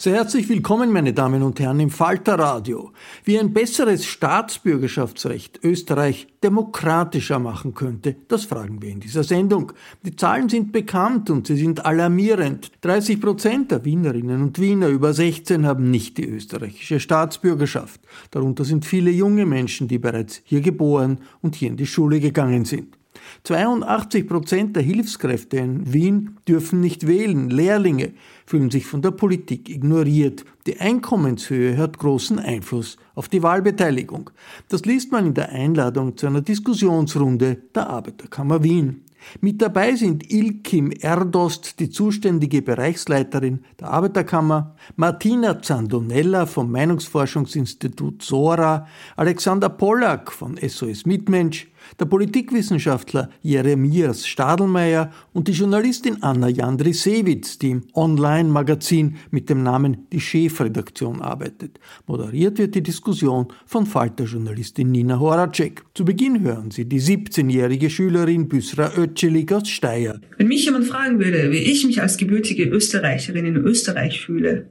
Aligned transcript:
Sehr 0.00 0.14
herzlich 0.14 0.48
willkommen, 0.48 0.92
meine 0.92 1.12
Damen 1.12 1.42
und 1.42 1.58
Herren, 1.58 1.80
im 1.80 1.90
Falterradio. 1.90 2.92
Wie 3.24 3.36
ein 3.36 3.52
besseres 3.52 4.06
Staatsbürgerschaftsrecht 4.06 5.58
Österreich 5.64 6.28
demokratischer 6.44 7.40
machen 7.40 7.74
könnte, 7.74 8.14
das 8.28 8.44
fragen 8.44 8.80
wir 8.80 8.90
in 8.90 9.00
dieser 9.00 9.24
Sendung. 9.24 9.72
Die 10.04 10.14
Zahlen 10.14 10.48
sind 10.48 10.70
bekannt 10.70 11.30
und 11.30 11.48
sie 11.48 11.56
sind 11.56 11.84
alarmierend. 11.84 12.70
30 12.82 13.20
Prozent 13.20 13.72
der 13.72 13.84
Wienerinnen 13.84 14.40
und 14.40 14.60
Wiener 14.60 14.86
über 14.86 15.12
16 15.12 15.66
haben 15.66 15.90
nicht 15.90 16.16
die 16.16 16.28
österreichische 16.28 17.00
Staatsbürgerschaft. 17.00 18.00
Darunter 18.30 18.64
sind 18.64 18.84
viele 18.84 19.10
junge 19.10 19.46
Menschen, 19.46 19.88
die 19.88 19.98
bereits 19.98 20.42
hier 20.44 20.60
geboren 20.60 21.18
und 21.42 21.56
hier 21.56 21.70
in 21.70 21.76
die 21.76 21.88
Schule 21.88 22.20
gegangen 22.20 22.64
sind. 22.64 22.97
82 23.44 24.26
Prozent 24.26 24.76
der 24.76 24.82
Hilfskräfte 24.82 25.58
in 25.58 25.92
Wien 25.92 26.36
dürfen 26.46 26.80
nicht 26.80 27.06
wählen. 27.06 27.50
Lehrlinge 27.50 28.12
fühlen 28.46 28.70
sich 28.70 28.86
von 28.86 29.02
der 29.02 29.10
Politik 29.10 29.68
ignoriert. 29.68 30.44
Die 30.66 30.80
Einkommenshöhe 30.80 31.76
hat 31.76 31.98
großen 31.98 32.38
Einfluss 32.38 32.96
auf 33.14 33.28
die 33.28 33.42
Wahlbeteiligung. 33.42 34.30
Das 34.68 34.84
liest 34.84 35.12
man 35.12 35.26
in 35.26 35.34
der 35.34 35.50
Einladung 35.50 36.16
zu 36.16 36.26
einer 36.26 36.42
Diskussionsrunde 36.42 37.58
der 37.74 37.88
Arbeiterkammer 37.88 38.62
Wien. 38.62 39.04
Mit 39.40 39.60
dabei 39.60 39.94
sind 39.94 40.30
Ilkim 40.32 40.92
Erdost, 41.00 41.80
die 41.80 41.90
zuständige 41.90 42.62
Bereichsleiterin 42.62 43.64
der 43.78 43.90
Arbeiterkammer, 43.90 44.74
Martina 44.96 45.60
Zandonella 45.60 46.46
vom 46.46 46.70
Meinungsforschungsinstitut 46.70 48.22
SORA, 48.22 48.86
Alexander 49.16 49.68
Pollack 49.68 50.32
von 50.32 50.56
SOS 50.56 51.04
Mitmensch, 51.06 51.68
der 51.98 52.06
Politikwissenschaftler 52.06 53.30
Jeremias 53.42 54.26
Stadelmeier 54.26 55.10
und 55.32 55.48
die 55.48 55.52
Journalistin 55.52 56.22
Anna 56.22 56.48
Jandrisewitz, 56.48 57.58
die 57.58 57.70
im 57.70 57.82
Online-Magazin 57.94 59.16
mit 59.30 59.50
dem 59.50 59.62
Namen 59.62 60.06
Die 60.12 60.20
Chefredaktion 60.20 61.20
arbeitet. 61.20 61.78
Moderiert 62.06 62.58
wird 62.58 62.74
die 62.74 62.82
Diskussion 62.82 63.48
von 63.66 63.86
Falter-Journalistin 63.86 64.90
Nina 64.90 65.18
Horacek. 65.18 65.84
Zu 65.94 66.04
Beginn 66.04 66.42
hören 66.42 66.70
Sie 66.70 66.84
die 66.84 67.00
17-jährige 67.00 67.90
Schülerin 67.90 68.48
Büsra 68.48 68.92
Ötschelig 68.96 69.52
aus 69.52 69.68
Steyr. 69.68 70.20
Wenn 70.36 70.48
mich 70.48 70.64
jemand 70.64 70.86
fragen 70.86 71.18
würde, 71.18 71.50
wie 71.50 71.58
ich 71.58 71.86
mich 71.86 72.00
als 72.00 72.16
gebürtige 72.16 72.64
Österreicherin 72.64 73.46
in 73.46 73.56
Österreich 73.56 74.20
fühle, 74.20 74.66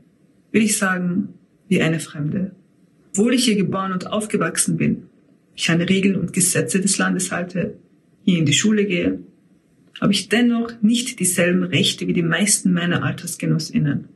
würde 0.51 0.65
ich 0.65 0.77
sagen, 0.77 1.29
wie 1.67 1.81
eine 1.81 1.99
Fremde. 1.99 2.51
Obwohl 3.11 3.33
ich 3.33 3.45
hier 3.45 3.55
geboren 3.55 3.91
und 3.91 4.11
aufgewachsen 4.11 4.77
bin, 4.77 5.03
ich 5.57 5.69
an 5.71 5.81
Regeln 5.81 6.15
und 6.15 6.33
Gesetze 6.33 6.79
des 6.79 6.97
Landes 6.99 7.31
halte, 7.31 7.77
hier 8.23 8.37
in 8.37 8.45
die 8.45 8.53
Schule 8.53 8.85
gehe, 8.85 9.19
habe 9.99 10.13
ich 10.13 10.29
dennoch 10.29 10.71
nicht 10.81 11.19
dieselben 11.19 11.63
Rechte 11.63 12.07
wie 12.07 12.13
die 12.13 12.21
meisten 12.21 12.71
meiner 12.71 13.03
Altersgenossinnen. 13.03 14.07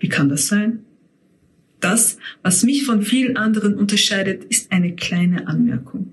Wie 0.00 0.08
kann 0.08 0.28
das 0.28 0.48
sein? 0.48 0.80
Das, 1.78 2.18
was 2.42 2.64
mich 2.64 2.84
von 2.84 3.02
vielen 3.02 3.36
anderen 3.36 3.74
unterscheidet, 3.74 4.44
ist 4.44 4.72
eine 4.72 4.96
kleine 4.96 5.46
Anmerkung. 5.46 6.12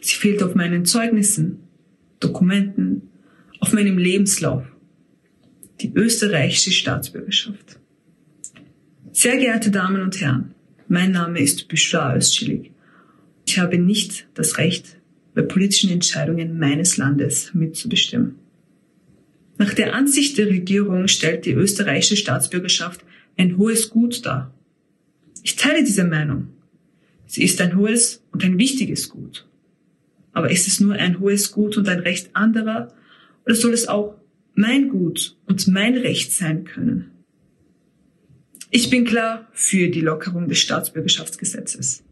Sie 0.00 0.14
fehlt 0.14 0.42
auf 0.42 0.54
meinen 0.54 0.84
Zeugnissen, 0.84 1.58
Dokumenten, 2.20 3.02
auf 3.58 3.72
meinem 3.72 3.98
Lebenslauf. 3.98 4.64
Die 5.80 5.92
österreichische 5.94 6.70
Staatsbürgerschaft. 6.70 7.80
Sehr 9.12 9.36
geehrte 9.36 9.70
Damen 9.70 10.02
und 10.02 10.20
Herren, 10.20 10.54
mein 10.88 11.10
Name 11.10 11.40
ist 11.40 11.68
Büşra 11.68 12.14
Özçelik 12.14 12.70
ich 13.50 13.58
habe 13.58 13.78
nicht 13.78 14.28
das 14.34 14.58
Recht, 14.58 14.96
bei 15.34 15.42
politischen 15.42 15.90
Entscheidungen 15.90 16.56
meines 16.56 16.96
Landes 16.98 17.52
mitzubestimmen. 17.52 18.36
Nach 19.58 19.74
der 19.74 19.92
Ansicht 19.92 20.38
der 20.38 20.46
Regierung 20.46 21.08
stellt 21.08 21.46
die 21.46 21.52
österreichische 21.52 22.16
Staatsbürgerschaft 22.16 23.00
ein 23.36 23.58
hohes 23.58 23.90
Gut 23.90 24.24
dar. 24.24 24.54
Ich 25.42 25.56
teile 25.56 25.82
diese 25.82 26.04
Meinung. 26.04 26.46
Sie 27.26 27.42
ist 27.42 27.60
ein 27.60 27.76
hohes 27.76 28.22
und 28.30 28.44
ein 28.44 28.56
wichtiges 28.56 29.08
Gut. 29.08 29.48
Aber 30.32 30.52
ist 30.52 30.68
es 30.68 30.78
nur 30.78 30.94
ein 30.94 31.18
hohes 31.18 31.50
Gut 31.50 31.76
und 31.76 31.88
ein 31.88 32.00
Recht 32.00 32.30
anderer 32.34 32.94
oder 33.44 33.56
soll 33.56 33.72
es 33.72 33.88
auch 33.88 34.14
mein 34.54 34.88
Gut 34.88 35.36
und 35.46 35.66
mein 35.66 35.96
Recht 35.96 36.32
sein 36.32 36.62
können? 36.62 37.10
Ich 38.70 38.90
bin 38.90 39.04
klar 39.04 39.48
für 39.52 39.88
die 39.88 40.02
Lockerung 40.02 40.48
des 40.48 40.60
Staatsbürgerschaftsgesetzes. 40.60 42.04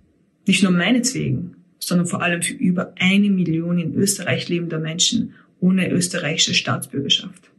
Nicht 0.48 0.62
nur 0.62 0.72
meinetwegen, 0.72 1.56
sondern 1.78 2.06
vor 2.06 2.22
allem 2.22 2.40
für 2.40 2.54
über 2.54 2.94
eine 2.98 3.28
Million 3.28 3.78
in 3.78 3.94
Österreich 3.94 4.48
lebender 4.48 4.78
Menschen 4.78 5.34
ohne 5.60 5.90
österreichische 5.90 6.54
Staatsbürgerschaft. 6.54 7.50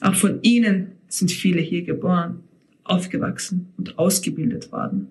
Auch 0.00 0.14
von 0.14 0.40
ihnen 0.42 0.92
sind 1.08 1.32
viele 1.32 1.60
hier 1.60 1.82
geboren, 1.82 2.44
aufgewachsen 2.84 3.70
und 3.76 3.98
ausgebildet 3.98 4.70
worden. 4.70 5.08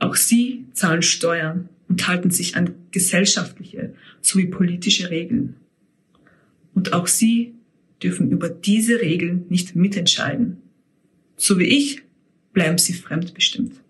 Auch 0.00 0.16
sie 0.16 0.66
zahlen 0.72 1.02
Steuern 1.02 1.68
und 1.88 2.08
halten 2.08 2.32
sich 2.32 2.56
an 2.56 2.74
gesellschaftliche 2.90 3.94
sowie 4.20 4.46
politische 4.46 5.10
Regeln. 5.10 5.54
Und 6.74 6.92
auch 6.92 7.06
sie 7.06 7.54
dürfen 8.02 8.32
über 8.32 8.48
diese 8.48 9.00
Regeln 9.00 9.44
nicht 9.48 9.76
mitentscheiden. 9.76 10.56
So 11.36 11.56
wie 11.60 11.66
ich 11.66 12.02
bleiben 12.52 12.78
sie 12.78 12.94
fremdbestimmt 12.94 13.80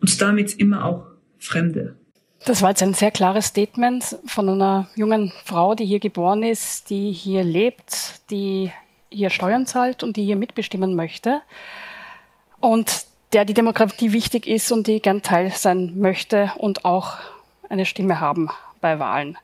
und 0.00 0.20
damit 0.20 0.54
immer 0.58 0.84
auch 0.84 1.06
Fremde. 1.38 1.96
Das 2.44 2.62
war 2.62 2.70
jetzt 2.70 2.82
ein 2.82 2.94
sehr 2.94 3.10
klares 3.10 3.46
Statement 3.46 4.18
von 4.26 4.48
einer 4.48 4.88
jungen 4.94 5.32
Frau, 5.44 5.74
die 5.74 5.84
hier 5.84 6.00
geboren 6.00 6.42
ist, 6.42 6.90
die 6.90 7.10
hier 7.12 7.42
lebt, 7.42 8.20
die 8.30 8.70
hier 9.10 9.30
Steuern 9.30 9.66
zahlt 9.66 10.02
und 10.02 10.16
die 10.16 10.24
hier 10.24 10.36
mitbestimmen 10.36 10.94
möchte 10.94 11.40
und 12.60 13.06
der 13.32 13.44
die 13.44 13.54
Demokratie 13.54 14.12
wichtig 14.12 14.46
ist 14.46 14.70
und 14.70 14.86
die 14.86 15.00
gern 15.00 15.22
Teil 15.22 15.50
sein 15.50 15.98
möchte 15.98 16.52
und 16.58 16.84
auch 16.84 17.16
eine 17.68 17.84
Stimme 17.84 18.20
haben 18.20 18.50
bei 18.80 18.98
Wahlen. 18.98 19.36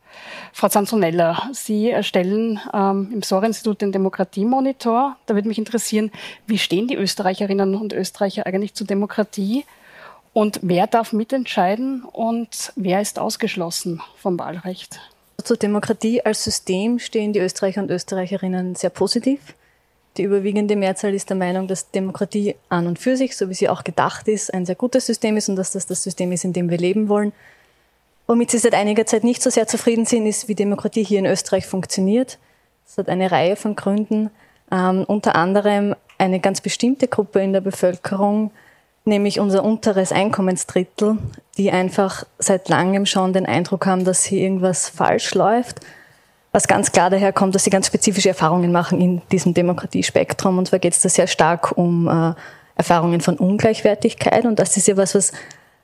Frau 0.53 0.69
Zanzonella, 0.69 1.49
Sie 1.53 1.91
erstellen 1.91 2.61
ähm, 2.73 3.11
im 3.13 3.23
Sohr-Institut 3.23 3.81
den 3.81 3.91
Demokratiemonitor. 3.91 5.17
Da 5.27 5.35
würde 5.35 5.49
mich 5.49 5.59
interessieren, 5.59 6.13
wie 6.47 6.59
stehen 6.59 6.87
die 6.87 6.95
Österreicherinnen 6.95 7.75
und 7.75 7.93
Österreicher 7.93 8.47
eigentlich 8.47 8.75
zur 8.75 8.87
Demokratie? 8.87 9.65
Und 10.33 10.61
wer 10.63 10.87
darf 10.87 11.13
mitentscheiden 11.13 12.05
und 12.05 12.73
wer 12.77 13.01
ist 13.03 13.19
ausgeschlossen 13.19 14.01
vom 14.17 14.39
Wahlrecht? 14.39 14.99
Zur 15.45 15.57
Demokratie 15.57 16.23
als 16.25 16.45
System 16.45 16.99
stehen 16.99 17.33
die 17.33 17.41
Österreicher 17.41 17.83
und 17.83 17.91
Österreicherinnen 17.91 18.75
sehr 18.75 18.91
positiv. 18.91 19.55
Die 20.17 20.23
überwiegende 20.23 20.77
Mehrzahl 20.77 21.15
ist 21.15 21.31
der 21.31 21.37
Meinung, 21.37 21.69
dass 21.69 21.91
Demokratie 21.91 22.55
an 22.69 22.87
und 22.87 22.99
für 22.99 23.17
sich, 23.17 23.37
so 23.37 23.49
wie 23.49 23.55
sie 23.55 23.69
auch 23.69 23.83
gedacht 23.83 24.29
ist, 24.29 24.53
ein 24.53 24.67
sehr 24.67 24.75
gutes 24.75 25.07
System 25.07 25.37
ist 25.37 25.49
und 25.49 25.57
dass 25.57 25.73
das 25.73 25.87
das 25.87 26.03
System 26.03 26.33
ist, 26.33 26.45
in 26.45 26.53
dem 26.53 26.71
wir 26.71 26.79
leben 26.79 27.09
wollen. 27.09 27.33
Womit 28.27 28.51
sie 28.51 28.59
seit 28.59 28.75
einiger 28.75 29.05
Zeit 29.05 29.25
nicht 29.25 29.43
so 29.43 29.51
sehr 29.51 29.67
zufrieden 29.67 30.07
sind, 30.07 30.27
ist, 30.27 30.49
wie 30.49 30.55
Demokratie 30.55 31.03
hier 31.03 31.19
in 31.19 31.27
Österreich 31.27 31.67
funktioniert. 31.67 32.39
Es 32.87 32.99
hat 32.99 33.09
eine 33.09 33.31
Reihe 33.31 33.57
von 33.57 33.75
Gründen, 33.75 34.31
ähm, 34.71 35.05
unter 35.07 35.35
anderem 35.35 35.95
eine 36.19 36.41
ganz 36.41 36.61
bestimmte 36.61 37.09
Gruppe 37.09 37.41
in 37.41 37.53
der 37.53 37.63
Bevölkerung, 37.63 38.51
nämlich 39.05 39.41
unser 39.41 39.65
unteres 39.65 40.13
Einkommensdrittel, 40.13 41.19
die 41.57 41.71
einfach 41.71 42.25
seit 42.39 42.69
langem 42.69 43.07
schon 43.07 43.33
den 43.33 43.47
Eindruck 43.47 43.87
haben, 43.87 44.05
dass 44.05 44.25
hier 44.25 44.41
irgendwas 44.43 44.89
falsch 44.89 45.35
läuft. 45.35 45.81
Was 46.53 46.69
ganz 46.69 46.93
klar 46.93 47.09
daher 47.09 47.33
kommt, 47.33 47.55
dass 47.55 47.65
sie 47.65 47.71
ganz 47.71 47.87
spezifische 47.87 48.29
Erfahrungen 48.29 48.73
machen 48.73 49.01
in 49.01 49.23
diesem 49.33 49.55
Demokratiespektrum. 49.55 50.59
Und 50.59 50.69
zwar 50.69 50.79
geht 50.79 50.93
es 50.93 51.01
da 51.01 51.09
sehr 51.09 51.27
stark 51.27 51.77
um 51.77 52.09
äh, 52.09 52.35
Erfahrungen 52.77 53.21
von 53.21 53.39
Ungleichwertigkeit. 53.39 54.45
Und 54.45 54.59
das 54.59 54.77
ist 54.77 54.87
ja 54.87 54.97
was, 54.97 55.15
was 55.15 55.33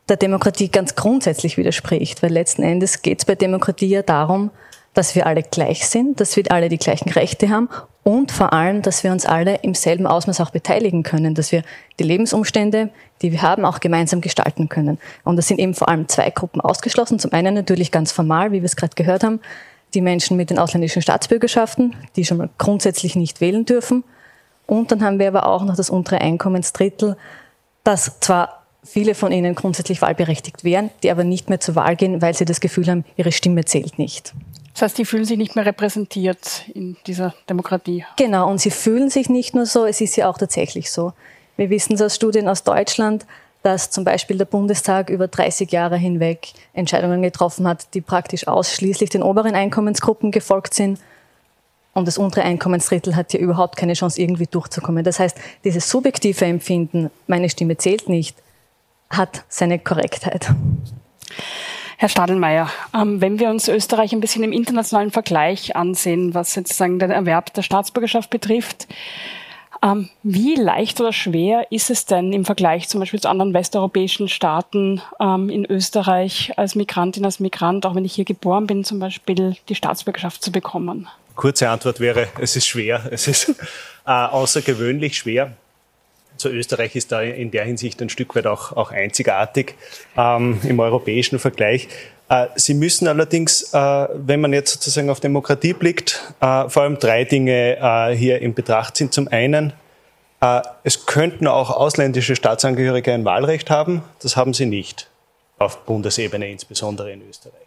der 0.08 0.18
Demokratie 0.18 0.68
ganz 0.68 0.94
grundsätzlich 0.94 1.56
widerspricht. 1.56 2.22
Weil 2.22 2.32
letzten 2.32 2.62
Endes 2.62 3.00
geht 3.00 3.20
es 3.20 3.24
bei 3.24 3.34
Demokratie 3.34 3.88
ja 3.88 4.02
darum, 4.02 4.50
dass 4.98 5.14
wir 5.14 5.28
alle 5.28 5.44
gleich 5.44 5.86
sind, 5.86 6.20
dass 6.20 6.34
wir 6.34 6.50
alle 6.50 6.68
die 6.68 6.76
gleichen 6.76 7.08
Rechte 7.10 7.50
haben 7.50 7.68
und 8.02 8.32
vor 8.32 8.52
allem, 8.52 8.82
dass 8.82 9.04
wir 9.04 9.12
uns 9.12 9.26
alle 9.26 9.60
im 9.62 9.74
selben 9.74 10.08
Ausmaß 10.08 10.40
auch 10.40 10.50
beteiligen 10.50 11.04
können, 11.04 11.36
dass 11.36 11.52
wir 11.52 11.62
die 12.00 12.02
Lebensumstände, 12.02 12.90
die 13.22 13.30
wir 13.30 13.42
haben, 13.42 13.64
auch 13.64 13.78
gemeinsam 13.78 14.20
gestalten 14.20 14.68
können. 14.68 14.98
Und 15.22 15.36
das 15.36 15.46
sind 15.46 15.60
eben 15.60 15.74
vor 15.74 15.88
allem 15.88 16.08
zwei 16.08 16.28
Gruppen 16.30 16.60
ausgeschlossen. 16.60 17.20
Zum 17.20 17.32
einen 17.32 17.54
natürlich 17.54 17.92
ganz 17.92 18.10
formal, 18.10 18.50
wie 18.50 18.60
wir 18.60 18.64
es 18.64 18.74
gerade 18.74 18.96
gehört 18.96 19.22
haben, 19.22 19.38
die 19.94 20.00
Menschen 20.00 20.36
mit 20.36 20.50
den 20.50 20.58
ausländischen 20.58 21.00
Staatsbürgerschaften, 21.00 21.94
die 22.16 22.24
schon 22.24 22.38
mal 22.38 22.50
grundsätzlich 22.58 23.14
nicht 23.14 23.40
wählen 23.40 23.64
dürfen. 23.64 24.02
Und 24.66 24.90
dann 24.90 25.04
haben 25.04 25.20
wir 25.20 25.28
aber 25.28 25.46
auch 25.46 25.62
noch 25.62 25.76
das 25.76 25.90
untere 25.90 26.20
Einkommensdrittel, 26.20 27.16
das 27.84 28.18
zwar 28.18 28.64
viele 28.82 29.14
von 29.14 29.30
ihnen 29.30 29.54
grundsätzlich 29.54 30.02
wahlberechtigt 30.02 30.64
wären, 30.64 30.90
die 31.04 31.12
aber 31.12 31.22
nicht 31.22 31.50
mehr 31.50 31.60
zur 31.60 31.76
Wahl 31.76 31.94
gehen, 31.94 32.20
weil 32.20 32.34
sie 32.34 32.46
das 32.46 32.58
Gefühl 32.58 32.88
haben, 32.88 33.04
ihre 33.16 33.30
Stimme 33.30 33.64
zählt 33.64 33.96
nicht. 34.00 34.34
Das 34.78 34.90
heißt, 34.90 34.98
die 34.98 35.04
fühlen 35.06 35.24
sich 35.24 35.36
nicht 35.36 35.56
mehr 35.56 35.66
repräsentiert 35.66 36.62
in 36.72 36.96
dieser 37.08 37.34
Demokratie. 37.50 38.04
Genau, 38.16 38.48
und 38.48 38.60
sie 38.60 38.70
fühlen 38.70 39.10
sich 39.10 39.28
nicht 39.28 39.52
nur 39.52 39.66
so, 39.66 39.84
es 39.84 40.00
ist 40.00 40.14
ja 40.14 40.30
auch 40.30 40.38
tatsächlich 40.38 40.92
so. 40.92 41.14
Wir 41.56 41.68
wissen 41.68 41.94
es 41.94 42.00
aus 42.00 42.14
Studien 42.14 42.46
aus 42.46 42.62
Deutschland, 42.62 43.26
dass 43.64 43.90
zum 43.90 44.04
Beispiel 44.04 44.38
der 44.38 44.44
Bundestag 44.44 45.10
über 45.10 45.26
30 45.26 45.72
Jahre 45.72 45.96
hinweg 45.96 46.52
Entscheidungen 46.74 47.22
getroffen 47.22 47.66
hat, 47.66 47.92
die 47.92 48.00
praktisch 48.00 48.46
ausschließlich 48.46 49.10
den 49.10 49.24
oberen 49.24 49.56
Einkommensgruppen 49.56 50.30
gefolgt 50.30 50.74
sind. 50.74 51.00
Und 51.92 52.06
das 52.06 52.16
untere 52.16 52.42
Einkommensdrittel 52.42 53.16
hat 53.16 53.32
hier 53.32 53.40
überhaupt 53.40 53.76
keine 53.76 53.94
Chance, 53.94 54.20
irgendwie 54.20 54.46
durchzukommen. 54.46 55.02
Das 55.02 55.18
heißt, 55.18 55.36
dieses 55.64 55.90
subjektive 55.90 56.44
Empfinden, 56.44 57.10
meine 57.26 57.50
Stimme 57.50 57.78
zählt 57.78 58.08
nicht, 58.08 58.36
hat 59.10 59.42
seine 59.48 59.80
Korrektheit. 59.80 60.52
Herr 62.00 62.08
Stadelmeier, 62.08 62.70
ähm, 62.94 63.20
wenn 63.20 63.40
wir 63.40 63.50
uns 63.50 63.66
Österreich 63.66 64.12
ein 64.12 64.20
bisschen 64.20 64.44
im 64.44 64.52
internationalen 64.52 65.10
Vergleich 65.10 65.74
ansehen, 65.74 66.32
was 66.32 66.54
sozusagen 66.54 67.00
den 67.00 67.10
Erwerb 67.10 67.52
der 67.54 67.62
Staatsbürgerschaft 67.62 68.30
betrifft, 68.30 68.86
ähm, 69.82 70.08
wie 70.22 70.54
leicht 70.54 71.00
oder 71.00 71.12
schwer 71.12 71.66
ist 71.72 71.90
es 71.90 72.04
denn 72.04 72.32
im 72.32 72.44
Vergleich 72.44 72.88
zum 72.88 73.00
Beispiel 73.00 73.18
zu 73.18 73.28
anderen 73.28 73.52
westeuropäischen 73.52 74.28
Staaten 74.28 75.02
ähm, 75.18 75.50
in 75.50 75.64
Österreich 75.64 76.52
als 76.56 76.76
Migrantin, 76.76 77.24
als 77.24 77.40
Migrant, 77.40 77.84
auch 77.84 77.96
wenn 77.96 78.04
ich 78.04 78.14
hier 78.14 78.24
geboren 78.24 78.68
bin, 78.68 78.84
zum 78.84 79.00
Beispiel 79.00 79.56
die 79.68 79.74
Staatsbürgerschaft 79.74 80.40
zu 80.40 80.52
bekommen? 80.52 81.08
Kurze 81.34 81.68
Antwort 81.68 81.98
wäre, 81.98 82.28
es 82.40 82.54
ist 82.54 82.68
schwer. 82.68 83.08
Es 83.10 83.26
ist 83.26 83.48
äh, 84.06 84.10
außergewöhnlich 84.10 85.16
schwer. 85.16 85.56
Also 86.38 86.50
Österreich 86.50 86.94
ist 86.94 87.10
da 87.10 87.20
in 87.20 87.50
der 87.50 87.64
Hinsicht 87.64 88.00
ein 88.00 88.08
Stück 88.08 88.36
weit 88.36 88.46
auch, 88.46 88.76
auch 88.76 88.92
einzigartig 88.92 89.74
ähm, 90.16 90.60
im 90.62 90.78
europäischen 90.78 91.40
Vergleich. 91.40 91.88
Äh, 92.28 92.46
Sie 92.54 92.74
müssen 92.74 93.08
allerdings, 93.08 93.74
äh, 93.74 93.78
wenn 94.14 94.40
man 94.40 94.52
jetzt 94.52 94.72
sozusagen 94.72 95.10
auf 95.10 95.18
Demokratie 95.18 95.72
blickt, 95.72 96.32
äh, 96.40 96.68
vor 96.68 96.82
allem 96.82 97.00
drei 97.00 97.24
Dinge 97.24 98.14
hier 98.16 98.40
in 98.40 98.54
Betracht 98.54 98.96
ziehen. 98.96 99.10
Zum 99.10 99.26
einen, 99.28 99.72
es 100.84 101.06
könnten 101.06 101.48
auch 101.48 101.70
ausländische 101.70 102.36
Staatsangehörige 102.36 103.12
ein 103.12 103.24
Wahlrecht 103.24 103.70
haben. 103.70 104.04
Das 104.22 104.36
haben 104.36 104.54
sie 104.54 104.66
nicht, 104.66 105.10
auf 105.58 105.84
Bundesebene 105.84 106.48
insbesondere 106.48 107.10
in 107.10 107.22
Österreich. 107.28 107.66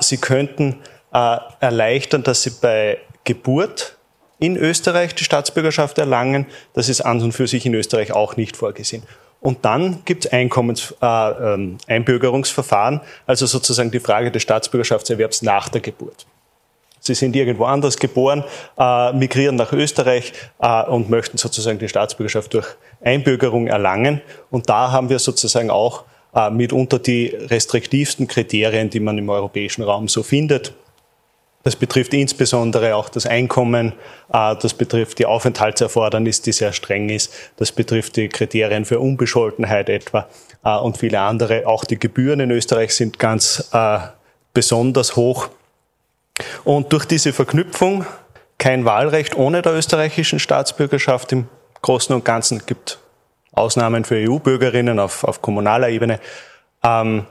Sie 0.00 0.16
könnten 0.16 0.80
erleichtern, 1.12 2.24
dass 2.24 2.42
sie 2.42 2.50
bei 2.60 2.98
Geburt 3.22 3.96
in 4.40 4.56
Österreich 4.56 5.14
die 5.14 5.24
Staatsbürgerschaft 5.24 5.98
erlangen. 5.98 6.46
Das 6.74 6.88
ist 6.88 7.02
an 7.02 7.20
und 7.22 7.32
für 7.32 7.46
sich 7.46 7.64
in 7.66 7.74
Österreich 7.74 8.12
auch 8.12 8.36
nicht 8.36 8.56
vorgesehen. 8.56 9.02
Und 9.40 9.64
dann 9.64 10.04
gibt 10.04 10.26
es 10.26 10.32
Einkommens, 10.32 10.94
äh, 11.00 11.06
ähm, 11.06 11.78
Einbürgerungsverfahren, 11.86 13.00
also 13.26 13.46
sozusagen 13.46 13.90
die 13.90 14.00
Frage 14.00 14.30
des 14.30 14.42
Staatsbürgerschaftserwerbs 14.42 15.42
nach 15.42 15.68
der 15.68 15.80
Geburt. 15.80 16.26
Sie 17.02 17.14
sind 17.14 17.34
irgendwo 17.34 17.64
anders 17.64 17.96
geboren, 17.96 18.44
äh, 18.78 19.12
migrieren 19.14 19.56
nach 19.56 19.72
Österreich 19.72 20.34
äh, 20.60 20.82
und 20.84 21.08
möchten 21.08 21.38
sozusagen 21.38 21.78
die 21.78 21.88
Staatsbürgerschaft 21.88 22.52
durch 22.52 22.66
Einbürgerung 23.02 23.66
erlangen. 23.66 24.20
Und 24.50 24.68
da 24.68 24.92
haben 24.92 25.08
wir 25.08 25.18
sozusagen 25.18 25.70
auch 25.70 26.04
äh, 26.34 26.50
mitunter 26.50 26.98
die 26.98 27.28
restriktivsten 27.28 28.28
Kriterien, 28.28 28.90
die 28.90 29.00
man 29.00 29.16
im 29.16 29.30
europäischen 29.30 29.82
Raum 29.82 30.08
so 30.08 30.22
findet. 30.22 30.74
Das 31.62 31.76
betrifft 31.76 32.14
insbesondere 32.14 32.96
auch 32.96 33.10
das 33.10 33.26
Einkommen, 33.26 33.92
äh, 34.32 34.56
das 34.56 34.74
betrifft 34.74 35.18
die 35.18 35.26
Aufenthaltserfordernis, 35.26 36.40
die 36.42 36.52
sehr 36.52 36.72
streng 36.72 37.10
ist, 37.10 37.32
das 37.56 37.72
betrifft 37.72 38.16
die 38.16 38.28
Kriterien 38.28 38.84
für 38.84 38.98
Unbescholtenheit 38.98 39.88
etwa 39.88 40.28
äh, 40.64 40.76
und 40.76 40.98
viele 40.98 41.20
andere. 41.20 41.66
Auch 41.66 41.84
die 41.84 41.98
Gebühren 41.98 42.40
in 42.40 42.50
Österreich 42.50 42.94
sind 42.94 43.18
ganz 43.18 43.68
äh, 43.72 43.98
besonders 44.54 45.16
hoch. 45.16 45.48
Und 46.64 46.92
durch 46.92 47.04
diese 47.04 47.32
Verknüpfung 47.34 48.06
kein 48.56 48.84
Wahlrecht 48.84 49.36
ohne 49.36 49.62
der 49.62 49.74
österreichischen 49.74 50.38
Staatsbürgerschaft 50.38 51.32
im 51.32 51.48
Großen 51.82 52.14
und 52.14 52.24
Ganzen 52.24 52.64
gibt 52.66 52.98
Ausnahmen 53.52 54.04
für 54.04 54.16
EU-Bürgerinnen 54.16 54.98
auf, 54.98 55.24
auf 55.24 55.42
kommunaler 55.42 55.88
Ebene. 55.88 56.20
Ähm, 56.82 57.26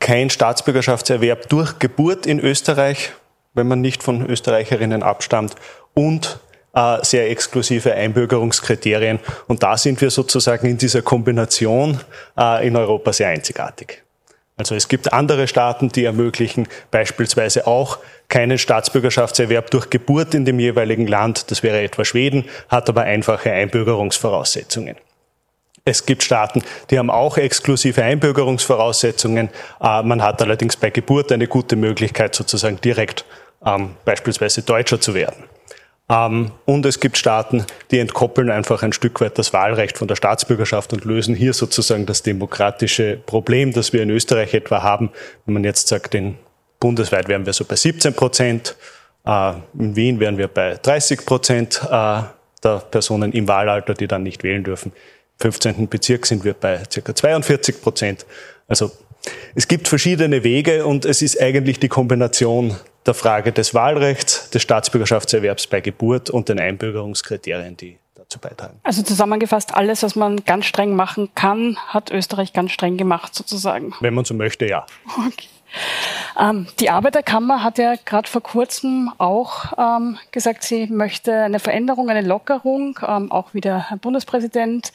kein 0.00 0.30
Staatsbürgerschaftserwerb 0.30 1.48
durch 1.48 1.78
Geburt 1.78 2.26
in 2.26 2.38
Österreich, 2.38 3.12
wenn 3.58 3.68
man 3.68 3.82
nicht 3.82 4.02
von 4.02 4.24
Österreicherinnen 4.26 5.02
abstammt 5.02 5.54
und 5.92 6.40
äh, 6.74 6.98
sehr 7.02 7.30
exklusive 7.30 7.92
Einbürgerungskriterien. 7.92 9.18
Und 9.46 9.62
da 9.62 9.76
sind 9.76 10.00
wir 10.00 10.10
sozusagen 10.10 10.66
in 10.66 10.78
dieser 10.78 11.02
Kombination 11.02 12.00
äh, 12.38 12.66
in 12.66 12.76
Europa 12.76 13.12
sehr 13.12 13.28
einzigartig. 13.28 14.02
Also 14.56 14.74
es 14.74 14.88
gibt 14.88 15.12
andere 15.12 15.46
Staaten, 15.46 15.88
die 15.88 16.04
ermöglichen 16.04 16.66
beispielsweise 16.90 17.66
auch 17.66 17.98
keinen 18.28 18.58
Staatsbürgerschaftserwerb 18.58 19.70
durch 19.70 19.88
Geburt 19.88 20.34
in 20.34 20.44
dem 20.44 20.58
jeweiligen 20.58 21.06
Land. 21.06 21.50
Das 21.50 21.62
wäre 21.62 21.80
etwa 21.80 22.04
Schweden, 22.04 22.44
hat 22.68 22.88
aber 22.88 23.02
einfache 23.02 23.52
Einbürgerungsvoraussetzungen. 23.52 24.96
Es 25.84 26.04
gibt 26.04 26.22
Staaten, 26.22 26.62
die 26.90 26.98
haben 26.98 27.08
auch 27.08 27.38
exklusive 27.38 28.02
Einbürgerungsvoraussetzungen. 28.02 29.48
Äh, 29.80 30.02
man 30.02 30.22
hat 30.22 30.42
allerdings 30.42 30.76
bei 30.76 30.90
Geburt 30.90 31.32
eine 31.32 31.46
gute 31.46 31.76
Möglichkeit, 31.76 32.34
sozusagen 32.34 32.80
direkt 32.80 33.24
ähm, 33.64 33.90
beispielsweise 34.04 34.62
Deutscher 34.62 35.00
zu 35.00 35.14
werden. 35.14 35.44
Ähm, 36.10 36.52
und 36.64 36.86
es 36.86 37.00
gibt 37.00 37.18
Staaten, 37.18 37.64
die 37.90 37.98
entkoppeln 37.98 38.50
einfach 38.50 38.82
ein 38.82 38.92
Stück 38.92 39.20
weit 39.20 39.38
das 39.38 39.52
Wahlrecht 39.52 39.98
von 39.98 40.08
der 40.08 40.16
Staatsbürgerschaft 40.16 40.92
und 40.92 41.04
lösen 41.04 41.34
hier 41.34 41.52
sozusagen 41.52 42.06
das 42.06 42.22
demokratische 42.22 43.18
Problem, 43.26 43.72
das 43.72 43.92
wir 43.92 44.02
in 44.02 44.10
Österreich 44.10 44.54
etwa 44.54 44.82
haben. 44.82 45.10
Wenn 45.44 45.54
man 45.54 45.64
jetzt 45.64 45.88
sagt, 45.88 46.14
in 46.14 46.36
bundesweit 46.80 47.28
wären 47.28 47.44
wir 47.44 47.52
so 47.52 47.64
bei 47.64 47.76
17 47.76 48.14
Prozent, 48.14 48.76
äh, 49.26 49.52
in 49.78 49.96
Wien 49.96 50.20
wären 50.20 50.38
wir 50.38 50.48
bei 50.48 50.78
30 50.80 51.26
Prozent 51.26 51.82
äh, 51.84 52.22
der 52.64 52.78
Personen 52.90 53.32
im 53.32 53.46
Wahlalter, 53.46 53.94
die 53.94 54.06
dann 54.06 54.22
nicht 54.22 54.42
wählen 54.42 54.64
dürfen. 54.64 54.92
Im 54.92 55.52
15. 55.52 55.88
Bezirk 55.88 56.26
sind 56.26 56.44
wir 56.44 56.54
bei 56.54 56.82
ca. 56.92 57.14
42 57.14 57.82
Prozent. 57.82 58.26
Also 58.66 58.90
es 59.54 59.68
gibt 59.68 59.88
verschiedene 59.88 60.42
Wege 60.42 60.86
und 60.86 61.04
es 61.04 61.22
ist 61.22 61.40
eigentlich 61.40 61.78
die 61.78 61.88
Kombination 61.88 62.76
der 63.08 63.14
Frage 63.14 63.52
des 63.52 63.74
Wahlrechts, 63.74 64.50
des 64.50 64.62
Staatsbürgerschaftserwerbs 64.62 65.66
bei 65.66 65.80
Geburt 65.80 66.30
und 66.30 66.48
den 66.48 66.60
Einbürgerungskriterien, 66.60 67.76
die 67.76 67.98
dazu 68.14 68.38
beitragen. 68.38 68.78
Also 68.82 69.02
zusammengefasst, 69.02 69.74
alles, 69.74 70.02
was 70.02 70.14
man 70.14 70.44
ganz 70.44 70.66
streng 70.66 70.94
machen 70.94 71.30
kann, 71.34 71.76
hat 71.88 72.10
Österreich 72.10 72.52
ganz 72.52 72.72
streng 72.72 72.96
gemacht, 72.96 73.34
sozusagen. 73.34 73.94
Wenn 74.00 74.14
man 74.14 74.24
so 74.24 74.34
möchte, 74.34 74.66
ja. 74.66 74.86
Okay. 75.26 75.48
Ähm, 76.38 76.66
die 76.80 76.90
Arbeiterkammer 76.90 77.62
hat 77.62 77.78
ja 77.78 77.94
gerade 78.04 78.28
vor 78.28 78.42
kurzem 78.42 79.10
auch 79.18 79.72
ähm, 79.76 80.18
gesagt, 80.32 80.62
sie 80.64 80.86
möchte 80.86 81.34
eine 81.34 81.60
Veränderung, 81.60 82.08
eine 82.08 82.26
Lockerung, 82.26 82.98
ähm, 83.06 83.30
auch 83.32 83.54
wieder 83.54 83.90
Herr 83.90 83.98
Bundespräsident. 83.98 84.92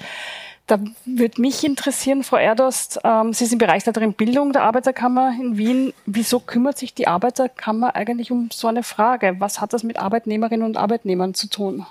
Da 0.66 0.80
würde 1.06 1.42
mich 1.42 1.64
interessieren, 1.66 2.24
Frau 2.24 2.38
Erdost, 2.38 3.00
ähm, 3.04 3.34
Sie 3.34 3.46
sind 3.46 3.58
Bereichsleiterin 3.58 4.14
Bildung 4.14 4.54
der 4.54 4.64
Arbeiterkammer 4.64 5.34
in 5.40 5.58
Wien. 5.58 5.94
Wieso 6.06 6.40
kümmert 6.40 6.78
sich 6.78 6.94
die 6.94 7.08
Arbeiterkammer 7.08 7.96
eigentlich 7.96 8.32
um 8.32 8.50
so 8.52 8.68
eine 8.68 8.84
Frage? 8.84 9.36
Was 9.40 9.60
hat 9.60 9.74
das 9.74 9.84
mit 9.84 9.98
Arbeitnehmerinnen 9.98 10.66
und 10.66 10.78
Arbeitnehmern 10.78 11.34
zu 11.34 11.48
tun? 11.50 11.86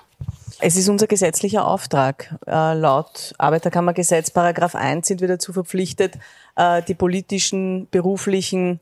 Es 0.59 0.75
ist 0.75 0.89
unser 0.89 1.05
gesetzlicher 1.05 1.67
Auftrag. 1.67 2.35
Äh, 2.47 2.73
laut 2.73 3.33
Arbeiterkammergesetz 3.37 4.31
Paragraph 4.31 4.75
1 4.75 5.07
sind 5.07 5.21
wir 5.21 5.27
dazu 5.27 5.53
verpflichtet, 5.53 6.15
äh, 6.55 6.81
die 6.81 6.95
politischen, 6.95 7.87
beruflichen, 7.91 8.79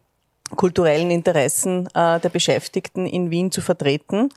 kulturellen 0.55 1.11
Interessen 1.11 1.87
äh, 1.87 2.19
der 2.19 2.29
Beschäftigten 2.29 3.05
in 3.05 3.29
Wien 3.29 3.51
zu 3.51 3.61
vertreten. 3.61 4.29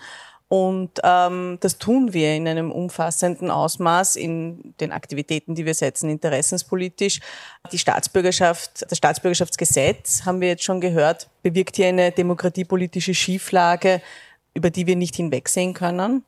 Und 0.48 1.00
ähm, 1.02 1.58
das 1.60 1.78
tun 1.78 2.12
wir 2.12 2.34
in 2.34 2.46
einem 2.46 2.70
umfassenden 2.70 3.50
Ausmaß 3.50 4.16
in 4.16 4.74
den 4.78 4.92
Aktivitäten, 4.92 5.54
die 5.54 5.64
wir 5.64 5.74
setzen, 5.74 6.10
interessenspolitisch. 6.10 7.20
Die 7.72 7.78
Staatsbürgerschaft, 7.78 8.84
das 8.88 8.98
Staatsbürgerschaftsgesetz, 8.98 10.24
haben 10.26 10.40
wir 10.40 10.48
jetzt 10.48 10.64
schon 10.64 10.80
gehört, 10.80 11.28
bewirkt 11.42 11.76
hier 11.76 11.88
eine 11.88 12.12
demokratiepolitische 12.12 13.14
Schieflage, 13.14 14.02
über 14.52 14.70
die 14.70 14.86
wir 14.86 14.96
nicht 14.96 15.16
hinwegsehen 15.16 15.74
können. 15.74 16.24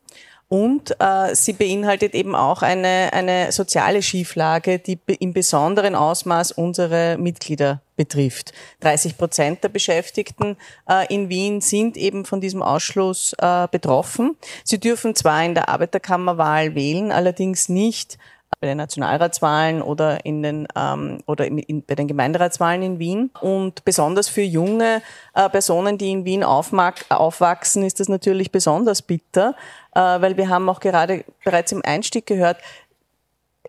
Und 0.48 0.94
äh, 1.00 1.34
sie 1.34 1.54
beinhaltet 1.54 2.14
eben 2.14 2.36
auch 2.36 2.62
eine, 2.62 3.10
eine 3.12 3.50
soziale 3.50 4.00
Schieflage, 4.00 4.78
die 4.78 4.98
im 5.18 5.32
besonderen 5.32 5.96
Ausmaß 5.96 6.52
unsere 6.52 7.16
Mitglieder 7.18 7.82
betrifft. 7.96 8.52
30 8.80 9.18
Prozent 9.18 9.64
der 9.64 9.70
Beschäftigten 9.70 10.56
äh, 10.88 11.12
in 11.12 11.28
Wien 11.28 11.60
sind 11.60 11.96
eben 11.96 12.24
von 12.24 12.40
diesem 12.40 12.62
Ausschluss 12.62 13.34
äh, 13.38 13.66
betroffen. 13.68 14.36
Sie 14.62 14.78
dürfen 14.78 15.16
zwar 15.16 15.44
in 15.44 15.54
der 15.54 15.68
Arbeiterkammerwahl 15.68 16.76
wählen, 16.76 17.10
allerdings 17.10 17.68
nicht 17.68 18.16
bei 18.60 18.68
den 18.68 18.78
Nationalratswahlen 18.78 19.82
oder 19.82 20.24
in 20.24 20.42
den 20.42 20.68
ähm, 20.74 21.18
oder 21.26 21.46
in, 21.46 21.58
in, 21.58 21.82
bei 21.82 21.94
den 21.94 22.08
Gemeinderatswahlen 22.08 22.82
in 22.82 22.98
Wien. 22.98 23.30
Und 23.40 23.84
besonders 23.84 24.28
für 24.28 24.42
junge 24.42 25.02
äh, 25.34 25.48
Personen, 25.50 25.98
die 25.98 26.10
in 26.10 26.24
Wien 26.24 26.42
aufwachsen, 26.42 27.82
ist 27.82 28.00
das 28.00 28.08
natürlich 28.08 28.50
besonders 28.50 29.02
bitter, 29.02 29.54
äh, 29.86 29.86
weil 29.96 30.36
wir 30.36 30.48
haben 30.48 30.68
auch 30.68 30.80
gerade 30.80 31.24
bereits 31.44 31.72
im 31.72 31.82
Einstieg 31.84 32.26
gehört, 32.26 32.58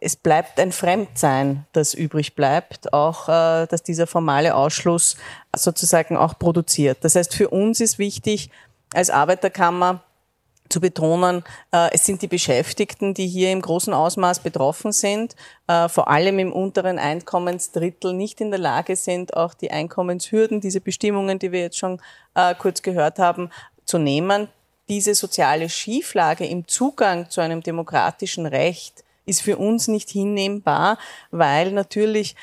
es 0.01 0.15
bleibt 0.15 0.59
ein 0.59 0.71
Fremdsein, 0.71 1.65
das 1.73 1.93
übrig 1.93 2.35
bleibt, 2.35 2.93
auch 2.93 3.27
äh, 3.27 3.67
dass 3.67 3.83
dieser 3.83 4.07
formale 4.07 4.55
Ausschluss 4.55 5.17
sozusagen 5.55 6.17
auch 6.17 6.37
produziert. 6.37 6.99
Das 7.01 7.15
heißt, 7.15 7.33
für 7.33 7.49
uns 7.49 7.79
ist 7.79 7.99
wichtig 7.99 8.49
als 8.93 9.09
Arbeiterkammer 9.09 10.01
zu 10.69 10.81
betonen, 10.81 11.43
äh, 11.71 11.89
es 11.93 12.05
sind 12.05 12.21
die 12.21 12.27
Beschäftigten, 12.27 13.13
die 13.13 13.27
hier 13.27 13.51
im 13.51 13.61
großen 13.61 13.93
Ausmaß 13.93 14.39
betroffen 14.39 14.91
sind, 14.91 15.35
äh, 15.67 15.87
vor 15.87 16.09
allem 16.09 16.39
im 16.39 16.51
unteren 16.51 16.99
Einkommensdrittel 16.99 18.13
nicht 18.13 18.41
in 18.41 18.51
der 18.51 18.59
Lage 18.59 18.95
sind, 18.95 19.35
auch 19.35 19.53
die 19.53 19.71
Einkommenshürden, 19.71 20.59
diese 20.59 20.81
Bestimmungen, 20.81 21.39
die 21.39 21.51
wir 21.51 21.61
jetzt 21.61 21.77
schon 21.77 22.01
äh, 22.35 22.53
kurz 22.55 22.81
gehört 22.81 23.17
haben, 23.17 23.49
zu 23.85 23.97
nehmen. 23.97 24.49
Diese 24.89 25.15
soziale 25.15 25.69
Schieflage 25.69 26.45
im 26.45 26.67
Zugang 26.67 27.29
zu 27.29 27.41
einem 27.41 27.61
demokratischen 27.61 28.45
Recht 28.45 29.03
ist 29.25 29.41
für 29.41 29.57
uns 29.57 29.87
nicht 29.87 30.09
hinnehmbar, 30.09 30.97
weil 31.31 31.71
natürlich 31.71 32.35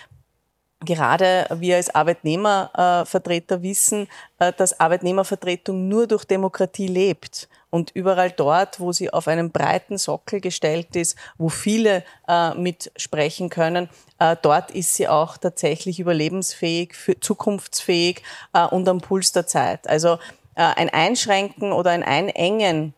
gerade 0.85 1.47
wir 1.51 1.77
als 1.77 1.95
Arbeitnehmervertreter 1.95 3.63
wissen, 3.63 4.09
dass 4.39 4.79
Arbeitnehmervertretung 4.79 5.89
nur 5.89 6.07
durch 6.07 6.25
Demokratie 6.25 6.89
lebt. 6.89 7.49
Und 7.71 7.91
überall 7.91 8.31
dort, 8.31 8.79
wo 8.79 8.93
sie 8.93 9.13
auf 9.13 9.27
einem 9.27 9.51
breiten 9.51 9.99
Sockel 9.99 10.41
gestellt 10.41 10.95
ist, 10.95 11.17
wo 11.39 11.49
viele 11.49 12.05
äh, 12.29 12.55
mitsprechen 12.55 13.51
können, 13.51 13.89
äh, 14.21 14.37
dort 14.41 14.71
ist 14.71 14.95
sie 14.95 15.09
auch 15.09 15.39
tatsächlich 15.39 15.99
überlebensfähig, 15.99 16.95
zukunftsfähig 17.21 18.23
äh, 18.53 18.65
und 18.67 18.89
am 18.89 19.01
Puls 19.01 19.33
der 19.33 19.49
Zeit. 19.49 19.89
Also 19.89 20.15
äh, 20.15 20.19
ein 20.63 20.91
Einschränken 20.91 21.73
oder 21.73 21.91
ein 21.91 22.03
Einengen 22.03 22.95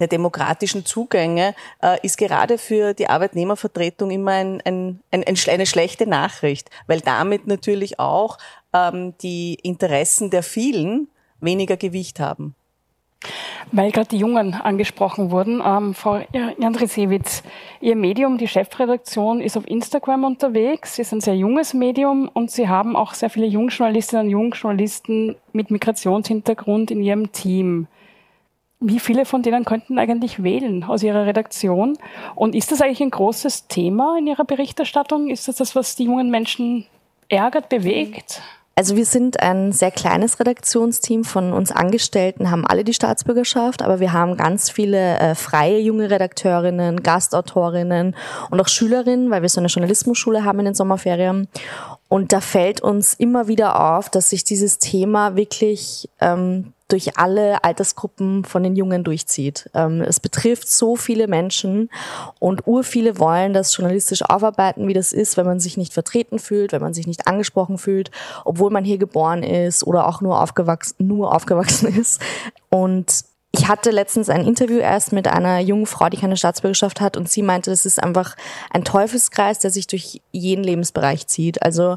der 0.00 0.06
demokratischen 0.06 0.84
Zugänge 0.84 1.54
äh, 1.82 1.98
ist 2.02 2.18
gerade 2.18 2.58
für 2.58 2.94
die 2.94 3.08
Arbeitnehmervertretung 3.08 4.10
immer 4.10 4.32
ein, 4.32 4.62
ein, 4.64 5.00
ein, 5.10 5.24
eine 5.24 5.66
schlechte 5.66 6.06
Nachricht, 6.06 6.70
weil 6.86 7.00
damit 7.00 7.46
natürlich 7.46 7.98
auch 7.98 8.38
ähm, 8.72 9.14
die 9.22 9.54
Interessen 9.54 10.30
der 10.30 10.42
vielen 10.42 11.08
weniger 11.40 11.76
Gewicht 11.76 12.20
haben. 12.20 12.54
Weil 13.72 13.90
gerade 13.90 14.08
die 14.08 14.18
Jungen 14.18 14.54
angesprochen 14.54 15.30
wurden, 15.30 15.60
ähm, 15.64 15.92
Frau 15.92 16.20
Jandrisewitz, 16.32 17.42
Ihr 17.80 17.96
Medium, 17.96 18.38
die 18.38 18.48
Chefredaktion, 18.48 19.40
ist 19.40 19.56
auf 19.56 19.68
Instagram 19.68 20.24
unterwegs. 20.24 20.96
Sie 20.96 21.02
ist 21.02 21.12
ein 21.12 21.20
sehr 21.20 21.36
junges 21.36 21.74
Medium 21.74 22.30
und 22.32 22.50
Sie 22.50 22.68
haben 22.68 22.96
auch 22.96 23.14
sehr 23.14 23.28
viele 23.28 23.46
Jungjournalistinnen 23.46 24.26
und 24.26 24.30
Jungjournalisten 24.30 25.36
mit 25.52 25.70
Migrationshintergrund 25.70 26.90
in 26.90 27.02
Ihrem 27.02 27.32
Team. 27.32 27.88
Wie 28.80 29.00
viele 29.00 29.24
von 29.24 29.42
denen 29.42 29.64
könnten 29.64 29.98
eigentlich 29.98 30.42
wählen 30.42 30.84
aus 30.84 31.02
Ihrer 31.02 31.26
Redaktion? 31.26 31.98
Und 32.36 32.54
ist 32.54 32.70
das 32.70 32.80
eigentlich 32.80 33.02
ein 33.02 33.10
großes 33.10 33.66
Thema 33.66 34.16
in 34.16 34.28
Ihrer 34.28 34.44
Berichterstattung? 34.44 35.28
Ist 35.28 35.48
das 35.48 35.56
das, 35.56 35.74
was 35.74 35.96
die 35.96 36.04
jungen 36.04 36.30
Menschen 36.30 36.86
ärgert, 37.28 37.68
bewegt? 37.68 38.40
Also 38.78 38.94
wir 38.94 39.06
sind 39.06 39.40
ein 39.40 39.72
sehr 39.72 39.90
kleines 39.90 40.38
Redaktionsteam 40.38 41.24
von 41.24 41.52
uns 41.52 41.72
Angestellten, 41.72 42.52
haben 42.52 42.64
alle 42.64 42.84
die 42.84 42.94
Staatsbürgerschaft, 42.94 43.82
aber 43.82 43.98
wir 43.98 44.12
haben 44.12 44.36
ganz 44.36 44.70
viele 44.70 45.18
äh, 45.18 45.34
freie 45.34 45.80
junge 45.80 46.12
Redakteurinnen, 46.12 47.02
Gastautorinnen 47.02 48.14
und 48.50 48.60
auch 48.60 48.68
Schülerinnen, 48.68 49.32
weil 49.32 49.42
wir 49.42 49.48
so 49.48 49.60
eine 49.60 49.66
Journalismusschule 49.66 50.44
haben 50.44 50.60
in 50.60 50.66
den 50.66 50.74
Sommerferien. 50.74 51.48
Und 52.06 52.32
da 52.32 52.40
fällt 52.40 52.80
uns 52.80 53.14
immer 53.14 53.48
wieder 53.48 53.96
auf, 53.96 54.10
dass 54.10 54.30
sich 54.30 54.44
dieses 54.44 54.78
Thema 54.78 55.34
wirklich 55.34 56.08
ähm, 56.20 56.72
durch 56.88 57.18
alle 57.18 57.62
Altersgruppen 57.64 58.44
von 58.44 58.62
den 58.62 58.74
Jungen 58.74 59.04
durchzieht. 59.04 59.70
Ähm, 59.74 60.00
es 60.00 60.20
betrifft 60.20 60.68
so 60.68 60.96
viele 60.96 61.28
Menschen 61.28 61.90
und 62.38 62.66
ur 62.66 62.82
viele 62.82 63.18
wollen 63.18 63.52
das 63.52 63.76
journalistisch 63.76 64.22
aufarbeiten, 64.22 64.88
wie 64.88 64.94
das 64.94 65.12
ist, 65.12 65.36
wenn 65.36 65.46
man 65.46 65.60
sich 65.60 65.76
nicht 65.76 65.92
vertreten 65.92 66.38
fühlt, 66.38 66.72
wenn 66.72 66.82
man 66.82 66.94
sich 66.94 67.06
nicht 67.06 67.26
angesprochen 67.26 67.78
fühlt, 67.78 68.10
obwohl 68.44 68.70
man 68.70 68.84
hier 68.84 68.98
geboren 68.98 69.42
ist 69.42 69.86
oder 69.86 70.08
auch 70.08 70.20
nur 70.20 70.40
aufgewachsen, 70.40 70.94
nur 70.98 71.34
aufgewachsen 71.34 71.94
ist. 71.98 72.20
Und 72.70 73.24
ich 73.52 73.66
hatte 73.66 73.90
letztens 73.90 74.28
ein 74.28 74.46
Interview 74.46 74.78
erst 74.78 75.12
mit 75.12 75.26
einer 75.26 75.58
jungen 75.58 75.86
Frau, 75.86 76.08
die 76.08 76.18
keine 76.18 76.36
Staatsbürgerschaft 76.36 77.00
hat, 77.00 77.16
und 77.16 77.28
sie 77.28 77.42
meinte, 77.42 77.70
es 77.70 77.86
ist 77.86 78.02
einfach 78.02 78.36
ein 78.70 78.84
Teufelskreis, 78.84 79.58
der 79.58 79.70
sich 79.70 79.86
durch 79.86 80.20
jeden 80.32 80.62
Lebensbereich 80.62 81.26
zieht. 81.26 81.62
Also 81.62 81.96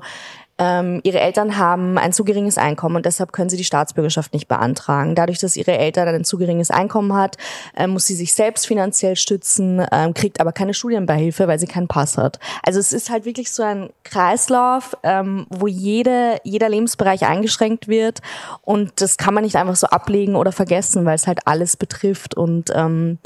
ähm, 0.61 1.01
ihre 1.03 1.19
Eltern 1.19 1.57
haben 1.57 1.97
ein 1.97 2.13
zu 2.13 2.23
geringes 2.23 2.59
Einkommen 2.59 2.95
und 2.95 3.07
deshalb 3.07 3.33
können 3.33 3.49
sie 3.49 3.57
die 3.57 3.63
Staatsbürgerschaft 3.63 4.31
nicht 4.31 4.47
beantragen. 4.47 5.15
Dadurch, 5.15 5.39
dass 5.39 5.57
ihre 5.57 5.75
Eltern 5.75 6.07
ein 6.07 6.23
zu 6.23 6.37
geringes 6.37 6.69
Einkommen 6.69 7.15
hat, 7.15 7.37
äh, 7.75 7.87
muss 7.87 8.05
sie 8.05 8.13
sich 8.13 8.35
selbst 8.35 8.67
finanziell 8.67 9.15
stützen, 9.15 9.79
äh, 9.79 10.11
kriegt 10.13 10.39
aber 10.39 10.51
keine 10.51 10.75
Studienbeihilfe, 10.75 11.47
weil 11.47 11.57
sie 11.57 11.65
keinen 11.65 11.87
Pass 11.87 12.15
hat. 12.15 12.37
Also 12.61 12.79
es 12.79 12.93
ist 12.93 13.09
halt 13.09 13.25
wirklich 13.25 13.51
so 13.51 13.63
ein 13.63 13.89
Kreislauf, 14.03 14.95
ähm, 15.01 15.47
wo 15.49 15.65
jede, 15.65 16.37
jeder 16.43 16.69
Lebensbereich 16.69 17.25
eingeschränkt 17.25 17.87
wird 17.87 18.19
und 18.61 19.01
das 19.01 19.17
kann 19.17 19.33
man 19.33 19.43
nicht 19.43 19.55
einfach 19.55 19.75
so 19.75 19.87
ablegen 19.87 20.35
oder 20.35 20.51
vergessen, 20.51 21.05
weil 21.05 21.15
es 21.15 21.25
halt 21.25 21.39
alles 21.47 21.75
betrifft 21.75 22.37
und 22.37 22.71
ähm, 22.75 23.17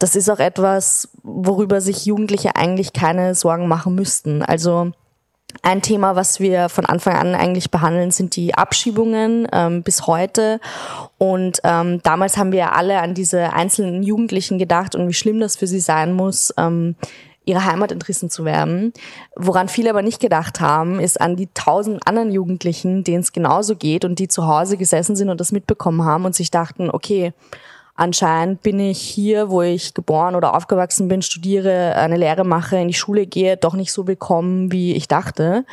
das 0.00 0.16
ist 0.16 0.28
auch 0.28 0.40
etwas, 0.40 1.08
worüber 1.22 1.80
sich 1.80 2.04
Jugendliche 2.04 2.56
eigentlich 2.56 2.92
keine 2.92 3.36
Sorgen 3.36 3.68
machen 3.68 3.94
müssten. 3.94 4.42
Also 4.42 4.90
ein 5.62 5.82
Thema, 5.82 6.16
was 6.16 6.40
wir 6.40 6.68
von 6.68 6.84
Anfang 6.84 7.14
an 7.14 7.34
eigentlich 7.34 7.70
behandeln, 7.70 8.10
sind 8.10 8.36
die 8.36 8.54
Abschiebungen 8.54 9.46
ähm, 9.52 9.82
bis 9.82 10.06
heute. 10.06 10.60
Und 11.18 11.60
ähm, 11.64 12.00
damals 12.02 12.36
haben 12.36 12.52
wir 12.52 12.74
alle 12.74 13.00
an 13.00 13.14
diese 13.14 13.52
einzelnen 13.52 14.02
Jugendlichen 14.02 14.58
gedacht 14.58 14.94
und 14.94 15.08
wie 15.08 15.14
schlimm 15.14 15.40
das 15.40 15.56
für 15.56 15.66
sie 15.66 15.80
sein 15.80 16.12
muss, 16.12 16.52
ähm, 16.58 16.96
ihre 17.46 17.64
Heimat 17.64 17.92
entrissen 17.92 18.30
zu 18.30 18.44
werden. 18.44 18.92
Woran 19.36 19.68
viele 19.68 19.90
aber 19.90 20.02
nicht 20.02 20.20
gedacht 20.20 20.60
haben, 20.60 20.98
ist 20.98 21.20
an 21.20 21.36
die 21.36 21.48
tausend 21.52 22.06
anderen 22.06 22.32
Jugendlichen, 22.32 23.04
denen 23.04 23.20
es 23.20 23.32
genauso 23.32 23.76
geht 23.76 24.04
und 24.04 24.18
die 24.18 24.28
zu 24.28 24.46
Hause 24.46 24.76
gesessen 24.76 25.14
sind 25.14 25.28
und 25.28 25.40
das 25.40 25.52
mitbekommen 25.52 26.04
haben 26.04 26.24
und 26.24 26.34
sich 26.34 26.50
dachten, 26.50 26.90
okay, 26.90 27.32
anscheinend 27.94 28.62
bin 28.62 28.78
ich 28.80 29.00
hier, 29.00 29.50
wo 29.50 29.62
ich 29.62 29.94
geboren 29.94 30.34
oder 30.34 30.54
aufgewachsen 30.54 31.08
bin, 31.08 31.22
studiere, 31.22 31.94
eine 31.96 32.16
Lehre 32.16 32.44
mache, 32.44 32.76
in 32.76 32.88
die 32.88 32.94
Schule 32.94 33.26
gehe, 33.26 33.56
doch 33.56 33.74
nicht 33.74 33.92
so 33.92 34.06
willkommen, 34.06 34.72
wie 34.72 34.94
ich 34.94 35.08
dachte. 35.08 35.64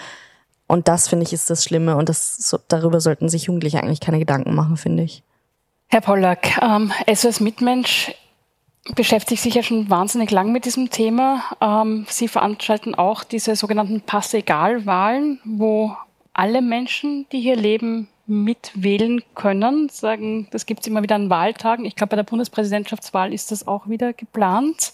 Und 0.67 0.87
das 0.87 1.09
finde 1.09 1.25
ich 1.25 1.33
ist 1.33 1.49
das 1.49 1.63
Schlimme 1.63 1.97
und 1.97 2.07
das 2.07 2.37
so, 2.37 2.57
darüber 2.67 3.01
sollten 3.01 3.27
sich 3.27 3.43
Jugendliche 3.43 3.81
eigentlich 3.81 3.99
keine 3.99 4.19
Gedanken 4.19 4.55
machen, 4.55 4.77
finde 4.77 5.03
ich. 5.03 5.23
Herr 5.87 6.01
Pollack, 6.01 6.61
ähm, 6.61 6.93
SOS 7.13 7.41
Mitmensch 7.41 8.15
beschäftigt 8.95 9.41
sich 9.41 9.55
ja 9.55 9.63
schon 9.63 9.89
wahnsinnig 9.89 10.31
lang 10.31 10.51
mit 10.53 10.63
diesem 10.65 10.89
Thema. 10.89 11.43
Ähm, 11.59 12.05
Sie 12.07 12.29
veranstalten 12.29 12.95
auch 12.95 13.25
diese 13.25 13.55
sogenannten 13.55 14.01
Pass-Egal-Wahlen, 14.01 15.39
wo 15.43 15.95
alle 16.33 16.61
Menschen, 16.61 17.27
die 17.31 17.41
hier 17.41 17.57
leben, 17.57 18.07
mitwählen 18.31 19.21
können. 19.35 19.89
Sagen, 19.89 20.47
das 20.51 20.65
gibt 20.65 20.81
es 20.81 20.87
immer 20.87 21.03
wieder 21.03 21.15
an 21.15 21.29
Wahltagen. 21.29 21.85
Ich 21.85 21.95
glaube, 21.95 22.11
bei 22.11 22.15
der 22.15 22.23
Bundespräsidentschaftswahl 22.23 23.33
ist 23.33 23.51
das 23.51 23.67
auch 23.67 23.87
wieder 23.87 24.13
geplant. 24.13 24.93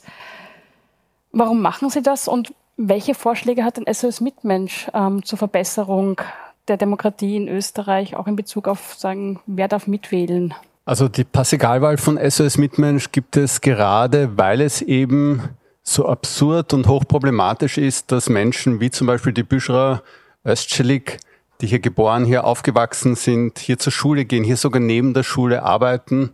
Warum 1.31 1.61
machen 1.61 1.89
Sie 1.89 2.01
das 2.01 2.27
und 2.27 2.53
welche 2.77 3.15
Vorschläge 3.15 3.63
hat 3.63 3.77
denn 3.77 3.91
SOS 3.91 4.21
Mitmensch 4.21 4.87
ähm, 4.93 5.23
zur 5.23 5.37
Verbesserung 5.37 6.21
der 6.67 6.77
Demokratie 6.77 7.35
in 7.35 7.47
Österreich, 7.47 8.15
auch 8.15 8.27
in 8.27 8.35
Bezug 8.35 8.67
auf, 8.67 8.95
sagen, 8.95 9.39
wer 9.45 9.67
darf 9.67 9.87
mitwählen? 9.87 10.53
Also 10.85 11.07
die 11.07 11.23
Passegalwahl 11.23 11.97
von 11.97 12.17
SOS 12.17 12.57
Mitmensch 12.57 13.11
gibt 13.11 13.35
es 13.35 13.61
gerade, 13.61 14.37
weil 14.37 14.61
es 14.61 14.81
eben 14.81 15.49
so 15.83 16.05
absurd 16.05 16.73
und 16.73 16.87
hochproblematisch 16.87 17.77
ist, 17.77 18.11
dass 18.11 18.29
Menschen 18.29 18.79
wie 18.79 18.91
zum 18.91 19.07
Beispiel 19.07 19.33
die 19.33 19.43
Büschra 19.43 20.01
Östschelik, 20.43 21.19
die 21.61 21.67
hier 21.67 21.79
geboren, 21.79 22.25
hier 22.25 22.43
aufgewachsen 22.43 23.15
sind, 23.15 23.59
hier 23.59 23.79
zur 23.79 23.91
Schule 23.91 24.25
gehen, 24.25 24.43
hier 24.43 24.57
sogar 24.57 24.81
neben 24.81 25.13
der 25.13 25.23
Schule 25.23 25.63
arbeiten, 25.63 26.31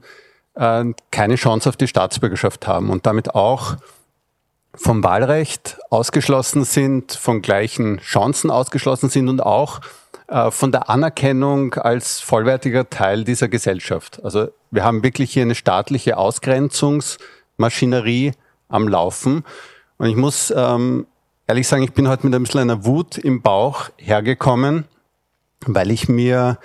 äh, 0.55 0.85
keine 1.11 1.35
Chance 1.35 1.69
auf 1.69 1.77
die 1.77 1.87
Staatsbürgerschaft 1.87 2.67
haben 2.67 2.89
und 2.89 3.05
damit 3.05 3.35
auch 3.35 3.77
vom 4.75 5.03
Wahlrecht 5.03 5.77
ausgeschlossen 5.89 6.63
sind, 6.63 7.13
von 7.13 7.41
gleichen 7.41 7.97
Chancen 7.99 8.49
ausgeschlossen 8.49 9.09
sind 9.09 9.27
und 9.29 9.41
auch 9.41 9.81
äh, 10.27 10.51
von 10.51 10.71
der 10.71 10.89
Anerkennung 10.89 11.73
als 11.75 12.19
vollwertiger 12.19 12.89
Teil 12.89 13.23
dieser 13.23 13.49
Gesellschaft. 13.49 14.19
Also 14.23 14.47
wir 14.71 14.83
haben 14.83 15.03
wirklich 15.03 15.31
hier 15.31 15.43
eine 15.43 15.53
staatliche 15.55 16.17
Ausgrenzungsmaschinerie 16.17 18.31
am 18.67 18.87
Laufen. 18.87 19.43
Und 19.97 20.09
ich 20.09 20.15
muss 20.15 20.51
ähm, 20.55 21.05
ehrlich 21.47 21.67
sagen, 21.67 21.83
ich 21.83 21.93
bin 21.93 22.07
heute 22.07 22.25
mit 22.25 22.33
ein 22.35 22.43
bisschen 22.43 22.61
einer 22.61 22.85
Wut 22.85 23.19
im 23.19 23.43
Bauch 23.43 23.89
hergekommen, 23.97 24.85
weil 25.67 25.91
ich 25.91 26.09
mir 26.09 26.57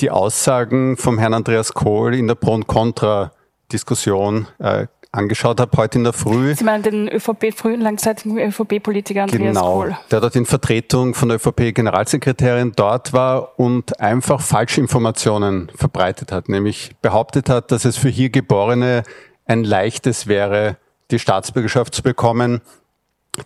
die 0.00 0.10
Aussagen 0.10 0.96
vom 0.96 1.18
Herrn 1.18 1.34
Andreas 1.34 1.72
Kohl 1.72 2.14
in 2.14 2.26
der 2.26 2.34
Pro- 2.34 2.54
und 2.54 2.66
Contra-Diskussion 2.66 4.46
äh, 4.58 4.86
angeschaut 5.12 5.60
habe 5.60 5.76
heute 5.76 5.98
in 5.98 6.04
der 6.04 6.12
Früh. 6.12 6.54
Sie 6.54 6.64
meinen 6.64 6.82
den 6.82 7.08
ÖVP, 7.08 7.52
frühen 7.54 7.80
langzeitigen 7.80 8.38
ÖVP-Politiker 8.38 9.22
Andreas 9.22 9.54
genau, 9.54 9.80
Kohl. 9.80 9.96
der 10.10 10.20
dort 10.20 10.36
in 10.36 10.44
Vertretung 10.44 11.14
von 11.14 11.28
der 11.28 11.36
ÖVP-Generalsekretärin 11.36 12.72
dort 12.76 13.12
war 13.12 13.58
und 13.58 13.98
einfach 14.00 14.40
Falschinformationen 14.40 15.72
verbreitet 15.74 16.32
hat, 16.32 16.48
nämlich 16.48 16.94
behauptet 17.00 17.48
hat, 17.48 17.72
dass 17.72 17.84
es 17.84 17.96
für 17.96 18.10
hier 18.10 18.30
Geborene 18.30 19.02
ein 19.46 19.64
leichtes 19.64 20.26
wäre, 20.26 20.76
die 21.10 21.18
Staatsbürgerschaft 21.18 21.94
zu 21.94 22.02
bekommen, 22.02 22.60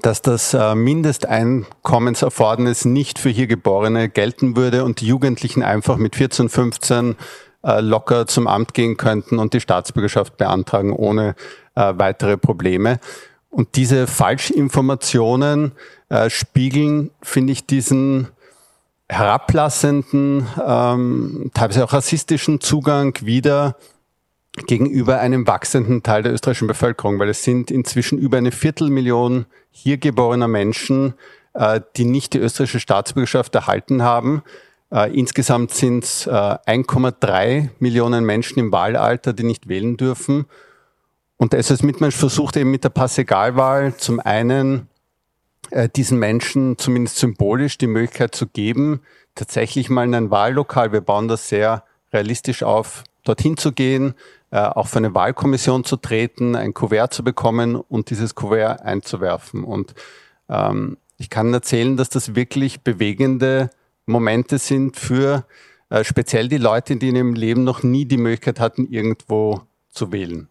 dass 0.02 0.22
das 0.22 0.54
äh, 0.54 0.74
Mindesteinkommenserfordernis 0.74 2.84
nicht 2.84 3.18
für 3.18 3.30
hier 3.30 3.46
Geborene 3.46 4.08
gelten 4.08 4.56
würde 4.56 4.84
und 4.84 5.00
die 5.00 5.06
Jugendlichen 5.06 5.62
einfach 5.62 5.96
mit 5.96 6.16
14, 6.16 6.48
15 6.48 7.16
äh, 7.62 7.80
locker 7.80 8.26
zum 8.26 8.46
Amt 8.46 8.74
gehen 8.74 8.96
könnten 8.96 9.38
und 9.38 9.54
die 9.54 9.60
Staatsbürgerschaft 9.60 10.36
beantragen 10.36 10.92
ohne 10.92 11.34
äh, 11.74 11.94
weitere 11.96 12.36
Probleme. 12.36 13.00
Und 13.50 13.76
diese 13.76 14.06
Falschinformationen 14.06 15.72
spiegeln, 16.28 17.10
finde 17.20 17.52
ich, 17.52 17.66
diesen 17.66 18.28
herablassenden, 19.10 20.46
ähm, 20.64 21.50
teilweise 21.52 21.84
auch 21.84 21.92
rassistischen 21.92 22.60
Zugang 22.60 23.16
wieder 23.22 23.76
gegenüber 24.66 25.20
einem 25.20 25.46
wachsenden 25.46 26.02
Teil 26.02 26.22
der 26.22 26.32
österreichischen 26.32 26.68
Bevölkerung, 26.68 27.18
weil 27.18 27.28
es 27.28 27.44
sind 27.44 27.70
inzwischen 27.70 28.18
über 28.18 28.38
eine 28.38 28.52
Viertelmillion 28.52 29.46
hier 29.70 29.98
geborener 29.98 30.48
Menschen, 30.48 31.14
äh, 31.54 31.80
die 31.96 32.04
nicht 32.04 32.34
die 32.34 32.38
österreichische 32.38 32.80
Staatsbürgerschaft 32.80 33.54
erhalten 33.54 34.02
haben. 34.02 34.42
Äh, 34.92 35.16
insgesamt 35.16 35.72
sind 35.72 36.04
es 36.04 36.26
äh, 36.26 36.30
1,3 36.30 37.68
Millionen 37.78 38.24
Menschen 38.24 38.58
im 38.58 38.72
Wahlalter, 38.72 39.32
die 39.32 39.44
nicht 39.44 39.68
wählen 39.68 39.96
dürfen. 39.96 40.46
Und 41.36 41.52
der 41.52 41.60
SS 41.60 41.82
Mitmensch 41.82 42.16
versucht 42.16 42.56
eben 42.56 42.70
mit 42.70 42.84
der 42.84 42.90
Passegalwahl 42.90 43.96
zum 43.96 44.20
einen 44.20 44.88
äh, 45.70 45.88
diesen 45.88 46.18
Menschen 46.18 46.76
zumindest 46.76 47.18
symbolisch 47.18 47.78
die 47.78 47.86
Möglichkeit 47.86 48.34
zu 48.34 48.46
geben, 48.46 49.00
tatsächlich 49.34 49.88
mal 49.88 50.04
in 50.04 50.14
ein 50.14 50.30
Wahllokal, 50.30 50.92
wir 50.92 51.00
bauen 51.00 51.28
das 51.28 51.48
sehr 51.48 51.84
realistisch 52.12 52.62
auf, 52.64 53.04
dorthin 53.24 53.56
zu 53.56 53.72
gehen, 53.72 54.14
auch 54.58 54.88
für 54.88 54.98
eine 54.98 55.14
Wahlkommission 55.14 55.84
zu 55.84 55.96
treten, 55.96 56.56
ein 56.56 56.74
Kuvert 56.74 57.12
zu 57.14 57.22
bekommen 57.22 57.76
und 57.76 58.10
dieses 58.10 58.34
Kuvert 58.34 58.82
einzuwerfen. 58.82 59.64
Und 59.64 59.94
ähm, 60.48 60.96
ich 61.18 61.30
kann 61.30 61.52
erzählen, 61.52 61.96
dass 61.96 62.08
das 62.08 62.34
wirklich 62.34 62.82
bewegende 62.82 63.70
Momente 64.06 64.58
sind 64.58 64.96
für 64.96 65.44
äh, 65.90 66.04
speziell 66.04 66.48
die 66.48 66.58
Leute, 66.58 66.96
die 66.96 67.10
in 67.10 67.16
ihrem 67.16 67.34
Leben 67.34 67.64
noch 67.64 67.82
nie 67.82 68.04
die 68.06 68.16
Möglichkeit 68.16 68.60
hatten, 68.60 68.86
irgendwo 68.86 69.62
zu 69.90 70.12
wählen. 70.12 70.48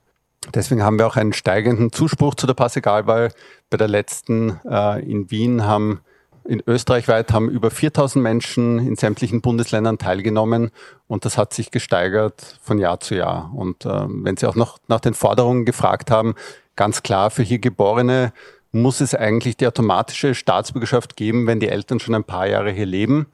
Deswegen 0.53 0.83
haben 0.83 0.97
wir 0.97 1.07
auch 1.07 1.17
einen 1.17 1.33
steigenden 1.33 1.91
Zuspruch 1.91 2.35
zu 2.35 2.47
der 2.47 2.53
Passegalwahl. 2.53 3.31
Bei 3.69 3.77
der 3.77 3.87
letzten 3.87 4.59
äh, 4.65 5.01
in 5.03 5.29
Wien 5.31 5.65
haben 5.65 6.01
in 6.49 6.63
Österreich 6.65 7.07
weit 7.07 7.31
haben 7.31 7.47
über 7.47 7.69
4000 7.69 8.23
Menschen 8.23 8.79
in 8.79 8.95
sämtlichen 8.95 9.41
Bundesländern 9.41 9.99
teilgenommen 9.99 10.71
und 11.07 11.23
das 11.23 11.37
hat 11.37 11.53
sich 11.53 11.69
gesteigert 11.69 12.57
von 12.63 12.79
Jahr 12.79 12.99
zu 12.99 13.15
Jahr. 13.15 13.51
Und 13.53 13.85
äh, 13.85 14.05
wenn 14.07 14.35
Sie 14.35 14.47
auch 14.47 14.55
noch 14.55 14.79
nach 14.87 14.99
den 14.99 15.13
Forderungen 15.13 15.65
gefragt 15.65 16.09
haben, 16.09 16.33
ganz 16.75 17.03
klar, 17.03 17.29
für 17.29 17.43
hier 17.43 17.59
Geborene 17.59 18.33
muss 18.71 18.99
es 18.99 19.13
eigentlich 19.13 19.57
die 19.57 19.67
automatische 19.67 20.33
Staatsbürgerschaft 20.33 21.15
geben, 21.15 21.45
wenn 21.45 21.59
die 21.59 21.69
Eltern 21.69 21.99
schon 21.99 22.15
ein 22.15 22.23
paar 22.23 22.47
Jahre 22.47 22.71
hier 22.71 22.87
leben. 22.87 23.27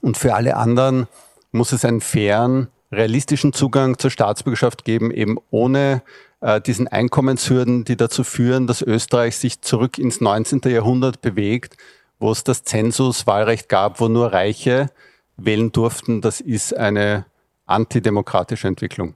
Und 0.00 0.16
für 0.16 0.34
alle 0.34 0.56
anderen 0.56 1.06
muss 1.52 1.70
es 1.70 1.84
einen 1.84 2.00
fairen, 2.00 2.66
realistischen 2.90 3.52
Zugang 3.52 3.98
zur 3.98 4.10
Staatsbürgerschaft 4.10 4.84
geben, 4.84 5.12
eben 5.12 5.38
ohne 5.50 6.02
äh, 6.40 6.60
diesen 6.60 6.88
Einkommenshürden, 6.88 7.84
die 7.84 7.96
dazu 7.96 8.24
führen, 8.24 8.66
dass 8.66 8.82
Österreich 8.82 9.36
sich 9.36 9.60
zurück 9.60 9.98
ins 9.98 10.20
19. 10.20 10.62
Jahrhundert 10.64 11.20
bewegt, 11.20 11.76
wo 12.24 12.32
es 12.32 12.42
das 12.42 12.64
Zensuswahlrecht 12.64 13.68
gab, 13.68 14.00
wo 14.00 14.08
nur 14.08 14.32
Reiche 14.32 14.88
wählen 15.36 15.72
durften. 15.72 16.22
Das 16.22 16.40
ist 16.40 16.74
eine 16.74 17.26
antidemokratische 17.66 18.66
Entwicklung. 18.66 19.14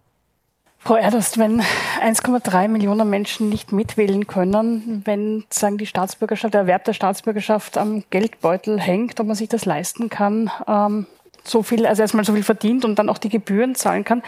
Frau 0.77 0.95
Erdast, 0.95 1.39
wenn 1.39 1.63
1,3 2.03 2.69
Millionen 2.69 3.09
Menschen 3.09 3.49
nicht 3.49 3.73
mitwählen 3.73 4.27
können, 4.27 5.01
wenn 5.07 5.45
sagen 5.49 5.79
die 5.79 5.87
Staatsbürgerschaft, 5.87 6.53
der 6.53 6.63
Erwerb 6.63 6.85
der 6.85 6.93
Staatsbürgerschaft 6.93 7.79
am 7.79 8.05
Geldbeutel 8.11 8.79
hängt, 8.79 9.19
ob 9.21 9.27
man 9.27 9.37
sich 9.37 9.49
das 9.49 9.65
leisten 9.65 10.11
kann, 10.11 10.51
ähm, 10.67 11.07
so 11.45 11.63
viel, 11.63 11.87
also 11.87 12.03
erstmal 12.03 12.27
so 12.27 12.35
viel 12.35 12.43
verdient 12.43 12.85
und 12.85 12.99
dann 12.99 13.09
auch 13.09 13.19
die 13.19 13.31
Gebühren 13.31 13.75
zahlen 13.75 14.05
kann. 14.05 14.23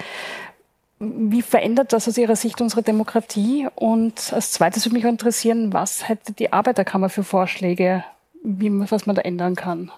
Wie 0.98 1.42
verändert 1.42 1.92
das 1.92 2.08
aus 2.08 2.16
Ihrer 2.16 2.36
Sicht 2.36 2.62
unsere 2.62 2.82
Demokratie? 2.82 3.68
Und 3.74 4.32
als 4.32 4.52
zweites 4.52 4.86
würde 4.86 4.94
mich 4.94 5.04
interessieren, 5.04 5.74
was 5.74 6.08
hätte 6.08 6.32
die 6.32 6.54
Arbeiterkammer 6.54 7.10
für 7.10 7.24
Vorschläge, 7.24 8.04
wie, 8.42 8.70
was 8.90 9.06
man 9.06 9.16
da 9.16 9.22
ändern 9.22 9.56
kann? 9.56 9.90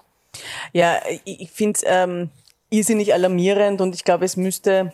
Ja, 0.72 0.98
ich 1.24 1.50
finde 1.50 1.78
es 1.78 1.84
ähm, 1.86 2.30
irrsinnig 2.70 3.12
alarmierend 3.12 3.80
und 3.80 3.94
ich 3.94 4.04
glaube, 4.04 4.24
es 4.24 4.36
müsste 4.36 4.92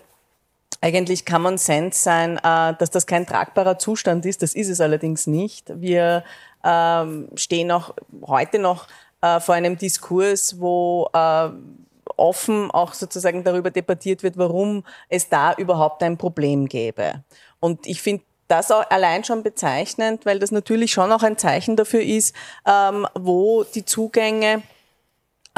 eigentlich 0.80 1.26
Common 1.26 1.58
Sense 1.58 2.00
sein, 2.00 2.36
äh, 2.38 2.74
dass 2.78 2.90
das 2.90 3.06
kein 3.06 3.26
tragbarer 3.26 3.78
Zustand 3.78 4.26
ist. 4.26 4.42
Das 4.42 4.54
ist 4.54 4.68
es 4.68 4.80
allerdings 4.80 5.26
nicht. 5.26 5.72
Wir 5.80 6.24
ähm, 6.64 7.28
stehen 7.34 7.70
auch 7.70 7.94
heute 8.26 8.58
noch 8.58 8.86
äh, 9.20 9.40
vor 9.40 9.54
einem 9.54 9.78
Diskurs, 9.78 10.60
wo 10.60 11.08
äh, 11.12 11.48
offen 12.16 12.70
auch 12.70 12.94
sozusagen 12.94 13.44
darüber 13.44 13.70
debattiert 13.70 14.22
wird, 14.22 14.36
warum 14.38 14.84
es 15.08 15.28
da 15.28 15.54
überhaupt 15.54 16.02
ein 16.02 16.16
Problem 16.16 16.66
gäbe. 16.66 17.24
Und 17.60 17.86
ich 17.86 18.02
finde 18.02 18.24
das 18.48 18.70
allein 18.70 19.24
schon 19.24 19.42
bezeichnend, 19.42 20.26
weil 20.26 20.38
das 20.38 20.50
natürlich 20.50 20.90
schon 20.90 21.12
auch 21.12 21.22
ein 21.22 21.38
Zeichen 21.38 21.76
dafür 21.76 22.02
ist, 22.02 22.34
ähm, 22.66 23.06
wo 23.14 23.64
die 23.64 23.84
Zugänge 23.84 24.62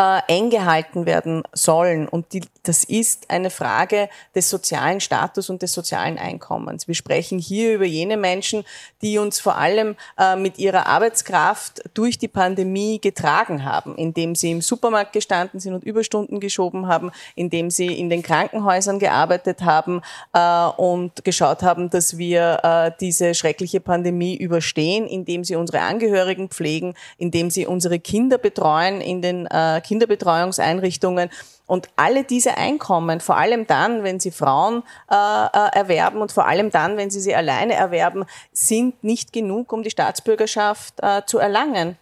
äh, 0.00 0.20
eng 0.28 0.48
gehalten 0.48 1.04
werden 1.04 1.42
sollen. 1.52 2.08
Und 2.08 2.32
die, 2.32 2.40
das 2.62 2.84
ist 2.84 3.28
eine 3.28 3.50
Frage 3.50 4.08
des 4.34 4.48
sozialen 4.48 5.00
Status 5.00 5.50
und 5.50 5.60
des 5.60 5.74
sozialen 5.74 6.16
Einkommens. 6.16 6.88
Wir 6.88 6.94
sprechen 6.94 7.38
hier 7.38 7.74
über 7.74 7.84
jene 7.84 8.16
Menschen, 8.16 8.64
die 9.02 9.18
uns 9.18 9.40
vor 9.40 9.58
allem 9.58 9.96
äh, 10.18 10.36
mit 10.36 10.58
ihrer 10.58 10.86
Arbeitskraft 10.86 11.82
durch 11.92 12.16
die 12.16 12.28
Pandemie 12.28 12.98
getragen 12.98 13.66
haben, 13.66 13.94
indem 13.96 14.34
sie 14.34 14.52
im 14.52 14.62
Supermarkt 14.62 15.12
gestanden 15.12 15.60
sind 15.60 15.74
und 15.74 15.84
Überstunden 15.84 16.40
geschoben 16.40 16.86
haben, 16.86 17.10
indem 17.34 17.70
sie 17.70 17.98
in 17.98 18.08
den 18.08 18.22
Krankenhäusern 18.22 18.98
gearbeitet 19.00 19.60
haben 19.60 20.00
äh, 20.32 20.66
und 20.78 21.24
geschaut 21.26 21.62
haben, 21.62 21.90
dass 21.90 22.16
wir 22.16 22.60
äh, 22.62 22.92
diese 23.00 23.34
schreckliche 23.34 23.80
Pandemie 23.80 24.34
überstehen, 24.34 25.06
indem 25.06 25.44
sie 25.44 25.56
unsere 25.56 25.80
Angehörigen 25.80 26.48
pflegen, 26.48 26.94
indem 27.18 27.50
sie 27.50 27.66
unsere 27.66 27.98
Kinder 27.98 28.38
betreuen 28.38 29.02
in 29.02 29.20
den 29.20 29.46
äh, 29.46 29.82
Kinderbetreuungseinrichtungen. 29.90 31.30
Und 31.66 31.88
alle 31.96 32.22
diese 32.22 32.56
Einkommen, 32.56 33.20
vor 33.20 33.36
allem 33.36 33.66
dann, 33.66 34.04
wenn 34.04 34.20
sie 34.20 34.30
Frauen 34.30 34.84
äh, 35.10 35.14
äh, 35.14 35.78
erwerben 35.78 36.20
und 36.20 36.30
vor 36.30 36.46
allem 36.46 36.70
dann, 36.70 36.96
wenn 36.96 37.10
sie 37.10 37.20
sie 37.20 37.34
alleine 37.34 37.74
erwerben, 37.74 38.24
sind 38.52 39.02
nicht 39.02 39.32
genug, 39.32 39.72
um 39.72 39.82
die 39.82 39.90
Staatsbürgerschaft 39.90 40.94
äh, 41.02 41.22
zu 41.26 41.38
erlangen. 41.38 41.96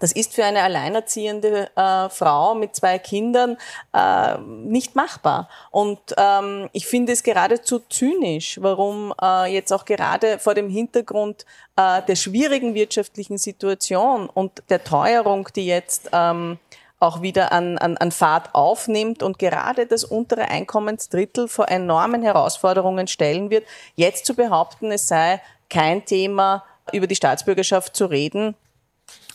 Das 0.00 0.12
ist 0.12 0.34
für 0.34 0.44
eine 0.44 0.62
alleinerziehende 0.62 1.70
äh, 1.76 2.08
Frau 2.08 2.54
mit 2.54 2.74
zwei 2.74 2.98
Kindern 2.98 3.58
äh, 3.92 4.38
nicht 4.38 4.96
machbar. 4.96 5.48
Und 5.70 6.00
ähm, 6.16 6.68
ich 6.72 6.86
finde 6.86 7.12
es 7.12 7.22
geradezu 7.22 7.80
zynisch, 7.90 8.58
warum 8.62 9.12
äh, 9.22 9.52
jetzt 9.52 9.72
auch 9.72 9.84
gerade 9.84 10.38
vor 10.38 10.54
dem 10.54 10.70
Hintergrund 10.70 11.44
äh, 11.76 12.02
der 12.02 12.16
schwierigen 12.16 12.74
wirtschaftlichen 12.74 13.38
Situation 13.38 14.28
und 14.28 14.62
der 14.70 14.82
Teuerung, 14.82 15.48
die 15.54 15.66
jetzt 15.66 16.08
ähm, 16.12 16.58
auch 17.00 17.22
wieder 17.22 17.50
an, 17.52 17.78
an, 17.78 17.96
an 17.96 18.12
Fahrt 18.12 18.54
aufnimmt 18.54 19.22
und 19.22 19.38
gerade 19.38 19.86
das 19.86 20.04
untere 20.04 20.42
Einkommensdrittel 20.42 21.48
vor 21.48 21.68
enormen 21.68 22.22
Herausforderungen 22.22 23.08
stellen 23.08 23.50
wird, 23.50 23.66
jetzt 23.96 24.26
zu 24.26 24.34
behaupten, 24.34 24.92
es 24.92 25.08
sei 25.08 25.40
kein 25.68 26.04
Thema, 26.04 26.62
über 26.92 27.06
die 27.06 27.14
Staatsbürgerschaft 27.14 27.96
zu 27.96 28.06
reden, 28.06 28.54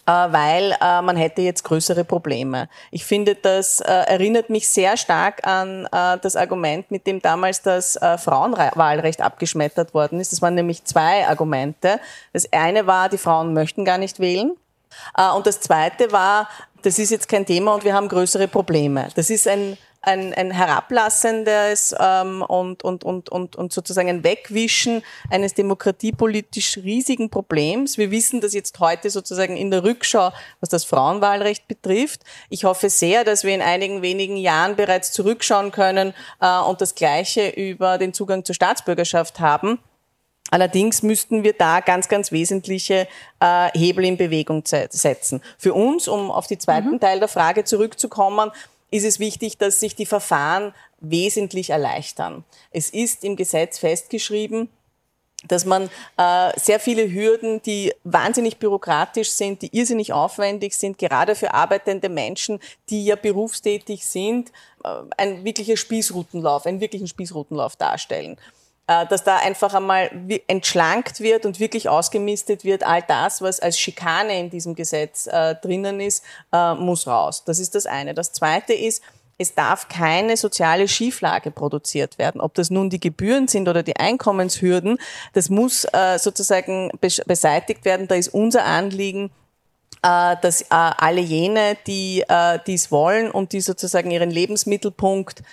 äh, 0.05 0.11
weil 0.11 0.75
äh, 0.81 1.01
man 1.01 1.15
hätte 1.15 1.41
jetzt 1.41 1.63
größere 1.63 2.03
Probleme. 2.03 2.69
Ich 2.91 3.05
finde, 3.05 3.33
das 3.33 3.79
äh, 3.79 3.91
erinnert 3.91 4.49
mich 4.49 4.67
sehr 4.67 4.97
stark 4.97 5.45
an 5.47 5.87
das 6.21 6.35
Argument, 6.35 6.91
mit 6.91 7.07
dem 7.07 7.21
damals 7.21 7.61
das 7.61 7.97
Frauenwahlrecht 8.17 9.21
abgeschmettert 9.21 9.93
worden 9.93 10.19
ist. 10.19 10.31
Das 10.31 10.41
waren 10.41 10.55
nämlich 10.55 10.83
zwei 10.83 11.27
Argumente. 11.27 11.99
Das 12.33 12.51
eine 12.51 12.85
war, 12.85 13.09
die 13.09 13.17
Frauen 13.17 13.53
möchten 13.53 13.85
gar 13.85 13.97
nicht 13.97 14.19
wählen. 14.19 14.55
Und 15.35 15.47
das 15.47 15.59
zweite 15.59 16.11
war, 16.11 16.49
das 16.81 16.99
ist 16.99 17.09
jetzt 17.09 17.27
kein 17.27 17.45
Thema 17.45 17.73
und 17.73 17.83
wir 17.83 17.93
haben 17.93 18.07
größere 18.07 18.47
Probleme. 18.47 19.09
Das 19.15 19.29
ist 19.29 19.47
ein 19.47 19.77
ein, 20.05 20.33
ein 20.33 20.51
herablassendes 20.51 21.95
ähm, 21.99 22.41
und, 22.41 22.83
und, 22.83 23.03
und, 23.03 23.29
und, 23.29 23.55
und 23.55 23.73
sozusagen 23.73 24.09
ein 24.09 24.23
Wegwischen 24.23 25.03
eines 25.29 25.53
demokratiepolitisch 25.53 26.77
riesigen 26.77 27.29
Problems. 27.29 27.97
Wir 27.97 28.11
wissen 28.11 28.41
das 28.41 28.53
jetzt 28.53 28.79
heute 28.79 29.09
sozusagen 29.09 29.57
in 29.57 29.71
der 29.71 29.83
Rückschau, 29.83 30.31
was 30.59 30.69
das 30.69 30.85
Frauenwahlrecht 30.85 31.67
betrifft. 31.67 32.21
Ich 32.49 32.65
hoffe 32.65 32.89
sehr, 32.89 33.23
dass 33.23 33.43
wir 33.43 33.53
in 33.53 33.61
einigen 33.61 34.01
wenigen 34.01 34.37
Jahren 34.37 34.75
bereits 34.75 35.11
zurückschauen 35.11 35.71
können 35.71 36.13
äh, 36.39 36.59
und 36.59 36.81
das 36.81 36.95
Gleiche 36.95 37.49
über 37.49 37.97
den 37.97 38.13
Zugang 38.13 38.45
zur 38.45 38.55
Staatsbürgerschaft 38.55 39.39
haben. 39.39 39.79
Allerdings 40.51 41.01
müssten 41.01 41.43
wir 41.43 41.53
da 41.53 41.79
ganz, 41.79 42.07
ganz 42.07 42.31
wesentliche 42.31 43.07
äh, 43.39 43.69
Hebel 43.77 44.05
in 44.05 44.17
Bewegung 44.17 44.63
setzen. 44.65 45.41
Für 45.57 45.73
uns, 45.73 46.07
um 46.07 46.31
auf 46.31 46.47
den 46.47 46.59
zweiten 46.59 46.91
mhm. 46.91 46.99
Teil 46.99 47.19
der 47.19 47.27
Frage 47.27 47.63
zurückzukommen, 47.63 48.51
ist 48.91 49.05
es 49.05 49.19
wichtig, 49.19 49.57
dass 49.57 49.79
sich 49.79 49.95
die 49.95 50.05
Verfahren 50.05 50.73
wesentlich 50.99 51.71
erleichtern. 51.71 52.43
Es 52.71 52.89
ist 52.89 53.23
im 53.23 53.35
Gesetz 53.35 53.79
festgeschrieben, 53.79 54.69
dass 55.47 55.65
man 55.65 55.89
äh, 56.17 56.59
sehr 56.59 56.79
viele 56.79 57.11
Hürden, 57.11 57.61
die 57.61 57.93
wahnsinnig 58.03 58.57
bürokratisch 58.57 59.31
sind, 59.31 59.61
die 59.61 59.75
irrsinnig 59.75 60.13
aufwendig 60.13 60.75
sind, 60.75 60.97
gerade 60.97 61.35
für 61.35 61.53
arbeitende 61.53 62.09
Menschen, 62.09 62.59
die 62.89 63.05
ja 63.05 63.15
berufstätig 63.15 64.05
sind, 64.05 64.51
äh, 64.83 64.89
ein 65.17 65.43
wirklicher 65.43 65.77
Spießrutenlauf, 65.77 66.65
einen 66.65 66.79
wirklichen 66.79 67.07
Spießrutenlauf 67.07 67.75
darstellen. 67.75 68.37
Äh, 68.87 69.07
dass 69.07 69.23
da 69.23 69.37
einfach 69.37 69.73
einmal 69.73 70.11
entschlankt 70.47 71.19
wird 71.19 71.47
und 71.47 71.59
wirklich 71.59 71.89
ausgemistet 71.89 72.63
wird, 72.63 72.85
all 72.85 73.01
das, 73.01 73.41
was 73.41 73.59
als 73.59 73.79
Schikane 73.79 74.39
in 74.39 74.51
diesem 74.51 74.75
Gesetz 74.75 75.25
äh, 75.25 75.55
drinnen 75.55 75.99
ist, 75.99 76.23
äh, 76.53 76.75
muss 76.75 77.07
raus. 77.07 77.43
Das 77.45 77.57
ist 77.57 77.73
das 77.73 77.87
eine. 77.87 78.13
Das 78.13 78.31
zweite 78.31 78.73
ist, 78.73 79.01
es 79.39 79.55
darf 79.55 79.89
keine 79.89 80.37
soziale 80.37 80.87
Schieflage 80.87 81.49
produziert 81.49 82.19
werden. 82.19 82.39
Ob 82.39 82.53
das 82.53 82.69
nun 82.69 82.91
die 82.91 82.99
Gebühren 82.99 83.47
sind 83.47 83.67
oder 83.67 83.81
die 83.81 83.95
Einkommenshürden, 83.97 84.99
das 85.33 85.49
muss 85.49 85.85
äh, 85.91 86.19
sozusagen 86.19 86.91
beseitigt 86.99 87.85
werden. 87.85 88.07
Da 88.07 88.13
ist 88.13 88.29
unser 88.29 88.65
Anliegen, 88.65 89.31
dass 90.05 90.61
äh, 90.61 90.65
alle 90.69 91.21
jene, 91.21 91.77
die 91.87 92.23
äh, 92.27 92.59
dies 92.67 92.91
wollen 92.91 93.31
und 93.31 93.53
die 93.53 93.61
sozusagen 93.61 94.11
ihren 94.11 94.31
Lebensmittelpunkt 94.31 95.43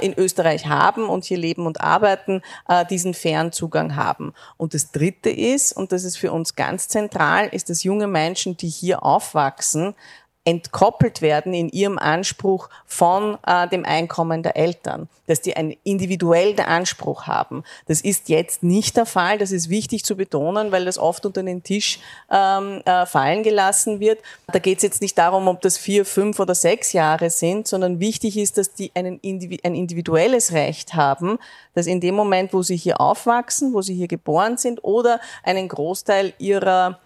in 0.00 0.16
Österreich 0.16 0.66
haben 0.68 1.08
und 1.08 1.24
hier 1.24 1.38
leben 1.38 1.66
und 1.66 1.80
arbeiten, 1.80 2.40
diesen 2.88 3.14
fairen 3.14 3.50
Zugang 3.50 3.96
haben. 3.96 4.32
Und 4.56 4.74
das 4.74 4.92
Dritte 4.92 5.28
ist, 5.28 5.76
und 5.76 5.90
das 5.90 6.04
ist 6.04 6.18
für 6.18 6.30
uns 6.30 6.54
ganz 6.54 6.86
zentral, 6.86 7.48
ist, 7.48 7.68
dass 7.68 7.82
junge 7.82 8.06
Menschen, 8.06 8.56
die 8.56 8.68
hier 8.68 9.02
aufwachsen, 9.02 9.96
entkoppelt 10.44 11.22
werden 11.22 11.54
in 11.54 11.68
ihrem 11.68 11.98
Anspruch 11.98 12.68
von 12.84 13.38
äh, 13.46 13.68
dem 13.68 13.84
Einkommen 13.84 14.42
der 14.42 14.56
Eltern, 14.56 15.08
dass 15.28 15.40
die 15.40 15.56
einen 15.56 15.76
individuellen 15.84 16.58
Anspruch 16.58 17.28
haben. 17.28 17.62
Das 17.86 18.00
ist 18.00 18.28
jetzt 18.28 18.64
nicht 18.64 18.96
der 18.96 19.06
Fall. 19.06 19.38
Das 19.38 19.52
ist 19.52 19.68
wichtig 19.68 20.04
zu 20.04 20.16
betonen, 20.16 20.72
weil 20.72 20.84
das 20.84 20.98
oft 20.98 21.24
unter 21.26 21.44
den 21.44 21.62
Tisch 21.62 22.00
ähm, 22.28 22.82
äh, 22.84 23.06
fallen 23.06 23.44
gelassen 23.44 24.00
wird. 24.00 24.20
Da 24.48 24.58
geht 24.58 24.78
es 24.78 24.82
jetzt 24.82 25.00
nicht 25.00 25.16
darum, 25.16 25.46
ob 25.46 25.60
das 25.60 25.78
vier, 25.78 26.04
fünf 26.04 26.40
oder 26.40 26.56
sechs 26.56 26.92
Jahre 26.92 27.30
sind, 27.30 27.68
sondern 27.68 28.00
wichtig 28.00 28.36
ist, 28.36 28.58
dass 28.58 28.74
die 28.74 28.90
einen 28.94 29.20
Individu 29.20 29.62
ein 29.62 29.74
individuelles 29.76 30.52
Recht 30.52 30.94
haben, 30.94 31.38
dass 31.74 31.86
in 31.86 32.00
dem 32.00 32.16
Moment, 32.16 32.52
wo 32.52 32.62
sie 32.62 32.76
hier 32.76 33.00
aufwachsen, 33.00 33.72
wo 33.74 33.82
sie 33.82 33.94
hier 33.94 34.08
geboren 34.08 34.56
sind 34.56 34.82
oder 34.82 35.20
einen 35.44 35.68
Großteil 35.68 36.32
ihrer 36.38 36.98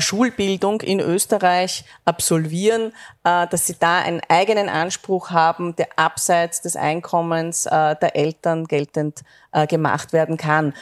Schulbildung 0.00 0.80
in 0.80 1.00
Österreich 1.00 1.84
absolvieren, 2.04 2.92
äh, 3.24 3.46
dass 3.46 3.66
sie 3.66 3.76
da 3.78 3.98
einen 3.98 4.20
eigenen 4.28 4.68
Anspruch 4.68 5.30
haben, 5.30 5.76
der 5.76 5.88
abseits 5.96 6.60
des 6.60 6.76
Einkommens 6.76 7.66
äh, 7.66 7.96
der 7.96 8.16
Eltern 8.16 8.66
geltend 8.66 9.22
gemacht 9.70 10.12
werden 10.12 10.36
kann. 10.36 10.74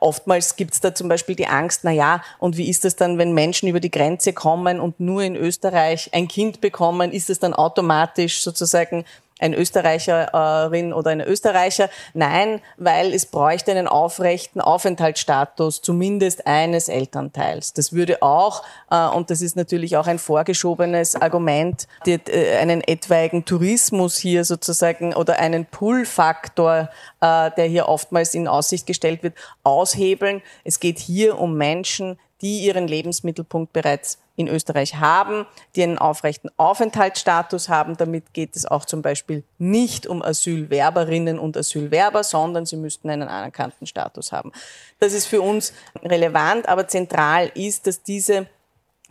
oftmals 0.00 0.54
gibt 0.54 0.74
es 0.74 0.80
da 0.80 0.94
zum 0.94 1.08
Beispiel 1.08 1.34
die 1.34 1.48
Angst, 1.48 1.80
na 1.82 1.90
ja, 1.90 2.22
und 2.38 2.56
wie 2.56 2.70
ist 2.70 2.84
das 2.84 2.94
dann, 2.94 3.18
wenn 3.18 3.32
Menschen 3.32 3.68
über 3.68 3.80
die 3.80 3.90
Grenze 3.90 4.32
kommen 4.32 4.78
und 4.78 5.00
nur 5.00 5.22
in 5.22 5.34
Österreich 5.34 6.08
ein 6.12 6.28
Kind 6.28 6.60
bekommen, 6.60 7.10
ist 7.10 7.30
es 7.30 7.40
dann 7.40 7.52
automatisch 7.52 8.42
sozusagen 8.42 9.04
ein 9.40 9.54
Österreicherin 9.54 10.92
oder 10.92 11.10
eine 11.10 11.26
Österreicher. 11.26 11.88
Nein, 12.14 12.60
weil 12.76 13.12
es 13.12 13.26
bräuchte 13.26 13.70
einen 13.70 13.88
aufrechten 13.88 14.60
Aufenthaltsstatus, 14.60 15.82
zumindest 15.82 16.46
eines 16.46 16.88
Elternteils. 16.88 17.72
Das 17.72 17.92
würde 17.92 18.22
auch, 18.22 18.62
äh, 18.90 19.06
und 19.06 19.30
das 19.30 19.42
ist 19.42 19.56
natürlich 19.56 19.96
auch 19.96 20.06
ein 20.06 20.18
vorgeschobenes 20.18 21.16
Argument, 21.16 21.86
äh, 22.06 22.56
einen 22.58 22.82
etwaigen 22.82 23.44
Tourismus 23.44 24.16
hier 24.16 24.44
sozusagen 24.44 25.14
oder 25.14 25.38
einen 25.38 25.66
Pull-Faktor, 25.66 26.90
äh, 27.20 27.50
der 27.56 27.64
hier 27.64 27.88
oftmals 27.88 28.34
in 28.34 28.46
Aussicht 28.46 28.86
gestellt 28.86 29.22
wird, 29.22 29.34
aushebeln. 29.62 30.42
Es 30.64 30.80
geht 30.80 30.98
hier 30.98 31.38
um 31.38 31.56
Menschen, 31.56 32.18
die 32.40 32.60
ihren 32.60 32.88
Lebensmittelpunkt 32.88 33.72
bereits 33.72 34.18
in 34.36 34.48
Österreich 34.48 34.96
haben, 34.96 35.46
die 35.76 35.82
einen 35.82 35.98
aufrechten 35.98 36.50
Aufenthaltsstatus 36.56 37.68
haben. 37.68 37.96
Damit 37.96 38.32
geht 38.32 38.56
es 38.56 38.64
auch 38.64 38.84
zum 38.84 39.02
Beispiel 39.02 39.44
nicht 39.58 40.06
um 40.06 40.22
Asylwerberinnen 40.22 41.38
und 41.38 41.56
Asylwerber, 41.56 42.24
sondern 42.24 42.64
sie 42.64 42.76
müssten 42.76 43.10
einen 43.10 43.28
anerkannten 43.28 43.86
Status 43.86 44.32
haben. 44.32 44.52
Das 44.98 45.12
ist 45.12 45.26
für 45.26 45.42
uns 45.42 45.74
relevant, 46.02 46.68
aber 46.68 46.88
zentral 46.88 47.50
ist, 47.54 47.86
dass 47.86 48.02
diese 48.02 48.46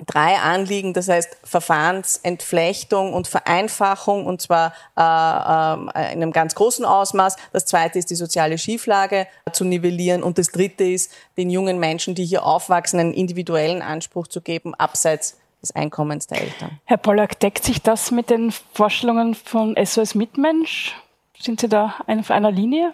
drei 0.06 0.38
Anliegen, 0.38 0.94
das 0.94 1.08
heißt 1.08 1.38
Verfahrensentflechtung 1.44 3.14
und 3.14 3.28
Vereinfachung, 3.28 4.26
und 4.26 4.42
zwar 4.42 4.74
äh, 4.98 5.02
äh, 5.02 6.14
in 6.14 6.22
einem 6.22 6.32
ganz 6.32 6.56
großen 6.56 6.86
Ausmaß. 6.86 7.36
Das 7.54 7.66
zweite 7.66 8.00
ist 8.00 8.10
die 8.10 8.16
soziale 8.16 8.58
Schieflage 8.58 9.28
zu 9.52 9.66
nivellieren 9.66 10.24
und 10.24 10.38
das 10.38 10.52
dritte 10.52 10.84
ist, 10.84 11.12
den 11.38 11.50
jungen 11.50 11.80
Menschen, 11.80 12.16
die 12.16 12.26
hier 12.26 12.44
aufwachsen, 12.44 13.00
einen 13.00 13.14
individuellen 13.14 13.82
Anspruch 13.82 14.28
zu 14.28 14.42
geben, 14.42 14.74
abseits 14.76 15.38
des 15.62 15.76
Einkommens 15.76 16.28
der 16.28 16.42
Eltern. 16.42 16.80
Herr 16.86 16.98
Pollack, 16.98 17.40
deckt 17.40 17.64
sich 17.64 17.82
das 17.82 18.12
mit 18.12 18.30
den 18.30 18.52
Vorstellungen 18.74 19.36
von 19.36 19.76
SOS 19.82 20.16
Mitmensch? 20.16 20.96
Sind 21.38 21.62
Sie 21.62 21.70
da 21.70 21.96
auf 22.08 22.32
einer 22.32 22.52
Linie? 22.52 22.94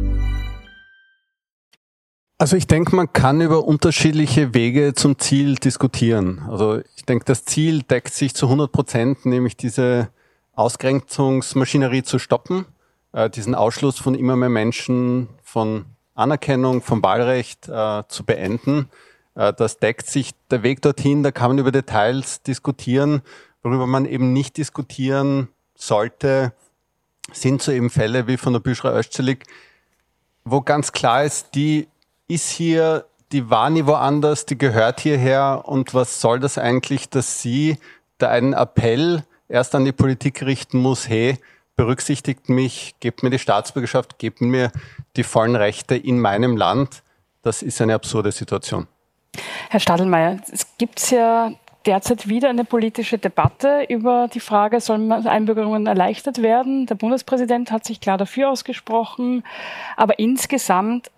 Also 2.41 2.57
ich 2.57 2.65
denke, 2.65 2.95
man 2.95 3.13
kann 3.13 3.39
über 3.39 3.65
unterschiedliche 3.65 4.55
Wege 4.55 4.95
zum 4.95 5.19
Ziel 5.19 5.57
diskutieren. 5.57 6.41
Also 6.49 6.81
ich 6.95 7.05
denke, 7.05 7.23
das 7.23 7.45
Ziel 7.45 7.83
deckt 7.83 8.15
sich 8.15 8.33
zu 8.33 8.47
100 8.47 8.71
Prozent, 8.71 9.27
nämlich 9.27 9.55
diese 9.57 10.09
Ausgrenzungsmaschinerie 10.55 12.01
zu 12.01 12.17
stoppen, 12.17 12.65
äh, 13.11 13.29
diesen 13.29 13.53
Ausschluss 13.53 13.99
von 13.99 14.15
immer 14.15 14.35
mehr 14.37 14.49
Menschen 14.49 15.29
von 15.43 15.85
Anerkennung, 16.15 16.81
vom 16.81 17.03
Wahlrecht 17.03 17.69
äh, 17.69 18.01
zu 18.07 18.25
beenden. 18.25 18.89
Äh, 19.35 19.53
das 19.53 19.77
deckt 19.77 20.07
sich 20.07 20.31
der 20.49 20.63
Weg 20.63 20.81
dorthin, 20.81 21.21
da 21.21 21.29
kann 21.29 21.51
man 21.51 21.59
über 21.59 21.71
Details 21.71 22.41
diskutieren. 22.41 23.21
Worüber 23.61 23.85
man 23.85 24.05
eben 24.05 24.33
nicht 24.33 24.57
diskutieren 24.57 25.49
sollte, 25.75 26.53
sind 27.31 27.61
so 27.61 27.71
eben 27.71 27.91
Fälle 27.91 28.25
wie 28.25 28.37
von 28.37 28.53
der 28.53 28.61
Büschra 28.61 28.89
Östzelik, 28.89 29.45
wo 30.43 30.61
ganz 30.61 30.91
klar 30.91 31.23
ist, 31.23 31.53
die 31.53 31.87
ist 32.33 32.49
hier, 32.49 33.05
die 33.31 33.49
war 33.49 33.69
nie 33.69 33.85
woanders, 33.85 34.45
die 34.45 34.57
gehört 34.57 34.99
hierher 34.99 35.63
und 35.65 35.93
was 35.93 36.21
soll 36.21 36.39
das 36.39 36.57
eigentlich, 36.57 37.09
dass 37.09 37.41
sie 37.41 37.77
da 38.17 38.29
einen 38.29 38.53
Appell 38.53 39.23
erst 39.47 39.75
an 39.75 39.85
die 39.85 39.91
Politik 39.91 40.43
richten 40.43 40.79
muss, 40.79 41.09
hey, 41.09 41.37
berücksichtigt 41.75 42.49
mich, 42.49 42.95
gebt 42.99 43.23
mir 43.23 43.29
die 43.29 43.39
Staatsbürgerschaft, 43.39 44.19
gebt 44.19 44.41
mir 44.41 44.71
die 45.15 45.23
vollen 45.23 45.55
Rechte 45.55 45.95
in 45.95 46.19
meinem 46.19 46.57
Land. 46.57 47.03
Das 47.41 47.61
ist 47.61 47.81
eine 47.81 47.95
absurde 47.95 48.31
Situation. 48.31 48.87
Herr 49.69 49.79
Stadelmeier, 49.79 50.37
es 50.51 50.67
gibt 50.77 51.11
ja 51.11 51.51
derzeit 51.85 52.27
wieder 52.27 52.49
eine 52.49 52.65
politische 52.65 53.17
Debatte 53.17 53.85
über 53.89 54.27
die 54.31 54.39
Frage, 54.39 54.79
sollen 54.81 55.11
Einbürgerungen 55.11 55.87
erleichtert 55.87 56.41
werden? 56.41 56.85
Der 56.85 56.95
Bundespräsident 56.95 57.71
hat 57.71 57.85
sich 57.85 57.99
klar 57.99 58.17
dafür 58.17 58.51
ausgesprochen, 58.51 59.43
aber 59.97 60.19
insgesamt 60.19 61.09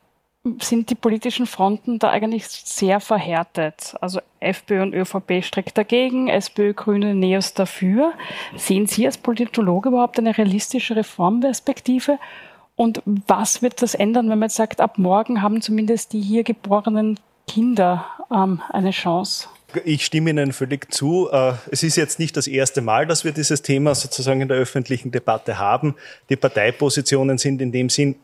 sind 0.60 0.90
die 0.90 0.96
politischen 0.96 1.46
Fronten 1.46 2.00
da 2.00 2.10
eigentlich 2.10 2.48
sehr 2.48 3.00
verhärtet. 3.00 3.96
Also 4.02 4.20
FPÖ 4.42 4.82
und 4.82 4.94
ÖVP 4.94 5.42
strikt 5.42 5.78
dagegen, 5.78 6.28
SPÖ, 6.28 6.74
Grüne, 6.74 7.16
Neos 7.16 7.54
dafür. 7.54 8.14
Sehen 8.58 8.86
Sie 8.88 9.06
als 9.06 9.18
Politologe 9.18 9.90
überhaupt 9.90 10.20
eine 10.20 10.38
realistische 10.38 10.98
Reformperspektive? 10.98 12.20
Und 12.76 13.02
was 13.06 13.62
wird 13.62 13.82
das 13.82 13.96
ändern, 13.96 14.30
wenn 14.30 14.40
man 14.40 14.48
jetzt 14.48 14.56
sagt, 14.56 14.82
ab 14.82 14.98
morgen 14.98 15.42
haben 15.42 15.62
zumindest 15.62 16.12
die 16.12 16.22
hier 16.22 16.44
geborenen 16.44 17.20
Kinder 17.48 18.06
ähm, 18.30 18.62
eine 18.70 18.92
Chance? 18.92 19.48
Ich 19.86 20.06
stimme 20.06 20.32
Ihnen 20.32 20.52
völlig 20.52 20.94
zu. 20.94 21.30
Äh, 21.32 21.54
es 21.72 21.84
ist 21.84 21.96
jetzt 21.96 22.20
nicht 22.20 22.36
das 22.36 22.48
erste 22.48 22.82
Mal, 22.82 23.08
dass 23.08 23.24
wir 23.24 23.32
dieses 23.32 23.62
Thema 23.62 23.96
sozusagen 23.96 24.42
in 24.42 24.48
der 24.50 24.58
öffentlichen 24.58 25.12
Debatte 25.12 25.58
haben. 25.58 25.96
Die 26.30 26.36
Parteipositionen 26.36 27.38
sind 27.38 27.62
in 27.62 27.72
dem 27.72 27.90
Sinn 27.90 28.16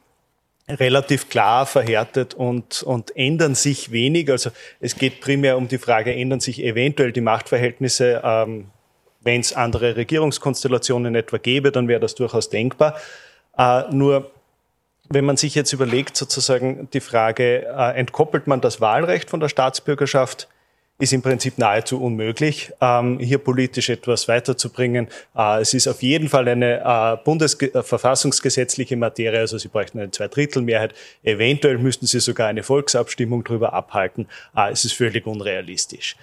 relativ 0.70 1.30
klar 1.30 1.66
verhärtet 1.66 2.34
und, 2.34 2.84
und 2.84 3.16
ändern 3.16 3.56
sich 3.56 3.92
wenig. 3.92 4.30
Also 4.30 4.52
es 4.80 4.96
geht 4.96 5.20
primär 5.22 5.58
um 5.58 5.68
die 5.68 5.78
Frage, 5.78 6.14
ändern 6.14 6.40
sich 6.40 6.64
eventuell 6.64 7.12
die 7.12 7.22
Machtverhältnisse, 7.22 8.22
ähm, 8.24 8.66
wenn 9.22 9.42
es 9.42 9.54
andere 9.54 9.96
Regierungskonstellationen 9.96 11.16
etwa 11.16 11.38
gäbe, 11.38 11.72
dann 11.72 11.88
wäre 11.88 12.00
das 12.00 12.16
durchaus 12.16 12.50
denkbar. 12.50 12.96
Äh, 13.58 13.84
nur 13.92 14.32
wenn 15.10 15.26
man 15.26 15.38
sich 15.38 15.56
jetzt 15.56 15.74
überlegt, 15.74 16.16
sozusagen 16.16 16.88
die 16.94 17.00
Frage, 17.00 17.66
äh, 17.66 17.98
entkoppelt 17.98 18.48
man 18.48 18.62
das 18.62 18.80
Wahlrecht 18.80 19.30
von 19.30 19.40
der 19.40 19.50
Staatsbürgerschaft, 19.50 20.48
ist 21.00 21.14
im 21.14 21.22
Prinzip 21.22 21.58
nahezu 21.58 22.02
unmöglich, 22.04 22.74
ähm, 22.82 23.20
hier 23.20 23.38
politisch 23.38 23.90
etwas 23.90 24.28
weiterzubringen. 24.28 25.08
Äh, 25.36 25.62
es 25.62 25.74
ist 25.74 25.88
auf 25.88 26.04
jeden 26.04 26.28
Fall 26.28 26.48
eine 26.50 26.82
äh, 26.82 27.24
bundesverfassungsgesetzliche 27.24 28.98
Materie, 28.98 29.40
also 29.40 29.58
Sie 29.58 29.70
bräuchten 29.70 30.00
eine 30.00 30.12
Zweidrittelmehrheit. 30.12 30.94
Eventuell 31.24 31.78
müssten 31.78 32.06
Sie 32.06 32.20
sogar 32.20 32.50
eine 32.50 32.64
Volksabstimmung 32.64 33.46
darüber 33.46 33.72
abhalten. 33.72 34.28
Äh, 34.56 34.72
es 34.72 34.84
ist 34.84 34.94
völlig 34.94 35.26
unrealistisch. 35.26 36.18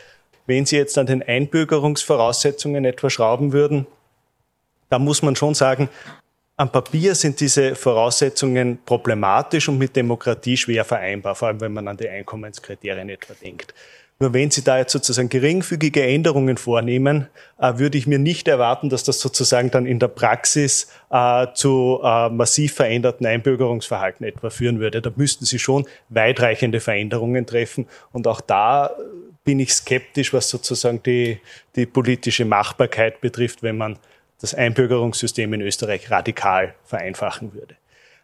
Wenn 0.47 0.67
Sie 0.67 0.77
jetzt 0.77 0.99
an 0.99 1.07
den 1.07 1.23
Einbürgerungsvoraussetzungen 1.23 2.85
etwa 2.85 3.09
schrauben 3.09 3.53
würden, 3.53 3.87
da 4.91 4.99
muss 4.99 5.23
man 5.23 5.37
schon 5.37 5.55
sagen, 5.55 5.89
am 6.59 6.71
Papier 6.71 7.15
sind 7.15 7.41
diese 7.41 7.75
Voraussetzungen 7.75 8.79
problematisch 8.85 9.69
und 9.69 9.79
mit 9.79 9.97
Demokratie 9.97 10.57
schwer 10.57 10.85
vereinbar, 10.85 11.35
vor 11.35 11.49
allem 11.49 11.61
wenn 11.61 11.73
man 11.73 11.89
an 11.89 11.97
die 11.97 12.09
Einkommenskriterien 12.09 13.09
etwa 13.09 13.35
denkt. 13.35 13.75
Nur 14.19 14.33
wenn 14.33 14.51
Sie 14.51 14.65
da 14.65 14.79
jetzt 14.79 14.93
sozusagen 14.93 15.29
geringfügige 15.29 16.03
Änderungen 16.03 16.57
vornehmen, 16.57 17.29
äh, 17.61 17.75
würde 17.77 17.99
ich 17.99 18.07
mir 18.07 18.19
nicht 18.19 18.49
erwarten, 18.49 18.89
dass 18.89 19.05
das 19.05 19.21
sozusagen 19.21 19.71
dann 19.71 19.85
in 19.85 19.99
der 19.99 20.09
Praxis 20.09 20.91
äh, 21.11 21.49
zu 21.53 22.01
äh, 22.03 22.31
massiv 22.31 22.75
veränderten 22.75 23.27
Einbürgerungsverhalten 23.27 24.25
etwa 24.25 24.49
führen 24.49 24.81
würde. 24.81 25.03
Da 25.03 25.13
müssten 25.15 25.45
Sie 25.45 25.59
schon 25.59 25.87
weitreichende 26.09 26.81
Veränderungen 26.81 27.45
treffen. 27.45 27.87
Und 28.13 28.27
auch 28.27 28.41
da 28.41 28.91
bin 29.45 29.61
ich 29.61 29.75
skeptisch, 29.75 30.33
was 30.33 30.49
sozusagen 30.49 31.03
die, 31.03 31.39
die 31.77 31.85
politische 31.85 32.47
Machbarkeit 32.47 33.21
betrifft, 33.21 33.63
wenn 33.63 33.77
man 33.77 33.99
das 34.41 34.55
Einbürgerungssystem 34.55 35.53
in 35.53 35.61
Österreich 35.61 36.11
radikal 36.11 36.75
vereinfachen 36.85 37.53
würde. 37.53 37.75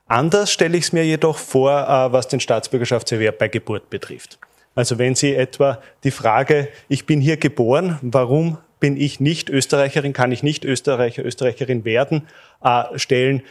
Anders 0.06 0.50
stelle 0.50 0.76
ich 0.78 0.84
es 0.84 0.92
mir 0.92 1.04
jedoch 1.04 1.38
vor, 1.38 1.72
was 2.12 2.28
den 2.28 2.40
Staatsbürgerschaftserwerb 2.40 3.38
bei 3.38 3.48
Geburt 3.48 3.88
betrifft. 3.88 4.38
Also 4.74 4.98
wenn 4.98 5.14
Sie 5.14 5.34
etwa 5.34 5.82
die 6.04 6.10
Frage, 6.10 6.68
ich 6.88 7.06
bin 7.06 7.20
hier 7.20 7.36
geboren, 7.36 7.98
warum 8.02 8.58
bin 8.80 8.96
ich 8.96 9.20
nicht 9.20 9.50
Österreicherin, 9.50 10.12
kann 10.12 10.32
ich 10.32 10.42
nicht 10.42 10.64
Österreicher, 10.64 11.24
Österreicherin 11.24 11.84
werden, 11.84 12.26
äh, 12.62 12.84
stellen, 12.98 13.42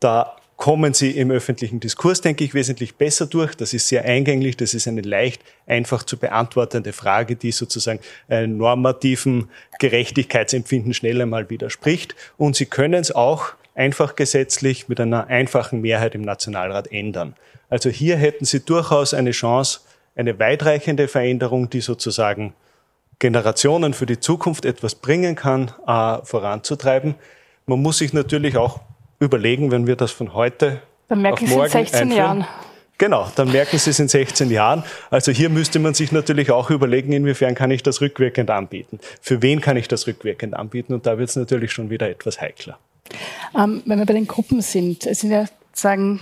da 0.00 0.36
kommen 0.60 0.92
Sie 0.92 1.12
im 1.12 1.30
öffentlichen 1.30 1.80
Diskurs, 1.80 2.20
denke 2.20 2.44
ich, 2.44 2.52
wesentlich 2.52 2.96
besser 2.96 3.26
durch. 3.26 3.54
Das 3.54 3.72
ist 3.72 3.88
sehr 3.88 4.04
eingänglich, 4.04 4.58
das 4.58 4.74
ist 4.74 4.86
eine 4.86 5.00
leicht, 5.00 5.42
einfach 5.66 6.02
zu 6.02 6.18
beantwortende 6.18 6.92
Frage, 6.92 7.34
die 7.34 7.50
sozusagen 7.50 8.00
normativen 8.28 9.48
Gerechtigkeitsempfinden 9.78 10.92
schnell 10.92 11.22
einmal 11.22 11.48
widerspricht. 11.48 12.14
Und 12.36 12.56
Sie 12.56 12.66
können 12.66 13.00
es 13.00 13.10
auch 13.10 13.54
einfach 13.74 14.16
gesetzlich 14.16 14.86
mit 14.88 15.00
einer 15.00 15.28
einfachen 15.28 15.80
Mehrheit 15.80 16.14
im 16.14 16.22
Nationalrat 16.22 16.92
ändern. 16.92 17.34
Also 17.70 17.88
hier 17.88 18.18
hätten 18.18 18.44
Sie 18.44 18.60
durchaus 18.60 19.14
eine 19.14 19.30
Chance, 19.30 19.80
eine 20.20 20.38
weitreichende 20.38 21.08
Veränderung, 21.08 21.70
die 21.70 21.80
sozusagen 21.80 22.52
Generationen 23.18 23.94
für 23.94 24.06
die 24.06 24.20
Zukunft 24.20 24.64
etwas 24.64 24.94
bringen 24.94 25.34
kann, 25.34 25.72
äh, 25.86 26.18
voranzutreiben. 26.24 27.14
Man 27.66 27.80
muss 27.82 27.98
sich 27.98 28.12
natürlich 28.12 28.56
auch 28.56 28.80
überlegen, 29.18 29.70
wenn 29.70 29.86
wir 29.86 29.96
das 29.96 30.12
von 30.12 30.34
heute 30.34 30.80
dann 31.08 31.22
merken 31.22 31.44
auf 31.46 31.50
morgen 31.50 31.70
Sie 31.70 31.78
in 31.78 31.84
16 31.84 32.00
einführen. 32.00 32.18
Jahren. 32.18 32.46
Genau, 32.98 33.32
dann 33.34 33.50
merken 33.50 33.78
Sie 33.78 33.90
es 33.90 33.98
in 33.98 34.08
16 34.08 34.50
Jahren. 34.50 34.84
Also 35.10 35.32
hier 35.32 35.48
müsste 35.48 35.78
man 35.78 35.94
sich 35.94 36.12
natürlich 36.12 36.50
auch 36.50 36.70
überlegen, 36.70 37.12
inwiefern 37.12 37.54
kann 37.54 37.70
ich 37.70 37.82
das 37.82 38.02
rückwirkend 38.02 38.50
anbieten. 38.50 39.00
Für 39.22 39.40
wen 39.40 39.62
kann 39.62 39.78
ich 39.78 39.88
das 39.88 40.06
rückwirkend 40.06 40.54
anbieten? 40.54 40.92
Und 40.92 41.06
da 41.06 41.16
wird 41.16 41.30
es 41.30 41.36
natürlich 41.36 41.72
schon 41.72 41.88
wieder 41.88 42.10
etwas 42.10 42.40
heikler. 42.40 42.78
Ähm, 43.56 43.82
wenn 43.86 43.98
wir 43.98 44.06
bei 44.06 44.12
den 44.12 44.26
Gruppen 44.26 44.60
sind, 44.60 45.06
es 45.06 45.20
sind 45.20 45.30
ja 45.30 45.46
sagen 45.72 46.20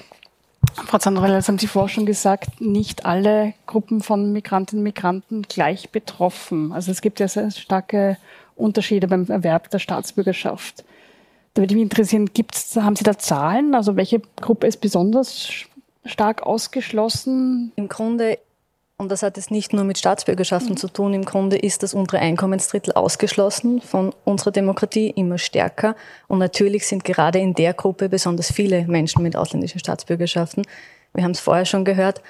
Frau 0.87 0.99
Zandrell, 0.99 1.33
das 1.33 1.49
haben 1.49 1.59
Sie 1.59 1.67
vorher 1.67 1.89
schon 1.89 2.07
gesagt, 2.07 2.61
nicht 2.61 3.05
alle 3.05 3.55
Gruppen 3.67 4.01
von 4.01 4.33
Migrantinnen 4.33 4.81
und 4.81 4.85
Migranten 4.85 5.43
gleich 5.43 5.91
betroffen. 5.91 6.73
Also 6.73 6.91
es 6.91 7.01
gibt 7.01 7.21
ja 7.21 7.29
sehr 7.29 7.51
starke 7.51 8.17
Unterschiede 8.57 9.09
beim 9.09 9.27
Erwerb 9.27 9.71
der 9.71 9.79
Staatsbürgerschaft. 9.79 10.85
Da 11.55 11.63
würde 11.63 11.75
mich 11.75 11.83
interessieren, 11.83 12.31
gibt's, 12.33 12.77
haben 12.77 12.97
Sie 12.97 13.05
da 13.05 13.19
Zahlen? 13.19 13.75
Also 13.75 13.97
welche 13.97 14.21
Gruppe 14.41 14.67
ist 14.67 14.81
besonders 14.81 15.49
stark 16.05 16.43
ausgeschlossen? 16.43 17.73
Im 17.77 17.89
Grunde 17.89 18.39
und 19.01 19.13
das 19.13 19.23
hat 19.23 19.39
es 19.39 19.51
nicht 19.51 19.73
nur 19.73 19.85
mit 19.85 19.97
Staatsbürgerschaften 19.97 20.73
mhm. 20.73 20.77
zu 20.77 20.89
tun. 20.89 21.15
Im 21.15 21.25
Grunde 21.25 21.57
ist 21.57 21.85
das 21.85 21.95
untere 21.95 22.19
Einkommensdrittel 22.19 22.93
ausgeschlossen 22.95 23.81
von 23.81 24.13
unserer 24.25 24.51
Demokratie 24.51 25.11
immer 25.11 25.39
stärker. 25.39 25.95
Und 26.27 26.41
natürlich 26.41 26.87
sind 26.87 27.05
gerade 27.05 27.39
in 27.39 27.55
der 27.55 27.75
Gruppe 27.75 28.09
besonders 28.09 28.53
viele 28.53 28.87
Menschen 28.89 29.23
mit 29.23 29.37
ausländischen 29.37 29.79
Staatsbürgerschaften. 29.79 30.65
Wir 31.15 31.23
haben 31.23 31.31
es 31.31 31.39
vorher 31.39 31.65
schon 31.65 31.85
gehört. 31.85 32.23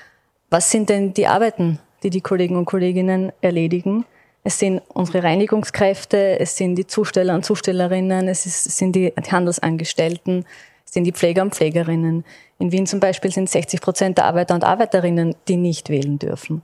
Was 0.51 0.71
sind 0.71 0.91
denn 0.91 1.15
die 1.15 1.27
Arbeiten, 1.27 1.79
die 2.03 2.11
die 2.11 2.21
Kollegen 2.21 2.57
und 2.57 2.67
Kolleginnen 2.67 3.33
erledigen? 3.41 4.05
Es 4.45 4.59
sind 4.59 4.83
unsere 4.89 5.23
Reinigungskräfte, 5.23 6.39
es 6.39 6.57
sind 6.57 6.77
die 6.77 6.87
Zusteller 6.87 7.35
und 7.35 7.47
Zustellerinnen, 7.47 8.29
es, 8.29 8.45
ist, 8.45 8.67
es 8.67 8.77
sind 8.77 8.95
die 8.95 9.13
Handelsangestellten, 9.31 10.45
es 10.85 10.93
sind 10.93 11.05
die 11.05 11.13
Pfleger 11.13 11.43
und 11.43 11.55
Pflegerinnen. 11.55 12.25
In 12.59 12.73
Wien 12.73 12.87
zum 12.87 13.01
Beispiel 13.01 13.31
sind 13.31 13.49
60 13.49 13.81
Prozent 13.81 14.19
der 14.19 14.25
Arbeiter 14.25 14.55
und 14.55 14.65
Arbeiterinnen, 14.65 15.35
die 15.47 15.57
nicht 15.57 15.89
wählen 15.89 16.19
dürfen. 16.19 16.63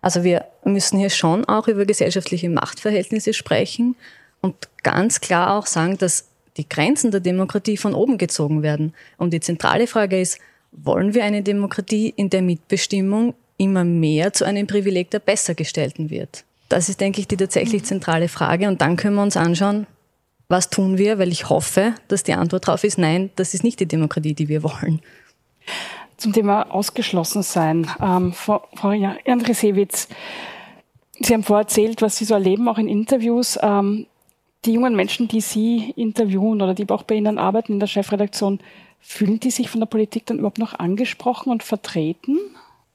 Also 0.00 0.24
wir 0.24 0.46
müssen 0.64 0.98
hier 0.98 1.10
schon 1.10 1.44
auch 1.44 1.68
über 1.68 1.84
gesellschaftliche 1.84 2.48
Machtverhältnisse 2.48 3.34
sprechen 3.34 3.96
und 4.40 4.54
ganz 4.82 5.20
klar 5.20 5.56
auch 5.56 5.66
sagen, 5.66 5.98
dass 5.98 6.28
die 6.56 6.68
Grenzen 6.68 7.10
der 7.10 7.20
Demokratie 7.20 7.76
von 7.76 7.94
oben 7.94 8.18
gezogen 8.18 8.62
werden. 8.62 8.94
Und 9.16 9.32
die 9.32 9.40
zentrale 9.40 9.86
Frage 9.86 10.20
ist, 10.20 10.38
wollen 10.72 11.14
wir 11.14 11.24
eine 11.24 11.42
Demokratie, 11.42 12.12
in 12.14 12.30
der 12.30 12.42
Mitbestimmung 12.42 13.34
immer 13.56 13.84
mehr 13.84 14.32
zu 14.32 14.44
einem 14.44 14.66
Privileg 14.66 15.10
der 15.10 15.20
Bessergestellten 15.20 16.10
wird? 16.10 16.44
Das 16.68 16.88
ist, 16.88 17.00
denke 17.00 17.20
ich, 17.20 17.28
die 17.28 17.36
tatsächlich 17.36 17.84
zentrale 17.84 18.28
Frage. 18.28 18.68
Und 18.68 18.80
dann 18.80 18.96
können 18.96 19.16
wir 19.16 19.22
uns 19.22 19.36
anschauen, 19.36 19.86
was 20.48 20.70
tun 20.70 20.98
wir, 20.98 21.18
weil 21.18 21.30
ich 21.30 21.48
hoffe, 21.48 21.94
dass 22.08 22.24
die 22.24 22.34
Antwort 22.34 22.68
darauf 22.68 22.84
ist, 22.84 22.98
nein, 22.98 23.30
das 23.36 23.54
ist 23.54 23.64
nicht 23.64 23.80
die 23.80 23.86
Demokratie, 23.86 24.34
die 24.34 24.48
wir 24.48 24.62
wollen. 24.62 25.00
Zum 26.22 26.32
Thema 26.32 26.70
Ausgeschlossensein. 26.70 27.88
Ähm, 28.00 28.32
Frau, 28.32 28.62
Frau 28.74 28.90
Andresewitz, 29.26 30.08
Sie 31.20 31.34
haben 31.34 31.42
vorher 31.42 31.62
erzählt, 31.62 32.00
was 32.00 32.16
Sie 32.16 32.24
so 32.24 32.34
erleben, 32.34 32.68
auch 32.68 32.78
in 32.78 32.88
Interviews. 32.88 33.58
Ähm, 33.60 34.06
die 34.64 34.72
jungen 34.72 34.94
Menschen, 34.94 35.28
die 35.28 35.40
Sie 35.40 35.92
interviewen 35.96 36.62
oder 36.62 36.74
die 36.74 36.88
auch 36.88 37.02
bei 37.02 37.16
Ihnen 37.16 37.38
arbeiten 37.38 37.74
in 37.74 37.80
der 37.80 37.88
Chefredaktion, 37.88 38.60
fühlen 39.00 39.40
die 39.40 39.50
sich 39.50 39.68
von 39.68 39.80
der 39.80 39.86
Politik 39.86 40.26
dann 40.26 40.38
überhaupt 40.38 40.58
noch 40.58 40.78
angesprochen 40.78 41.50
und 41.50 41.62
vertreten? 41.62 42.38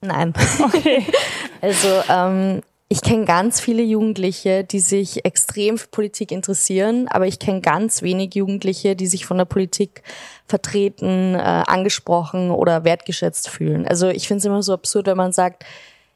Nein. 0.01 0.33
Okay. 0.63 1.05
also 1.61 1.87
ähm, 2.09 2.61
ich 2.89 3.01
kenne 3.01 3.25
ganz 3.25 3.59
viele 3.59 3.83
Jugendliche, 3.83 4.63
die 4.63 4.79
sich 4.79 5.25
extrem 5.25 5.77
für 5.77 5.87
Politik 5.87 6.31
interessieren, 6.31 7.07
aber 7.09 7.27
ich 7.27 7.37
kenne 7.37 7.59
ganz 7.59 8.01
wenig 8.01 8.33
Jugendliche, 8.33 8.95
die 8.95 9.07
sich 9.07 9.25
von 9.25 9.37
der 9.37 9.45
Politik 9.45 10.03
vertreten, 10.45 11.35
äh, 11.35 11.63
angesprochen 11.67 12.49
oder 12.49 12.85
wertgeschätzt 12.85 13.49
fühlen. 13.49 13.85
Also 13.85 14.07
ich 14.07 14.27
finde 14.27 14.39
es 14.39 14.45
immer 14.45 14.63
so 14.63 14.73
absurd, 14.73 15.07
wenn 15.07 15.17
man 15.17 15.33
sagt, 15.33 15.65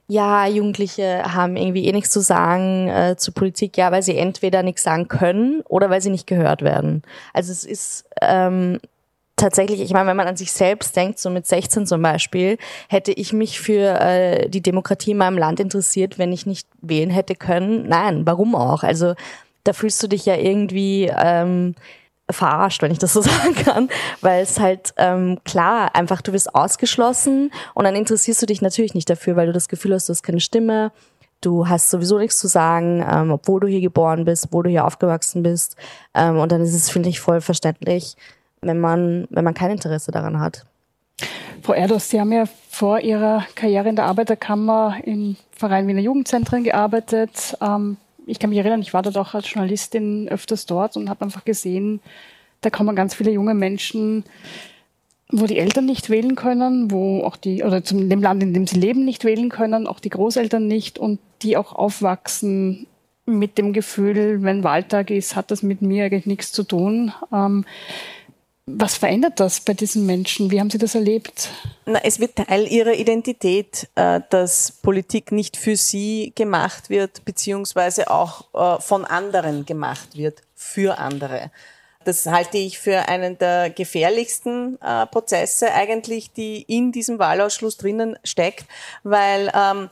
ja, 0.08 0.48
Jugendliche 0.48 1.34
haben 1.34 1.56
irgendwie 1.58 1.86
eh 1.88 1.92
nichts 1.92 2.10
zu 2.10 2.22
sagen 2.22 2.88
äh, 2.88 3.16
zu 3.18 3.32
Politik, 3.34 3.78
ja, 3.78 3.92
weil 3.92 4.04
sie 4.04 4.18
entweder 4.18 4.64
nichts 4.64 4.84
sagen 4.84 5.08
können 5.08 5.62
oder 5.68 5.90
weil 5.90 6.02
sie 6.02 6.10
nicht 6.10 6.28
gehört 6.28 6.62
werden. 6.62 7.02
Also 7.34 7.52
es 7.52 7.66
ist 7.66 8.06
ähm, 8.22 8.80
tatsächlich, 9.42 9.82
ich 9.82 9.92
meine, 9.92 10.08
wenn 10.08 10.18
man 10.18 10.28
an 10.28 10.38
sich 10.38 10.52
selbst 10.52 10.96
denkt, 10.96 11.20
so 11.20 11.30
mit 11.30 11.46
16 11.46 11.86
zum 11.86 12.02
Beispiel, 12.02 12.58
hätte 12.90 13.12
ich 13.12 13.34
mich 13.34 13.60
für 13.60 14.00
äh, 14.00 14.50
die 14.50 14.62
Demokratie 14.62 15.12
in 15.12 15.18
meinem 15.18 15.38
Land 15.38 15.60
interessiert, 15.60 16.18
wenn 16.18 16.32
ich 16.32 16.46
nicht 16.46 16.68
wählen 16.82 17.10
hätte 17.10 17.36
können. 17.36 17.88
Nein, 17.88 18.26
warum 18.26 18.56
auch? 18.56 18.84
Also 18.84 19.16
da 19.64 19.74
fühlst 19.74 20.02
du 20.02 20.08
dich 20.08 20.26
ja 20.26 20.36
irgendwie 20.36 21.12
ähm, 21.16 21.76
verarscht, 22.30 22.82
wenn 22.82 22.92
ich 22.92 23.00
das 23.00 23.14
so 23.14 23.22
sagen 23.22 23.56
kann, 23.56 23.90
weil 24.22 24.44
es 24.44 24.60
halt 24.60 24.94
ähm, 24.98 25.40
klar, 25.44 25.96
einfach 25.96 26.22
du 26.22 26.34
wirst 26.34 26.56
ausgeschlossen 26.56 27.52
und 27.74 27.84
dann 27.84 27.96
interessierst 27.96 28.42
du 28.42 28.46
dich 28.46 28.62
natürlich 28.62 28.94
nicht 28.94 29.10
dafür, 29.10 29.36
weil 29.36 29.48
du 29.48 29.54
das 29.54 29.68
Gefühl 29.68 29.94
hast, 29.94 30.08
du 30.08 30.14
hast 30.14 30.24
keine 30.24 30.40
Stimme, 30.40 30.92
du 31.42 31.68
hast 31.68 31.90
sowieso 31.90 32.20
nichts 32.20 32.38
zu 32.38 32.48
sagen, 32.48 33.06
ähm, 33.10 33.32
obwohl 33.32 33.60
du 33.60 33.68
hier 33.68 33.82
geboren 33.82 34.26
bist, 34.26 34.50
wo 34.52 34.62
du 34.62 34.70
hier 34.70 34.86
aufgewachsen 34.86 35.44
bist 35.44 35.76
ähm, 36.14 36.38
und 36.38 36.52
dann 36.52 36.62
ist 36.62 36.74
es, 36.74 36.90
finde 36.90 37.10
ich, 37.10 37.20
voll 37.20 37.42
verständlich, 37.42 38.16
wenn 38.62 38.80
man, 38.80 39.28
wenn 39.30 39.44
man 39.44 39.54
kein 39.54 39.72
Interesse 39.72 40.12
daran 40.12 40.40
hat. 40.40 40.66
Frau 41.62 41.74
Erdos, 41.74 42.10
Sie 42.10 42.20
haben 42.20 42.32
ja 42.32 42.46
vor 42.70 43.00
Ihrer 43.00 43.46
Karriere 43.56 43.90
in 43.90 43.96
der 43.96 44.06
Arbeiterkammer 44.06 44.98
im 45.04 45.36
Verein 45.52 45.88
Wiener 45.88 46.02
Jugendzentren 46.02 46.64
gearbeitet. 46.64 47.58
Ähm, 47.62 47.98
ich 48.26 48.40
kann 48.40 48.50
mich 48.50 48.60
erinnern, 48.60 48.82
ich 48.82 48.94
war 48.94 49.04
dort 49.04 49.18
auch 49.18 49.34
als 49.34 49.52
Journalistin 49.52 50.28
öfters 50.30 50.66
dort 50.66 50.98
und 50.98 51.10
habe 51.10 51.26
einfach 51.26 51.46
gesehen, 51.46 52.00
da 52.62 52.70
kommen 52.70 52.96
ganz 52.96 53.14
viele 53.16 53.32
junge 53.32 53.54
Menschen, 53.54 54.24
wo 55.32 55.46
die 55.46 55.58
Eltern 55.58 55.86
nicht 55.86 56.10
wählen 56.10 56.36
können, 56.36 56.92
wo 56.92 57.24
auch 57.24 57.38
die, 57.38 57.64
oder 57.64 57.84
zum 57.84 58.10
dem 58.10 58.22
Land, 58.22 58.44
in 58.44 58.54
dem 58.54 58.68
sie 58.68 58.80
leben, 58.80 59.06
nicht 59.06 59.24
wählen 59.24 59.50
können, 59.50 59.88
auch 59.88 60.00
die 60.00 60.10
Großeltern 60.10 60.68
nicht 60.68 61.00
und 61.00 61.20
die 61.42 61.58
auch 61.58 61.74
aufwachsen 61.74 62.88
mit 63.26 63.58
dem 63.58 63.72
Gefühl, 63.74 64.44
wenn 64.44 64.64
Wahltag 64.64 65.10
ist, 65.10 65.36
hat 65.36 65.52
das 65.52 65.64
mit 65.64 65.82
mir 65.82 66.06
eigentlich 66.06 66.26
nichts 66.26 66.52
zu 66.52 66.64
tun. 66.64 67.14
Ähm, 67.32 67.66
was 68.78 68.98
verändert 68.98 69.40
das 69.40 69.62
bei 69.62 69.74
diesen 69.74 70.06
Menschen? 70.06 70.52
Wie 70.52 70.60
haben 70.60 70.70
Sie 70.70 70.78
das 70.78 70.96
erlebt? 70.96 71.50
Na, 71.86 72.00
es 72.04 72.20
wird 72.20 72.36
Teil 72.36 72.68
ihrer 72.72 72.94
Identität, 72.94 73.90
äh, 73.96 74.22
dass 74.30 74.72
Politik 74.72 75.32
nicht 75.32 75.58
für 75.58 75.76
sie 75.76 76.34
gemacht 76.36 76.90
wird, 76.90 77.26
beziehungsweise 77.26 78.10
auch 78.10 78.46
äh, 78.54 78.82
von 78.82 79.06
anderen 79.06 79.66
gemacht 79.66 80.18
wird, 80.18 80.42
für 80.56 80.98
andere. 80.98 81.52
Das 82.04 82.26
halte 82.26 82.58
ich 82.58 82.80
für 82.80 83.08
einen 83.08 83.38
der 83.38 83.70
gefährlichsten 83.70 84.80
äh, 84.82 85.06
Prozesse 85.06 85.72
eigentlich, 85.72 86.32
die 86.34 86.64
in 86.64 86.92
diesem 86.92 87.20
Wahlausschluss 87.20 87.78
drinnen 87.78 88.18
steckt, 88.24 88.66
weil 89.04 89.52
ähm, 89.54 89.90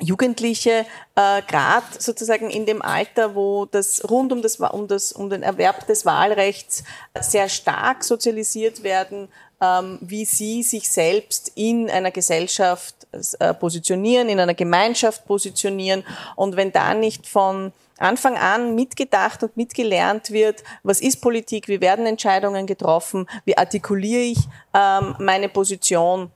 Jugendliche 0.00 0.84
äh, 1.14 1.42
gerade 1.42 1.86
sozusagen 1.98 2.50
in 2.50 2.66
dem 2.66 2.82
Alter, 2.82 3.34
wo 3.34 3.64
das 3.66 4.02
rund 4.08 4.32
um 4.32 4.42
das 4.42 4.60
um 4.60 4.86
das 4.88 5.12
um 5.12 5.30
den 5.30 5.42
Erwerb 5.42 5.86
des 5.86 6.04
Wahlrechts 6.04 6.84
sehr 7.20 7.48
stark 7.48 8.04
sozialisiert 8.04 8.82
werden, 8.82 9.28
ähm, 9.60 9.98
wie 10.02 10.24
sie 10.24 10.62
sich 10.62 10.90
selbst 10.90 11.52
in 11.54 11.88
einer 11.90 12.10
Gesellschaft 12.10 12.94
äh, 13.38 13.54
positionieren, 13.54 14.28
in 14.28 14.38
einer 14.40 14.54
Gemeinschaft 14.54 15.24
positionieren. 15.26 16.04
Und 16.34 16.56
wenn 16.56 16.72
da 16.72 16.92
nicht 16.92 17.26
von 17.26 17.72
Anfang 17.98 18.36
an 18.36 18.74
mitgedacht 18.74 19.42
und 19.42 19.56
mitgelernt 19.56 20.30
wird, 20.30 20.62
was 20.82 21.00
ist 21.00 21.22
Politik, 21.22 21.68
wie 21.68 21.80
werden 21.80 22.04
Entscheidungen 22.06 22.66
getroffen, 22.66 23.26
wie 23.46 23.56
artikuliere 23.56 24.20
ich 24.20 24.38
ähm, 24.74 25.16
meine 25.18 25.48
Position, 25.48 26.30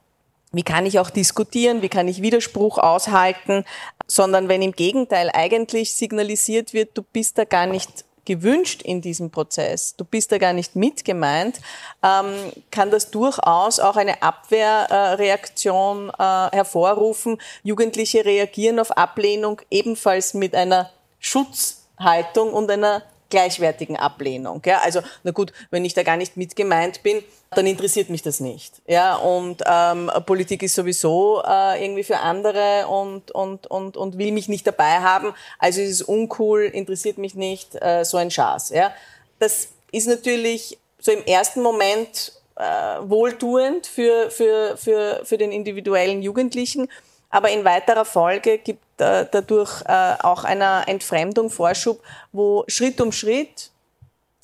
wie 0.53 0.63
kann 0.63 0.87
ich 0.87 0.99
auch 0.99 1.11
diskutieren, 1.11 1.83
wie 1.83 1.89
kann 1.89 2.09
ich 2.09 2.23
Widerspruch 2.23 2.79
aushalten, 2.79 3.65
sondern 4.07 4.49
wenn 4.49 4.63
im 4.63 4.73
Gegenteil 4.73 5.31
eigentlich 5.33 5.95
signalisiert 5.95 6.73
wird, 6.73 6.97
du 6.97 7.03
bist 7.03 7.39
da 7.39 7.45
gar 7.45 7.67
nicht 7.67 8.05
gewünscht 8.25 8.83
in 8.83 9.01
diesem 9.01 9.31
Prozess, 9.31 9.97
du 9.97 10.05
bist 10.05 10.31
da 10.31 10.39
gar 10.39 10.53
nicht 10.53 10.77
mitgemeint, 10.77 11.61
ähm, 12.03 12.53
kann 12.71 12.91
das 12.91 13.11
durchaus 13.11 13.81
auch 13.81 13.97
eine 13.97 14.23
Abwehrreaktion 14.23 16.11
äh, 16.11 16.51
hervorrufen. 16.53 17.41
Jugendliche 17.63 18.25
reagieren 18.25 18.79
auf 18.79 18.93
Ablehnung 18.93 19.61
ebenfalls 19.71 20.35
mit 20.35 20.55
einer 20.55 20.91
Schutzhaltung 21.19 22.53
und 22.53 22.71
einer 22.71 23.03
gleichwertigen 23.31 23.97
Ablehnung. 23.97 24.63
Ja, 24.65 24.81
also 24.83 25.01
na 25.23 25.31
gut, 25.31 25.53
wenn 25.71 25.85
ich 25.85 25.95
da 25.95 26.03
gar 26.03 26.17
nicht 26.17 26.37
mitgemeint 26.37 27.03
bin, 27.03 27.23
dann 27.51 27.67
interessiert 27.67 28.11
mich 28.11 28.23
das 28.23 28.41
nicht. 28.41 28.83
Ja, 28.87 29.17
und 29.17 29.63
ähm, 29.67 30.11
Politik 30.27 30.63
ist 30.63 30.75
sowieso 30.75 31.43
äh, 31.45 31.83
irgendwie 31.83 32.05
für 32.05 32.19
andere 32.19 32.87
und, 32.87 33.31
und, 33.31 33.67
und, 33.67 33.97
und 33.97 34.19
will 34.19 34.33
mich 34.33 34.49
nicht 34.49 34.67
dabei 34.67 35.01
haben. 35.01 35.33
Also 35.59 35.81
ist 35.81 35.91
es 35.91 36.03
uncool, 36.03 36.63
interessiert 36.63 37.19
mich 37.19 37.35
nicht, 37.35 37.75
äh, 37.81 38.05
so 38.05 38.19
ein 38.19 38.31
Schaß. 38.31 38.71
Ja, 38.71 38.93
das 39.39 39.69
ist 39.91 40.07
natürlich 40.07 40.79
so 41.01 41.11
im 41.11 41.25
ersten 41.25 41.63
Moment 41.63 42.33
äh, 42.57 42.63
wohltuend 43.01 43.87
für, 43.87 44.31
für, 44.31 44.77
für, 44.77 45.23
für 45.25 45.39
den 45.39 45.51
individuellen 45.51 46.23
Jugendlichen. 46.23 46.89
Aber 47.31 47.51
in 47.51 47.65
weiterer 47.65 48.05
Folge 48.05 48.59
gibt 48.59 48.83
äh, 49.01 49.27
dadurch 49.31 49.83
äh, 49.87 50.15
auch 50.23 50.45
einer 50.45 50.85
Entfremdung 50.87 51.51
Vorschub, 51.51 52.01
wo 52.33 52.65
Schritt 52.69 53.01
um 53.01 53.13
Schritt 53.13 53.71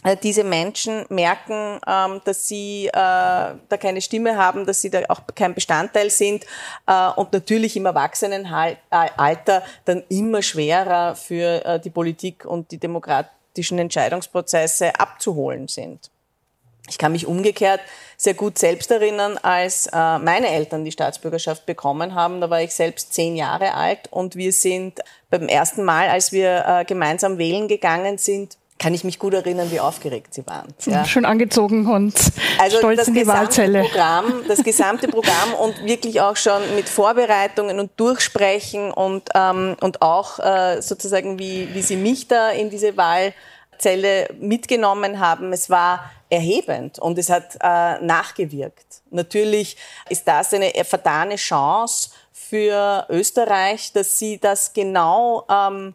äh, 0.07 0.17
diese 0.17 0.45
Menschen 0.45 1.05
merken, 1.09 1.81
ähm, 1.87 2.21
dass 2.25 2.47
sie 2.47 2.87
äh, 2.87 2.93
da 2.93 3.77
keine 3.81 4.01
Stimme 4.01 4.37
haben, 4.37 4.65
dass 4.65 4.81
sie 4.81 4.91
da 4.91 5.01
auch 5.09 5.23
kein 5.35 5.55
Bestandteil 5.55 6.11
sind 6.11 6.45
äh, 6.87 7.09
und 7.17 7.33
natürlich 7.33 7.77
im 7.77 7.87
Erwachsenenalter 7.87 9.63
dann 9.85 10.05
immer 10.09 10.43
schwerer 10.43 11.17
für 11.17 11.79
die 11.81 11.91
Politik 11.91 12.45
und 12.45 12.71
die 12.71 12.79
demokratischen 12.79 13.79
Entscheidungsprozesse 13.79 14.99
abzuholen 14.99 15.67
sind. 15.67 16.11
Ich 16.89 16.99
kann 16.99 17.13
mich 17.13 17.27
umgekehrt 17.27 17.81
sehr 18.17 18.35
gut 18.35 18.59
selbst 18.59 18.91
erinnern, 18.91 19.39
als 19.43 19.89
äh, 19.89 20.19
meine 20.19 20.49
Eltern 20.49 20.85
die 20.85 20.93
Staatsbürgerschaft 20.93 21.67
bekommen 21.67 22.15
haben. 22.15 22.41
Da 22.41 22.49
war 22.49 22.63
ich 22.63 22.75
selbst 22.75 23.13
zehn 23.13 23.37
Jahre 23.37 23.75
alt 23.75 24.09
und 24.11 24.37
wir 24.37 24.53
sind 24.53 25.01
beim 25.31 25.49
ersten 25.49 25.85
Mal, 25.85 26.09
als 26.09 26.33
wir 26.33 26.65
äh, 26.67 26.85
gemeinsam 26.85 27.39
wählen 27.39 27.69
gegangen 27.69 28.17
sind, 28.19 28.57
kann 28.79 28.93
ich 28.93 29.05
mich 29.05 29.19
gut 29.19 29.33
erinnern, 29.33 29.71
wie 29.71 29.81
aufgeregt 29.81 30.35
sie 30.35 30.47
waren. 30.47 30.75
Ja. 30.85 31.05
Schön 31.07 31.25
angezogen 31.25 31.87
und 31.87 32.15
also 32.59 32.77
stolz 32.77 33.09
in 33.09 33.15
die 33.15 33.27
Wahlzelle. 33.27 33.83
Programm, 33.83 34.43
das 34.49 34.63
gesamte 34.63 35.09
Programm 35.09 35.55
und 35.59 35.85
wirklich 35.85 36.21
auch 36.21 36.37
schon 36.37 36.61
mit 36.75 36.89
Vorbereitungen 36.89 37.81
und 37.81 37.91
Durchsprechen 37.97 38.91
und, 38.91 39.31
ähm, 39.35 39.77
und 39.81 40.03
auch 40.03 40.39
äh, 40.39 40.83
sozusagen, 40.83 41.39
wie, 41.39 41.69
wie 41.73 41.81
sie 41.81 41.97
mich 41.97 42.29
da 42.29 42.51
in 42.51 42.69
diese 42.69 42.97
Wahlzelle 43.77 44.29
mitgenommen 44.41 45.21
haben. 45.21 45.53
Es 45.53 45.71
war 45.71 46.11
erhebend 46.29 46.99
und 46.99 47.19
es 47.19 47.31
hat 47.31 47.57
äh, 47.63 48.05
nachgewirkt. 48.05 49.03
Natürlich 49.11 49.77
ist 50.09 50.27
das 50.27 50.53
eine 50.53 50.73
vertane 50.85 51.37
Chance 51.37 52.11
für 52.33 53.07
Österreich, 53.09 53.93
dass 53.93 54.19
sie 54.19 54.39
das 54.39 54.73
genau 54.73 55.45
ähm, 55.49 55.95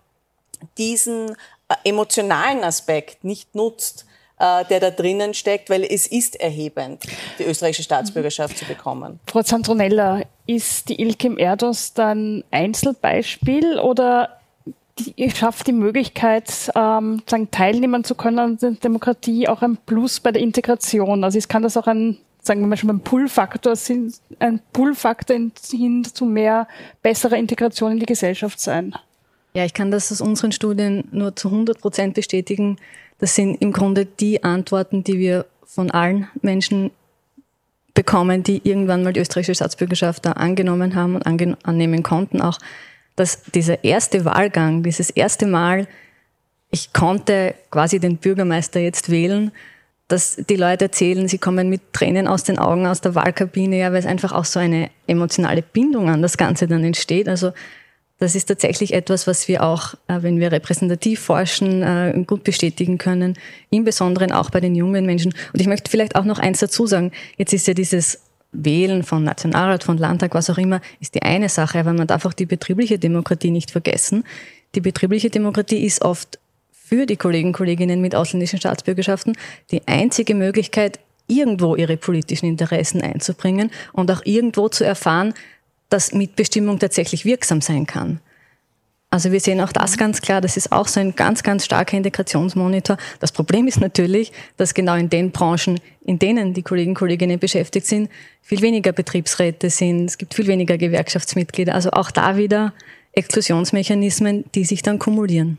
diesen 0.78 1.32
äh, 1.68 1.76
emotionalen 1.84 2.64
Aspekt 2.64 3.24
nicht 3.24 3.56
nutzt, 3.56 4.06
äh, 4.40 4.64
der 4.66 4.80
da 4.80 4.92
drinnen 4.92 5.34
steckt, 5.34 5.70
weil 5.70 5.84
es 5.84 6.08
ist 6.08 6.40
erhebend, 6.40 7.04
die 7.40 7.44
österreichische 7.44 7.84
Staatsbürgerschaft 7.84 8.58
zu 8.58 8.66
bekommen. 8.66 9.20
Frau 9.28 9.44
Zantronella, 9.44 10.22
ist 10.48 10.90
die 10.90 11.00
Ilkim 11.00 11.38
Erdos 11.38 11.94
dann 11.94 12.44
Einzelbeispiel 12.52 13.80
oder 13.80 14.41
schafft 15.36 15.68
die 15.68 15.74
Möglichkeit, 15.74 16.72
ähm, 16.76 17.22
sagen, 17.28 17.50
teilnehmen 17.52 18.04
zu 18.04 18.16
können 18.16 18.40
an 18.40 18.58
der 18.58 18.72
Demokratie 18.72 19.48
auch 19.48 19.62
ein 19.62 19.78
Plus 19.78 20.20
bei 20.20 20.32
der 20.32 20.42
Integration. 20.42 21.24
Also 21.24 21.38
es 21.38 21.48
kann 21.48 21.64
das 21.64 21.78
auch 21.78 21.88
ein, 21.88 22.18
sagen 22.42 22.68
wir 22.68 22.78
schon 22.78 22.88
beim 22.88 23.02
Pull-Faktor, 23.02 23.74
ein 24.40 24.62
Pull-Faktor 24.74 25.38
hin 25.72 26.04
zu 26.06 26.26
mehr 26.26 26.68
besserer 27.02 27.38
Integration 27.38 27.94
in 27.94 28.00
die 28.00 28.06
Gesellschaft 28.06 28.60
sein. 28.60 28.96
Ja, 29.54 29.66
ich 29.66 29.74
kann 29.74 29.92
das 29.92 30.12
aus 30.12 30.22
unseren 30.22 30.52
Studien 30.52 31.08
nur 31.12 31.36
zu 31.36 31.50
100 31.50 31.82
Prozent 31.82 32.14
bestätigen. 32.14 32.78
Das 33.20 33.36
sind 33.36 33.62
im 33.62 33.72
Grunde 33.72 34.06
die 34.06 34.44
Antworten, 34.44 35.04
die 35.04 35.20
wir 35.20 35.46
von 35.66 35.92
allen 35.92 36.28
Menschen 36.42 36.92
bekommen, 37.94 38.44
die 38.44 38.62
irgendwann 38.64 39.04
mal 39.04 39.14
die 39.14 39.20
österreichische 39.20 39.56
Staatsbürgerschaft 39.56 40.26
da 40.26 40.34
angenommen 40.34 40.96
haben 40.96 41.16
und 41.16 41.66
annehmen 41.66 42.04
konnten, 42.04 42.42
auch, 42.42 42.58
dass 43.22 43.44
dieser 43.44 43.84
erste 43.84 44.26
Wahlgang, 44.26 44.82
dieses 44.82 45.12
erste 45.12 45.46
Mal, 45.46 45.88
ich 46.72 46.92
konnte 46.92 47.54
quasi 47.70 48.00
den 48.00 48.18
Bürgermeister 48.18 48.80
jetzt 48.80 49.12
wählen, 49.12 49.52
dass 50.08 50.38
die 50.50 50.56
Leute 50.56 50.86
erzählen, 50.86 51.28
sie 51.28 51.38
kommen 51.38 51.70
mit 51.70 51.94
Tränen 51.94 52.28
aus 52.28 52.44
den 52.44 52.58
Augen 52.58 52.88
aus 52.88 53.00
der 53.00 53.14
Wahlkabine, 53.14 53.78
ja, 53.78 53.92
weil 53.92 54.00
es 54.00 54.08
einfach 54.08 54.32
auch 54.32 54.46
so 54.46 54.60
eine 54.60 54.90
emotionale 55.06 55.62
Bindung 55.62 56.10
an 56.10 56.24
das 56.24 56.36
Ganze 56.36 56.68
dann 56.68 56.84
entsteht. 56.84 57.30
Also 57.30 57.52
das 58.18 58.36
ist 58.36 58.46
tatsächlich 58.46 58.94
etwas, 58.94 59.28
was 59.28 59.48
wir 59.48 59.64
auch, 59.64 59.94
äh, 60.08 60.22
wenn 60.22 60.40
wir 60.40 60.52
repräsentativ 60.52 61.20
forschen, 61.20 61.84
äh, 61.84 62.24
gut 62.26 62.44
bestätigen 62.44 62.98
können, 62.98 63.38
im 63.70 63.84
Besonderen 63.84 64.32
auch 64.32 64.50
bei 64.50 64.60
den 64.60 64.74
jungen 64.74 65.06
Menschen. 65.06 65.34
Und 65.54 65.62
ich 65.62 65.68
möchte 65.68 65.92
vielleicht 65.92 66.16
auch 66.16 66.26
noch 66.26 66.40
eins 66.40 66.60
dazu 66.60 66.88
sagen. 66.88 67.12
Jetzt 67.38 67.54
ist 67.54 67.68
ja 67.68 67.76
dieses 67.76 68.20
Wählen 68.52 69.04
von 69.04 69.24
Nationalrat, 69.24 69.84
von 69.84 69.98
Landtag, 69.98 70.34
was 70.34 70.50
auch 70.50 70.58
immer, 70.58 70.82
ist 71.00 71.16
die 71.16 71.24
eine 71.24 71.50
Sache, 71.50 71.80
aber 71.80 71.94
man 71.94 72.08
darf 72.08 72.26
auch 72.26 72.34
die 72.34 72.46
betriebliche 72.46 73.00
Demokratie 73.00 73.52
nicht 73.52 73.72
vergessen. 73.72 74.24
Die 74.76 74.82
betriebliche 74.82 75.30
Demokratie 75.30 75.86
ist 75.86 76.02
oft 76.02 76.40
für 76.72 77.06
die 77.06 77.16
Kollegen 77.16 77.50
und 77.50 77.54
Kolleginnen 77.54 78.02
mit 78.02 78.16
ausländischen 78.16 78.60
Staatsbürgerschaften 78.60 79.38
die 79.72 79.88
einzige 79.88 80.36
Möglichkeit, 80.36 81.00
irgendwo 81.28 81.76
ihre 81.76 81.96
politischen 81.96 82.48
Interessen 82.48 83.02
einzubringen 83.02 83.72
und 83.94 84.12
auch 84.12 84.22
irgendwo 84.26 84.68
zu 84.68 84.84
erfahren, 84.84 85.34
dass 85.90 86.14
Mitbestimmung 86.14 86.80
tatsächlich 86.80 87.24
wirksam 87.24 87.62
sein 87.62 87.86
kann. 87.86 88.20
Also 89.14 89.34
wir 89.34 89.42
sehen 89.42 89.60
auch 89.60 89.74
das 89.74 89.98
ganz 89.98 90.22
klar, 90.22 90.40
das 90.40 90.56
ist 90.56 90.72
auch 90.72 90.88
so 90.88 91.02
ein 91.02 91.14
ganz, 91.14 91.44
ganz 91.44 91.66
starker 91.66 91.98
Integrationsmonitor. 91.98 92.96
Das 93.20 93.34
Problem 93.34 93.68
ist 93.68 93.82
natürlich, 93.82 94.32
dass 94.56 94.74
genau 94.74 94.96
in 94.96 95.10
den 95.10 95.32
Branchen, 95.32 95.82
in 96.06 96.18
denen 96.18 96.54
die 96.54 96.64
Kollegen 96.64 96.92
und 96.92 96.96
Kolleginnen 96.96 97.38
beschäftigt 97.38 97.86
sind, 97.88 98.10
viel 98.42 98.62
weniger 98.62 98.94
Betriebsräte 98.94 99.70
sind, 99.70 100.06
es 100.06 100.18
gibt 100.18 100.34
viel 100.34 100.48
weniger 100.48 100.78
Gewerkschaftsmitglieder. 100.78 101.76
Also 101.76 101.92
auch 101.92 102.10
da 102.10 102.38
wieder 102.38 102.74
Exklusionsmechanismen, 103.12 104.46
die 104.56 104.64
sich 104.64 104.82
dann 104.82 104.98
kumulieren. 104.98 105.58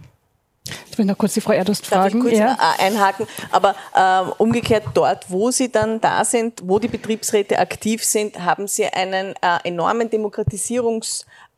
Ich 0.91 0.97
will 0.97 1.05
noch 1.05 1.19
kurz 1.19 1.35
die 1.35 1.41
Frau 1.43 1.53
Erdust 1.53 1.87
fragen. 1.87 2.21
Darf 2.21 2.33
ich 2.33 2.39
kurz 2.39 2.39
ja. 2.39 2.75
einhaken? 2.79 3.27
Aber 3.51 3.75
äh, 3.95 4.31
umgekehrt 4.39 4.85
dort, 4.95 5.29
wo 5.29 5.51
Sie 5.51 5.71
dann 5.71 6.01
da 6.01 6.25
sind, 6.25 6.61
wo 6.65 6.79
die 6.79 6.89
Betriebsräte 6.89 7.59
aktiv 7.59 8.03
sind, 8.03 8.43
haben 8.43 8.67
Sie 8.67 8.87
einen 8.87 9.35
äh, 9.43 9.59
enormen 9.65 10.09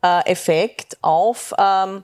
Demokratisierungseffekt 0.05 0.97
auf 1.01 1.53
ähm, 1.57 2.03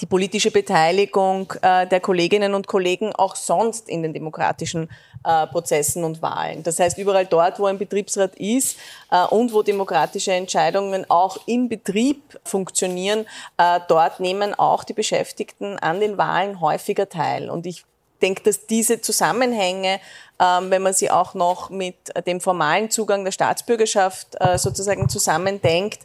die 0.00 0.06
politische 0.06 0.50
Beteiligung 0.50 1.52
äh, 1.60 1.86
der 1.86 2.00
Kolleginnen 2.00 2.54
und 2.54 2.66
Kollegen 2.66 3.12
auch 3.14 3.36
sonst 3.36 3.88
in 3.88 4.02
den 4.02 4.14
demokratischen 4.14 4.88
äh, 5.24 5.46
Prozessen 5.46 6.04
und 6.04 6.22
Wahlen. 6.22 6.62
Das 6.62 6.78
heißt, 6.78 6.96
überall 6.96 7.26
dort, 7.26 7.58
wo 7.58 7.66
ein 7.66 7.78
Betriebsrat 7.78 8.34
ist 8.36 8.78
äh, 9.10 9.24
und 9.26 9.52
wo 9.52 9.62
demokratische 9.62 10.32
Entscheidungen 10.32 11.04
auch 11.10 11.38
im 11.46 11.68
Betrieb 11.68 12.40
funktionieren, 12.44 13.26
äh, 13.58 13.80
dort 13.88 14.20
nehmen 14.20 14.54
auch 14.54 14.84
die 14.84 14.94
Beschäftigten 14.94 15.78
an 15.78 16.00
den 16.00 16.16
Wahlen 16.16 16.60
häufiger 16.60 17.08
teil. 17.08 17.50
Und 17.50 17.66
ich 17.66 17.84
denke, 18.24 18.42
dass 18.42 18.66
diese 18.66 19.00
Zusammenhänge, 19.00 20.00
ähm, 20.40 20.70
wenn 20.70 20.82
man 20.82 20.94
sie 20.94 21.10
auch 21.10 21.34
noch 21.34 21.70
mit 21.70 21.96
dem 22.26 22.40
formalen 22.40 22.90
Zugang 22.90 23.24
der 23.24 23.32
Staatsbürgerschaft 23.32 24.28
äh, 24.40 24.58
sozusagen 24.58 25.08
zusammendenkt, 25.08 26.00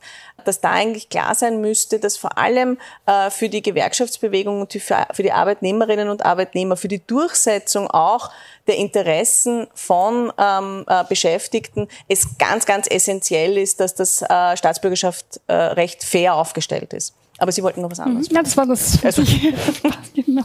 dass 0.45 0.61
da 0.61 0.71
eigentlich 0.71 1.09
klar 1.09 1.35
sein 1.35 1.61
müsste, 1.61 1.99
dass 1.99 2.17
vor 2.17 2.37
allem 2.37 2.77
äh, 3.05 3.29
für 3.29 3.49
die 3.49 3.61
Gewerkschaftsbewegung 3.61 4.61
und 4.61 4.73
für, 4.73 5.07
die 5.23 5.31
Arbeitnehmerinnen 5.31 6.09
und 6.09 6.25
Arbeitnehmer, 6.25 6.77
für 6.77 6.87
die 6.87 7.05
Durchsetzung 7.05 7.89
auch 7.89 8.29
der 8.67 8.77
Interessen 8.77 9.67
von 9.73 10.31
ähm, 10.37 10.85
äh, 10.87 11.03
Beschäftigten 11.07 11.87
es 12.07 12.37
ganz, 12.37 12.65
ganz 12.65 12.87
essentiell 12.89 13.57
ist, 13.57 13.79
dass 13.79 13.95
das 13.95 14.21
äh, 14.21 14.57
Staatsbürgerschaftsrecht 14.57 16.03
fair 16.03 16.35
aufgestellt 16.35 16.93
ist. 16.93 17.13
Aber 17.39 17.51
Sie 17.51 17.63
wollten 17.63 17.81
noch 17.81 17.91
was 17.91 17.99
anderes. 17.99 18.29
Mhm. 18.29 18.35
Ja, 18.35 18.43
das 18.43 18.57
war 18.57 18.65
das. 18.65 19.03
Also. 19.03 19.23
genau. 20.13 20.43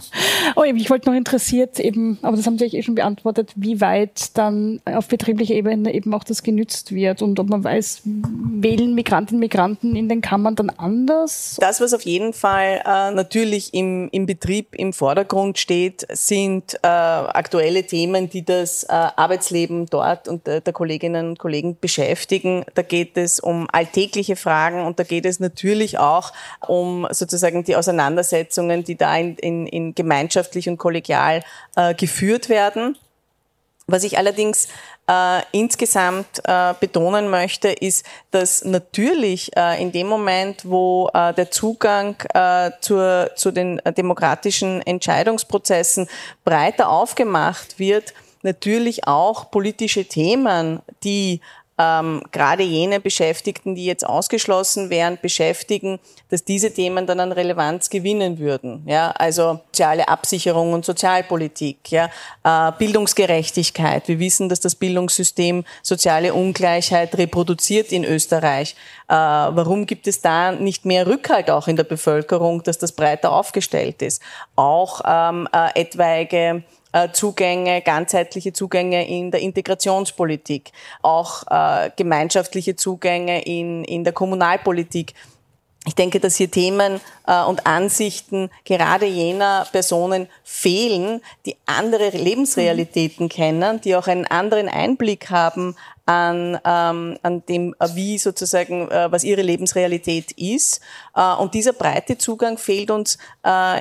Oh, 0.57 0.65
eben, 0.65 0.79
ich 0.79 0.91
wollte 0.91 1.09
noch 1.11 1.17
interessiert 1.17 1.81
eben, 1.81 2.19
aber 2.23 2.37
das 2.37 2.47
haben 2.47 2.59
Sie 2.59 2.67
eh 2.67 2.83
schon 2.83 2.95
beantwortet, 2.95 3.53
wie 3.57 3.81
weit 3.81 4.37
dann 4.37 4.81
auf 4.85 5.09
betrieblicher 5.09 5.55
Ebene 5.55 5.93
eben 5.93 6.15
auch 6.15 6.25
das 6.25 6.43
genützt 6.43 6.95
wird 6.95 7.23
und 7.23 7.39
ob 7.41 7.49
man 7.49 7.65
weiß, 7.65 8.03
wählen 8.05 8.95
Migrantinnen 8.95 9.35
und 9.39 9.41
Migranten 9.41 9.97
in 9.97 10.09
den 10.09 10.21
Kammern 10.21 10.55
dann 10.55 10.71
anders? 10.71 11.57
Das, 11.61 11.81
was 11.81 11.93
auf 11.95 12.03
jeden 12.03 12.33
Fall 12.33 12.83
äh, 12.85 13.11
natürlich 13.11 13.75
im, 13.75 14.09
im 14.13 14.27
Betrieb 14.27 14.75
im 14.75 14.93
Vordergrund 14.93 15.59
steht, 15.59 16.07
sind 16.11 16.75
äh, 16.83 16.87
aktuelle 16.87 17.85
Themen, 17.85 18.31
die 18.31 18.45
das 18.45 18.85
äh, 18.85 18.93
Arbeitsleben 18.93 19.87
dort 19.87 20.29
und 20.29 20.47
äh, 20.47 20.61
der 20.61 20.73
Kolleginnen 20.73 21.31
und 21.31 21.39
Kollegen 21.39 21.77
beschäftigen. 21.81 22.65
Da 22.75 22.83
geht 22.83 23.17
es 23.17 23.41
um 23.41 23.67
alltägliche 23.73 24.37
Fragen 24.37 24.85
und 24.85 24.99
da 24.99 25.05
geht 25.05 25.27
es 25.27 25.41
natürlich 25.41 25.99
auch 25.99 26.33
um 26.67 26.84
um 26.85 27.07
sozusagen 27.11 27.65
die 27.65 27.77
Auseinandersetzungen, 27.77 28.85
die 28.85 28.97
da 28.97 29.17
in, 29.17 29.37
in, 29.37 29.67
in 29.67 29.95
gemeinschaftlich 29.95 30.69
und 30.69 30.79
kollegial 30.79 31.43
äh, 31.77 31.95
geführt 31.95 32.49
werden. 32.49 32.97
Was 33.87 34.03
ich 34.03 34.17
allerdings 34.17 34.69
äh, 35.07 35.43
insgesamt 35.53 36.41
äh, 36.45 36.73
betonen 36.81 37.29
möchte, 37.29 37.69
ist, 37.69 38.07
dass 38.31 38.65
natürlich 38.65 39.55
äh, 39.57 39.81
in 39.83 39.93
dem 39.93 40.07
Moment, 40.07 40.65
wo 40.65 41.11
äh, 41.13 41.35
der 41.35 41.51
Zugang 41.51 42.17
äh, 42.33 42.71
zur, 42.81 43.31
zu 43.37 43.51
den 43.51 43.81
demokratischen 43.99 44.81
Entscheidungsprozessen 44.81 46.09
breiter 46.45 46.89
aufgemacht 46.89 47.79
wird, 47.79 48.15
natürlich 48.43 49.07
auch 49.07 49.51
politische 49.51 50.07
Themen, 50.07 50.81
die 51.03 51.41
ähm, 51.77 52.23
gerade 52.31 52.63
jene 52.63 53.01
Beschäftigten, 53.01 53.75
die 53.75 53.85
jetzt 53.85 54.07
ausgeschlossen 54.07 54.91
wären, 54.91 55.19
beschäftigen, 55.21 55.99
dass 56.31 56.45
diese 56.45 56.73
Themen 56.73 57.07
dann 57.07 57.19
an 57.19 57.33
Relevanz 57.33 57.91
gewinnen 57.91 58.39
würden. 58.39 58.85
Ja, 58.87 59.11
also 59.11 59.61
soziale 59.67 60.09
Absicherung 60.09 60.73
und 60.73 60.85
Sozialpolitik, 60.85 61.91
ja, 61.91 62.11
äh, 62.45 62.73
Bildungsgerechtigkeit. 62.79 64.07
Wir 64.07 64.21
wissen, 64.21 64.49
dass 64.49 64.61
das 64.61 64.77
Bildungssystem 64.77 65.65
soziale 65.83 66.33
Ungleichheit 66.33 67.17
reproduziert 67.19 67.91
in 67.91 68.05
Österreich. 68.05 68.77
Äh, 69.09 69.15
warum 69.15 69.87
gibt 69.87 70.07
es 70.07 70.21
da 70.21 70.53
nicht 70.53 70.85
mehr 70.85 71.07
Rückhalt 71.07 71.51
auch 71.51 71.67
in 71.67 71.77
der 71.77 71.85
Bevölkerung, 71.85 72.63
dass 72.63 72.79
das 72.79 72.93
breiter 72.93 73.33
aufgestellt 73.33 74.01
ist? 74.01 74.23
Auch 74.55 75.01
ähm, 75.05 75.49
äh, 75.53 75.81
etwaige 75.81 76.63
Zugänge, 77.13 77.83
ganzheitliche 77.83 78.53
Zugänge 78.53 79.07
in 79.09 79.31
der 79.31 79.41
Integrationspolitik, 79.41 80.73
auch 81.03 81.43
äh, 81.51 81.91
gemeinschaftliche 81.97 82.77
Zugänge 82.77 83.43
in, 83.45 83.85
in 83.85 84.05
der 84.05 84.13
Kommunalpolitik. 84.13 85.15
Ich 85.87 85.95
denke, 85.95 86.19
dass 86.19 86.37
hier 86.37 86.51
Themen 86.51 87.01
äh, 87.27 87.45
und 87.45 87.67
Ansichten 87.67 88.49
gerade 88.65 89.05
jener 89.05 89.67
Personen 89.71 90.29
fehlen, 90.43 91.21
die 91.45 91.57
andere 91.67 92.09
Lebensrealitäten 92.09 93.29
kennen, 93.29 93.83
die 93.83 93.95
auch 93.95 94.07
einen 94.07 94.25
anderen 94.27 94.69
Einblick 94.69 95.29
haben 95.29 95.77
an, 96.07 96.59
ähm, 96.65 97.19
an 97.23 97.43
dem, 97.47 97.75
äh, 97.79 97.89
wie 97.95 98.17
sozusagen, 98.17 98.91
äh, 98.91 99.13
was 99.13 99.25
ihre 99.25 99.43
Lebensrealität 99.43 100.33
ist. 100.33 100.81
Und 101.39 101.55
dieser 101.55 101.73
breite 101.75 102.19
Zugang 102.19 102.59
fehlt 102.59 102.91
uns 102.91 103.19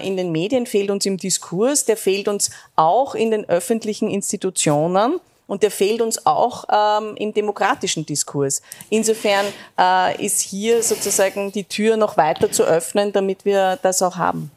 in 0.03 0.17
den 0.17 0.31
Medien, 0.31 0.67
fehlt 0.67 0.91
uns 0.91 1.05
im 1.05 1.17
Diskurs, 1.17 1.85
der 1.85 1.97
fehlt 1.97 2.27
uns 2.27 2.51
auch 2.75 3.15
in 3.15 3.31
den 3.31 3.49
öffentlichen 3.49 4.09
Institutionen. 4.09 5.19
Und 5.47 5.63
der 5.63 5.71
fehlt 5.71 6.01
uns 6.01 6.25
auch 6.25 6.65
ähm, 6.71 7.15
im 7.17 7.33
demokratischen 7.33 8.05
Diskurs. 8.05 8.61
Insofern 8.89 9.45
äh, 9.79 10.25
ist 10.25 10.41
hier 10.41 10.81
sozusagen 10.81 11.51
die 11.51 11.65
Tür 11.65 11.97
noch 11.97 12.17
weiter 12.17 12.51
zu 12.51 12.63
öffnen, 12.63 13.11
damit 13.11 13.45
wir 13.45 13.77
das 13.81 14.01
auch 14.01 14.15
haben. 14.15 14.51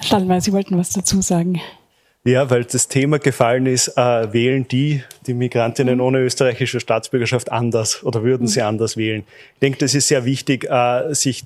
Stallmeier, 0.00 0.40
Sie 0.40 0.52
wollten 0.52 0.78
was 0.78 0.90
dazu 0.90 1.20
sagen. 1.22 1.60
Ja, 2.26 2.50
weil 2.50 2.64
das 2.64 2.88
Thema 2.88 3.20
gefallen 3.20 3.66
ist, 3.66 3.96
äh, 3.96 4.32
wählen 4.32 4.66
die, 4.66 5.04
die 5.28 5.34
Migrantinnen 5.34 6.00
ohne 6.00 6.18
österreichische 6.18 6.80
Staatsbürgerschaft 6.80 7.52
anders 7.52 8.02
oder 8.02 8.24
würden 8.24 8.48
sie 8.48 8.62
anders 8.62 8.96
wählen? 8.96 9.22
Ich 9.54 9.60
denke, 9.60 9.78
das 9.78 9.94
ist 9.94 10.08
sehr 10.08 10.24
wichtig, 10.24 10.68
äh, 10.68 11.14
sich 11.14 11.44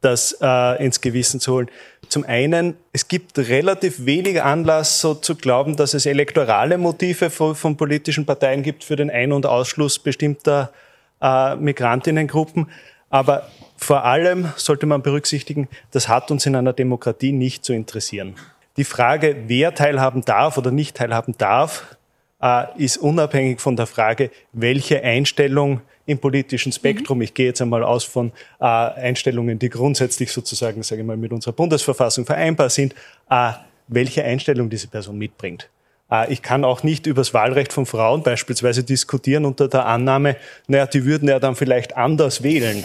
das 0.00 0.36
äh, 0.40 0.84
ins 0.84 1.00
Gewissen 1.00 1.38
zu 1.38 1.52
holen. 1.52 1.70
Zum 2.12 2.26
einen, 2.26 2.76
es 2.92 3.08
gibt 3.08 3.38
relativ 3.38 4.04
wenig 4.04 4.42
Anlass, 4.42 5.00
so 5.00 5.14
zu 5.14 5.34
glauben, 5.34 5.76
dass 5.76 5.94
es 5.94 6.04
elektorale 6.04 6.76
Motive 6.76 7.30
von, 7.30 7.54
von 7.54 7.78
politischen 7.78 8.26
Parteien 8.26 8.62
gibt 8.62 8.84
für 8.84 8.96
den 8.96 9.10
Ein- 9.10 9.32
und 9.32 9.46
Ausschluss 9.46 9.98
bestimmter 9.98 10.74
äh, 11.22 11.56
Migrantinnengruppen. 11.56 12.66
Aber 13.08 13.48
vor 13.78 14.04
allem 14.04 14.52
sollte 14.56 14.84
man 14.84 15.00
berücksichtigen, 15.00 15.68
das 15.90 16.06
hat 16.06 16.30
uns 16.30 16.44
in 16.44 16.54
einer 16.54 16.74
Demokratie 16.74 17.32
nicht 17.32 17.64
zu 17.64 17.72
interessieren. 17.72 18.34
Die 18.76 18.84
Frage, 18.84 19.44
wer 19.46 19.74
teilhaben 19.74 20.22
darf 20.22 20.58
oder 20.58 20.70
nicht 20.70 20.98
teilhaben 20.98 21.34
darf, 21.38 21.96
äh, 22.42 22.64
ist 22.76 22.98
unabhängig 22.98 23.62
von 23.62 23.74
der 23.74 23.86
Frage, 23.86 24.30
welche 24.52 25.02
Einstellung 25.02 25.80
im 26.06 26.18
politischen 26.18 26.72
Spektrum, 26.72 27.18
mhm. 27.18 27.22
ich 27.22 27.34
gehe 27.34 27.46
jetzt 27.46 27.62
einmal 27.62 27.84
aus 27.84 28.04
von 28.04 28.32
äh, 28.60 28.64
Einstellungen, 28.64 29.58
die 29.58 29.68
grundsätzlich 29.68 30.32
sozusagen, 30.32 30.82
sage 30.82 31.02
ich 31.02 31.06
mal, 31.06 31.16
mit 31.16 31.32
unserer 31.32 31.52
Bundesverfassung 31.52 32.26
vereinbar 32.26 32.70
sind, 32.70 32.94
äh, 33.30 33.52
welche 33.88 34.24
Einstellung 34.24 34.68
diese 34.70 34.88
Person 34.88 35.18
mitbringt. 35.18 35.68
Äh, 36.10 36.32
ich 36.32 36.42
kann 36.42 36.64
auch 36.64 36.82
nicht 36.82 37.06
über 37.06 37.20
das 37.20 37.34
Wahlrecht 37.34 37.72
von 37.72 37.86
Frauen 37.86 38.22
beispielsweise 38.22 38.82
diskutieren 38.82 39.44
unter 39.44 39.68
der 39.68 39.86
Annahme, 39.86 40.36
naja, 40.66 40.86
die 40.86 41.04
würden 41.04 41.28
ja 41.28 41.38
dann 41.38 41.56
vielleicht 41.56 41.96
anders 41.96 42.42
wählen. 42.42 42.84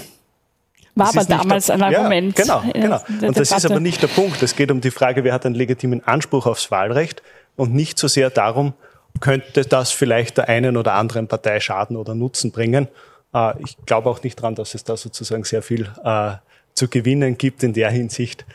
War 0.95 1.09
aber 1.09 1.25
damals 1.25 1.69
ein 1.69 1.83
Argument. 1.83 2.37
Ja, 2.39 2.63
genau, 2.63 2.73
genau. 2.73 3.27
Und 3.27 3.37
das 3.37 3.51
ist 3.51 3.65
aber 3.65 3.79
nicht 3.79 4.01
der 4.01 4.07
Punkt. 4.07 4.41
Es 4.41 4.55
geht 4.55 4.71
um 4.71 4.81
die 4.81 4.89
Frage, 4.89 5.23
wer 5.23 5.31
hat 5.31 5.45
einen 5.45 5.53
legitimen 5.53 6.03
Anspruch 6.05 6.47
aufs 6.47 6.71
Wahlrecht 6.71 7.21
und 7.55 7.73
nicht 7.73 7.99
so 7.99 8.07
sehr 8.07 8.31
darum, 8.31 8.73
könnte 9.19 9.63
das 9.63 9.91
vielleicht 9.91 10.37
der 10.37 10.49
einen 10.49 10.77
oder 10.77 10.93
anderen 10.93 11.27
Partei 11.27 11.59
Schaden 11.59 11.95
oder 11.95 12.15
Nutzen 12.15 12.51
bringen. 12.51 12.87
Äh, 13.33 13.61
ich 13.63 13.77
glaube 13.85 14.09
auch 14.09 14.23
nicht 14.23 14.39
daran, 14.39 14.55
dass 14.55 14.75
es 14.75 14.83
da 14.83 14.97
sozusagen 14.97 15.43
sehr 15.43 15.61
viel 15.61 15.89
äh, 16.03 16.33
zu 16.73 16.87
gewinnen 16.87 17.37
gibt 17.37 17.63
in 17.63 17.73
der 17.73 17.89
Hinsicht. 17.89 18.45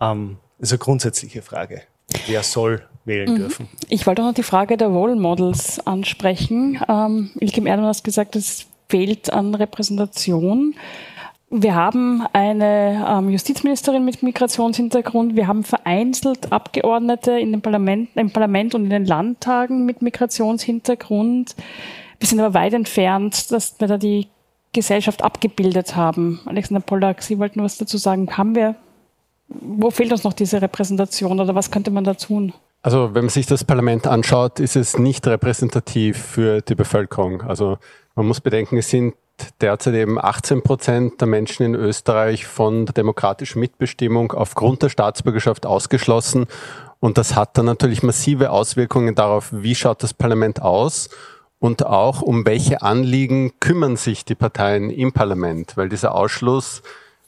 Ähm, 0.00 0.38
das 0.58 0.68
ist 0.68 0.72
eine 0.72 0.78
grundsätzliche 0.78 1.42
Frage. 1.42 1.82
Wer 2.26 2.42
soll 2.42 2.82
wählen 3.04 3.32
mhm. 3.32 3.36
dürfen? 3.36 3.68
Ich 3.88 4.06
wollte 4.06 4.22
auch 4.22 4.26
noch 4.26 4.34
die 4.34 4.42
Frage 4.42 4.76
der 4.76 4.88
Role 4.88 5.16
Models 5.16 5.84
ansprechen. 5.86 6.80
Ähm, 6.88 7.30
Ilkim 7.40 7.66
Erdmann 7.66 7.88
hat 7.88 8.04
gesagt, 8.04 8.36
es 8.36 8.66
fehlt 8.88 9.32
an 9.32 9.54
Repräsentation. 9.54 10.74
Wir 11.54 11.74
haben 11.74 12.26
eine 12.32 13.04
ähm, 13.06 13.28
Justizministerin 13.28 14.06
mit 14.06 14.22
Migrationshintergrund. 14.22 15.36
Wir 15.36 15.48
haben 15.48 15.64
vereinzelt 15.64 16.50
Abgeordnete 16.50 17.32
in 17.32 17.52
den 17.52 17.60
Parlament, 17.60 18.08
im 18.14 18.30
Parlament 18.30 18.74
und 18.74 18.84
in 18.84 18.90
den 18.90 19.04
Landtagen 19.04 19.84
mit 19.84 20.00
Migrationshintergrund. 20.00 21.54
Wir 22.18 22.26
sind 22.26 22.40
aber 22.40 22.54
weit 22.54 22.72
entfernt, 22.72 23.52
dass 23.52 23.78
wir 23.80 23.86
da 23.86 23.98
die 23.98 24.28
Gesellschaft 24.72 25.22
abgebildet 25.22 25.94
haben. 25.94 26.40
Alexander 26.46 26.80
Pollack, 26.80 27.20
Sie 27.20 27.38
wollten 27.38 27.62
was 27.62 27.76
dazu 27.76 27.98
sagen. 27.98 28.34
Haben 28.34 28.54
wir, 28.54 28.74
wo 29.48 29.90
fehlt 29.90 30.10
uns 30.10 30.24
noch 30.24 30.32
diese 30.32 30.62
Repräsentation 30.62 31.38
oder 31.38 31.54
was 31.54 31.70
könnte 31.70 31.90
man 31.90 32.04
da 32.04 32.14
tun? 32.14 32.54
Also 32.80 33.14
wenn 33.14 33.24
man 33.24 33.30
sich 33.30 33.44
das 33.44 33.62
Parlament 33.62 34.06
anschaut, 34.06 34.58
ist 34.58 34.74
es 34.74 34.96
nicht 34.96 35.26
repräsentativ 35.26 36.16
für 36.16 36.62
die 36.62 36.74
Bevölkerung. 36.74 37.42
Also 37.42 37.76
man 38.14 38.26
muss 38.26 38.40
bedenken, 38.40 38.78
es 38.78 38.88
sind 38.88 39.12
derzeit 39.60 39.94
eben 39.94 40.18
18 40.18 40.62
Prozent 40.62 41.20
der 41.20 41.28
Menschen 41.28 41.64
in 41.64 41.74
Österreich 41.74 42.46
von 42.46 42.86
der 42.86 42.92
demokratischen 42.94 43.60
Mitbestimmung 43.60 44.32
aufgrund 44.32 44.82
der 44.82 44.88
Staatsbürgerschaft 44.88 45.66
ausgeschlossen. 45.66 46.46
Und 47.00 47.18
das 47.18 47.34
hat 47.34 47.58
dann 47.58 47.66
natürlich 47.66 48.02
massive 48.02 48.50
Auswirkungen 48.50 49.14
darauf, 49.14 49.50
wie 49.52 49.74
schaut 49.74 50.02
das 50.02 50.14
Parlament 50.14 50.62
aus 50.62 51.10
und 51.58 51.86
auch 51.86 52.22
um 52.22 52.44
welche 52.44 52.82
Anliegen 52.82 53.52
kümmern 53.60 53.96
sich 53.96 54.24
die 54.24 54.34
Parteien 54.34 54.90
im 54.90 55.12
Parlament. 55.12 55.76
Weil 55.76 55.88
dieser 55.88 56.14
Ausschluss 56.14 56.82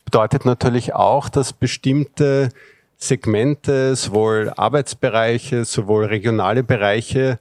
bedeutet 0.05 0.45
natürlich 0.45 0.95
auch, 0.95 1.29
dass 1.29 1.53
bestimmte 1.53 2.51
Segmente, 2.97 3.97
sowohl 3.97 4.53
Arbeitsbereiche, 4.57 5.65
sowohl 5.65 6.07
regionale 6.07 6.63
Bereiche 6.63 7.39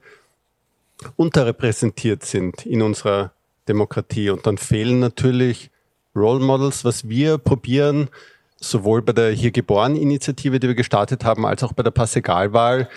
unterrepräsentiert 1.16 2.24
sind 2.24 2.66
in 2.66 2.82
unserer 2.82 3.33
Demokratie. 3.68 4.30
Und 4.30 4.46
dann 4.46 4.58
fehlen 4.58 5.00
natürlich 5.00 5.70
Role 6.14 6.40
Models, 6.40 6.84
was 6.84 7.08
wir 7.08 7.38
probieren, 7.38 8.08
sowohl 8.56 9.02
bei 9.02 9.12
der 9.12 9.30
Hier 9.30 9.50
geboren 9.50 9.96
Initiative, 9.96 10.60
die 10.60 10.68
wir 10.68 10.74
gestartet 10.74 11.24
haben, 11.24 11.44
als 11.44 11.62
auch 11.62 11.72
bei 11.72 11.82
der 11.82 11.90
Passegalwahl, 11.90 12.88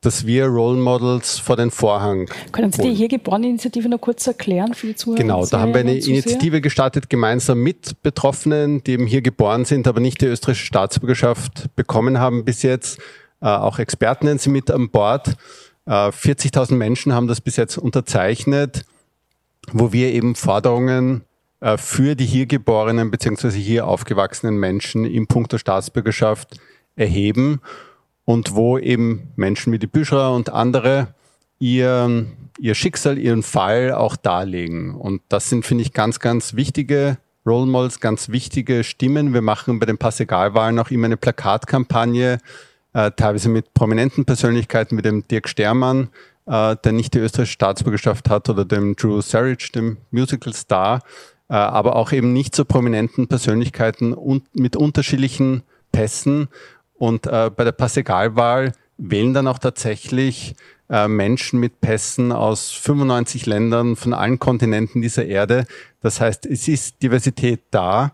dass 0.00 0.26
wir 0.26 0.46
Role 0.46 0.78
Models 0.78 1.38
vor 1.38 1.56
den 1.56 1.70
Vorhang. 1.70 2.28
Können 2.52 2.70
Sie 2.70 2.82
die 2.82 2.94
Hier 2.94 3.08
geboren 3.08 3.44
Initiative 3.44 3.88
noch 3.88 4.00
kurz 4.00 4.26
erklären 4.26 4.74
für 4.74 4.88
die 4.88 4.94
Zuhörer? 4.94 5.18
Genau, 5.18 5.46
da 5.46 5.60
haben 5.60 5.72
wir 5.72 5.80
eine 5.80 5.96
Initiative 5.96 6.60
gestartet, 6.60 7.08
gemeinsam 7.08 7.62
mit 7.62 8.02
Betroffenen, 8.02 8.84
die 8.84 8.92
eben 8.92 9.06
hier 9.06 9.22
geboren 9.22 9.64
sind, 9.64 9.88
aber 9.88 10.00
nicht 10.00 10.20
die 10.20 10.26
österreichische 10.26 10.66
Staatsbürgerschaft 10.66 11.74
bekommen 11.76 12.18
haben 12.18 12.44
bis 12.44 12.62
jetzt. 12.62 12.98
Äh, 13.40 13.46
auch 13.46 13.78
Experten 13.78 14.38
sind 14.38 14.52
mit 14.52 14.70
an 14.70 14.90
Bord. 14.90 15.28
Äh, 15.86 15.90
40.000 15.90 16.74
Menschen 16.74 17.12
haben 17.14 17.26
das 17.26 17.40
bis 17.40 17.56
jetzt 17.56 17.78
unterzeichnet 17.78 18.84
wo 19.72 19.92
wir 19.92 20.12
eben 20.12 20.34
Forderungen 20.34 21.24
äh, 21.60 21.76
für 21.76 22.14
die 22.14 22.26
hier 22.26 22.46
geborenen 22.46 23.10
bzw. 23.10 23.50
hier 23.50 23.86
aufgewachsenen 23.86 24.56
Menschen 24.56 25.04
im 25.04 25.26
Punkt 25.26 25.52
der 25.52 25.58
Staatsbürgerschaft 25.58 26.58
erheben 26.96 27.60
und 28.24 28.54
wo 28.54 28.78
eben 28.78 29.32
Menschen 29.36 29.72
wie 29.72 29.78
die 29.78 29.86
Büschra 29.86 30.28
und 30.28 30.50
andere 30.50 31.08
ihr, 31.58 32.26
ihr 32.58 32.74
Schicksal, 32.74 33.18
ihren 33.18 33.42
Fall 33.42 33.92
auch 33.92 34.16
darlegen. 34.16 34.94
Und 34.94 35.22
das 35.28 35.48
sind, 35.48 35.64
finde 35.64 35.82
ich, 35.82 35.92
ganz, 35.92 36.20
ganz 36.20 36.54
wichtige 36.54 37.18
Role 37.46 37.66
Models, 37.66 38.00
ganz 38.00 38.28
wichtige 38.28 38.82
Stimmen. 38.82 39.32
Wir 39.32 39.42
machen 39.42 39.78
bei 39.78 39.86
den 39.86 39.98
Passegalwahlen 39.98 40.78
auch 40.78 40.90
immer 40.90 41.06
eine 41.06 41.16
Plakatkampagne, 41.16 42.38
äh, 42.92 43.10
teilweise 43.12 43.48
mit 43.48 43.72
prominenten 43.72 44.24
Persönlichkeiten 44.24 44.98
wie 44.98 45.02
dem 45.02 45.26
Dirk 45.28 45.48
Stermann, 45.48 46.08
äh, 46.46 46.76
der 46.82 46.92
nicht 46.92 47.14
die 47.14 47.18
österreichische 47.18 47.52
Staatsbürgerschaft 47.52 48.30
hat, 48.30 48.48
oder 48.48 48.64
dem 48.64 48.96
Drew 48.96 49.20
Sarich, 49.20 49.72
dem 49.72 49.98
Musical-Star, 50.10 51.02
äh, 51.48 51.54
aber 51.54 51.96
auch 51.96 52.12
eben 52.12 52.32
nicht 52.32 52.54
so 52.54 52.64
prominenten 52.64 53.28
Persönlichkeiten 53.28 54.12
und 54.12 54.44
mit 54.54 54.76
unterschiedlichen 54.76 55.62
Pässen. 55.92 56.48
Und 56.94 57.26
äh, 57.26 57.50
bei 57.54 57.64
der 57.64 57.72
Passegalwahl 57.72 58.72
wählen 58.96 59.34
dann 59.34 59.46
auch 59.48 59.58
tatsächlich 59.58 60.54
äh, 60.88 61.08
Menschen 61.08 61.60
mit 61.60 61.80
Pässen 61.80 62.32
aus 62.32 62.70
95 62.70 63.46
Ländern 63.46 63.96
von 63.96 64.14
allen 64.14 64.38
Kontinenten 64.38 65.02
dieser 65.02 65.26
Erde. 65.26 65.66
Das 66.00 66.20
heißt, 66.20 66.46
es 66.46 66.68
ist 66.68 67.02
Diversität 67.02 67.60
da, 67.70 68.12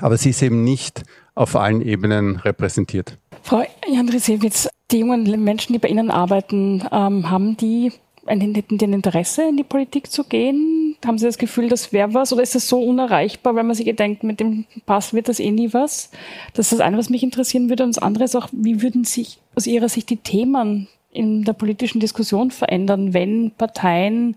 aber 0.00 0.16
sie 0.16 0.30
ist 0.30 0.42
eben 0.42 0.64
nicht 0.64 1.04
auf 1.36 1.54
allen 1.54 1.82
Ebenen 1.82 2.36
repräsentiert. 2.36 3.18
Frau 3.42 3.62
Jandrisewitz, 3.88 4.68
die 4.90 4.98
jungen 4.98 5.44
Menschen, 5.44 5.72
die 5.72 5.78
bei 5.78 5.88
Ihnen 5.88 6.10
arbeiten, 6.10 6.82
ähm, 6.90 7.30
haben 7.30 7.56
die 7.56 7.92
ein, 8.26 8.40
ein 8.40 8.92
Interesse, 8.92 9.48
in 9.48 9.56
die 9.56 9.62
Politik 9.62 10.10
zu 10.10 10.24
gehen? 10.24 10.96
Haben 11.04 11.18
Sie 11.18 11.26
das 11.26 11.38
Gefühl, 11.38 11.68
das 11.68 11.92
wäre 11.92 12.14
was? 12.14 12.32
Oder 12.32 12.42
ist 12.42 12.54
das 12.54 12.68
so 12.68 12.80
unerreichbar, 12.80 13.54
weil 13.54 13.62
man 13.62 13.76
sich 13.76 13.94
denkt, 13.94 14.24
mit 14.24 14.40
dem 14.40 14.64
Pass 14.84 15.14
wird 15.14 15.28
das 15.28 15.38
eh 15.38 15.52
nie 15.52 15.72
was? 15.72 16.10
Das 16.54 16.66
ist 16.66 16.72
das 16.72 16.80
eine, 16.80 16.96
was 16.96 17.10
mich 17.10 17.22
interessieren 17.22 17.68
würde. 17.68 17.84
Und 17.84 17.96
das 17.96 18.02
andere 18.02 18.24
ist 18.24 18.34
auch, 18.34 18.48
wie 18.50 18.82
würden 18.82 19.04
sich 19.04 19.38
aus 19.54 19.66
Ihrer 19.66 19.88
Sicht 19.88 20.10
die 20.10 20.16
Themen 20.16 20.88
in 21.12 21.44
der 21.44 21.52
politischen 21.52 22.00
Diskussion 22.00 22.50
verändern, 22.50 23.14
wenn 23.14 23.52
Parteien 23.52 24.36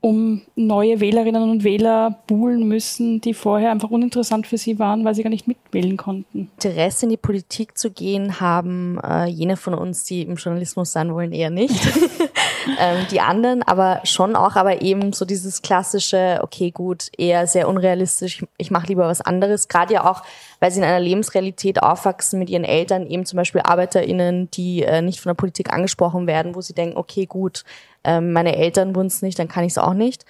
um 0.00 0.42
neue 0.54 1.00
Wählerinnen 1.00 1.50
und 1.50 1.64
Wähler 1.64 2.18
buhlen 2.26 2.66
müssen, 2.68 3.20
die 3.20 3.34
vorher 3.34 3.70
einfach 3.70 3.90
uninteressant 3.90 4.46
für 4.46 4.58
sie 4.58 4.78
waren, 4.78 5.04
weil 5.04 5.14
sie 5.14 5.22
gar 5.22 5.30
nicht 5.30 5.48
mitwählen 5.48 5.96
konnten. 5.96 6.50
Interesse 6.60 7.06
in 7.06 7.10
die 7.10 7.16
Politik 7.16 7.76
zu 7.76 7.90
gehen 7.90 8.40
haben 8.40 9.00
äh, 9.02 9.26
jene 9.26 9.56
von 9.56 9.74
uns, 9.74 10.04
die 10.04 10.22
im 10.22 10.36
Journalismus 10.36 10.92
sein 10.92 11.12
wollen, 11.12 11.32
eher 11.32 11.50
nicht. 11.50 11.74
ähm, 12.80 13.06
die 13.10 13.20
anderen 13.20 13.62
aber 13.62 14.00
schon 14.04 14.36
auch, 14.36 14.56
aber 14.56 14.82
eben 14.82 15.12
so 15.12 15.24
dieses 15.24 15.62
klassische, 15.62 16.40
okay, 16.42 16.70
gut, 16.70 17.10
eher 17.16 17.46
sehr 17.46 17.68
unrealistisch, 17.68 18.44
ich 18.58 18.70
mache 18.70 18.88
lieber 18.88 19.08
was 19.08 19.20
anderes. 19.20 19.68
Gerade 19.68 19.94
ja 19.94 20.10
auch, 20.10 20.22
weil 20.60 20.70
sie 20.70 20.78
in 20.78 20.84
einer 20.84 21.00
Lebensrealität 21.00 21.82
aufwachsen 21.82 22.38
mit 22.38 22.50
ihren 22.50 22.64
Eltern, 22.64 23.06
eben 23.06 23.26
zum 23.26 23.36
Beispiel 23.38 23.62
ArbeiterInnen, 23.62 24.50
die 24.50 24.82
äh, 24.82 25.02
nicht 25.02 25.20
von 25.20 25.30
der 25.30 25.34
Politik 25.34 25.72
angesprochen 25.72 26.26
werden, 26.26 26.54
wo 26.54 26.60
sie 26.60 26.74
denken, 26.74 26.96
okay, 26.96 27.26
gut, 27.26 27.64
ähm, 28.06 28.32
meine 28.32 28.56
Eltern 28.56 28.94
wurden 28.94 29.08
es 29.08 29.20
nicht, 29.20 29.38
dann 29.38 29.48
kann 29.48 29.64
ich 29.64 29.72
es 29.72 29.78
auch 29.78 29.92
nicht. 29.92 30.24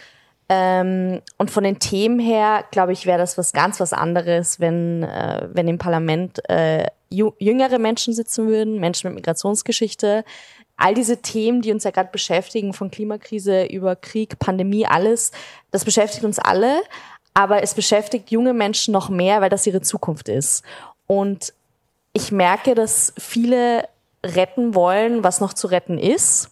Ähm, 0.48 1.20
und 1.38 1.50
von 1.50 1.62
den 1.62 1.78
Themen 1.78 2.18
her, 2.18 2.64
glaube 2.70 2.92
ich, 2.92 3.04
wäre 3.04 3.18
das 3.18 3.36
was 3.36 3.52
ganz 3.52 3.80
was 3.80 3.92
anderes, 3.92 4.60
wenn, 4.60 5.02
äh, 5.02 5.48
wenn 5.52 5.68
im 5.68 5.78
Parlament 5.78 6.40
äh, 6.48 6.86
jüngere 7.10 7.78
Menschen 7.78 8.14
sitzen 8.14 8.48
würden, 8.48 8.80
Menschen 8.80 9.08
mit 9.08 9.16
Migrationsgeschichte. 9.16 10.24
All 10.76 10.94
diese 10.94 11.20
Themen, 11.20 11.62
die 11.62 11.72
uns 11.72 11.84
ja 11.84 11.90
gerade 11.90 12.10
beschäftigen, 12.10 12.72
von 12.72 12.90
Klimakrise 12.90 13.64
über 13.64 13.94
Krieg, 13.94 14.38
Pandemie, 14.38 14.86
alles, 14.86 15.32
das 15.70 15.84
beschäftigt 15.84 16.24
uns 16.24 16.38
alle, 16.38 16.80
aber 17.34 17.62
es 17.62 17.74
beschäftigt 17.74 18.30
junge 18.30 18.54
Menschen 18.54 18.92
noch 18.92 19.08
mehr, 19.08 19.40
weil 19.40 19.50
das 19.50 19.66
ihre 19.66 19.82
Zukunft 19.82 20.28
ist. 20.28 20.64
Und 21.06 21.52
ich 22.12 22.32
merke, 22.32 22.74
dass 22.74 23.12
viele 23.18 23.88
retten 24.24 24.74
wollen, 24.74 25.22
was 25.22 25.40
noch 25.40 25.52
zu 25.52 25.66
retten 25.66 25.98
ist 25.98 26.50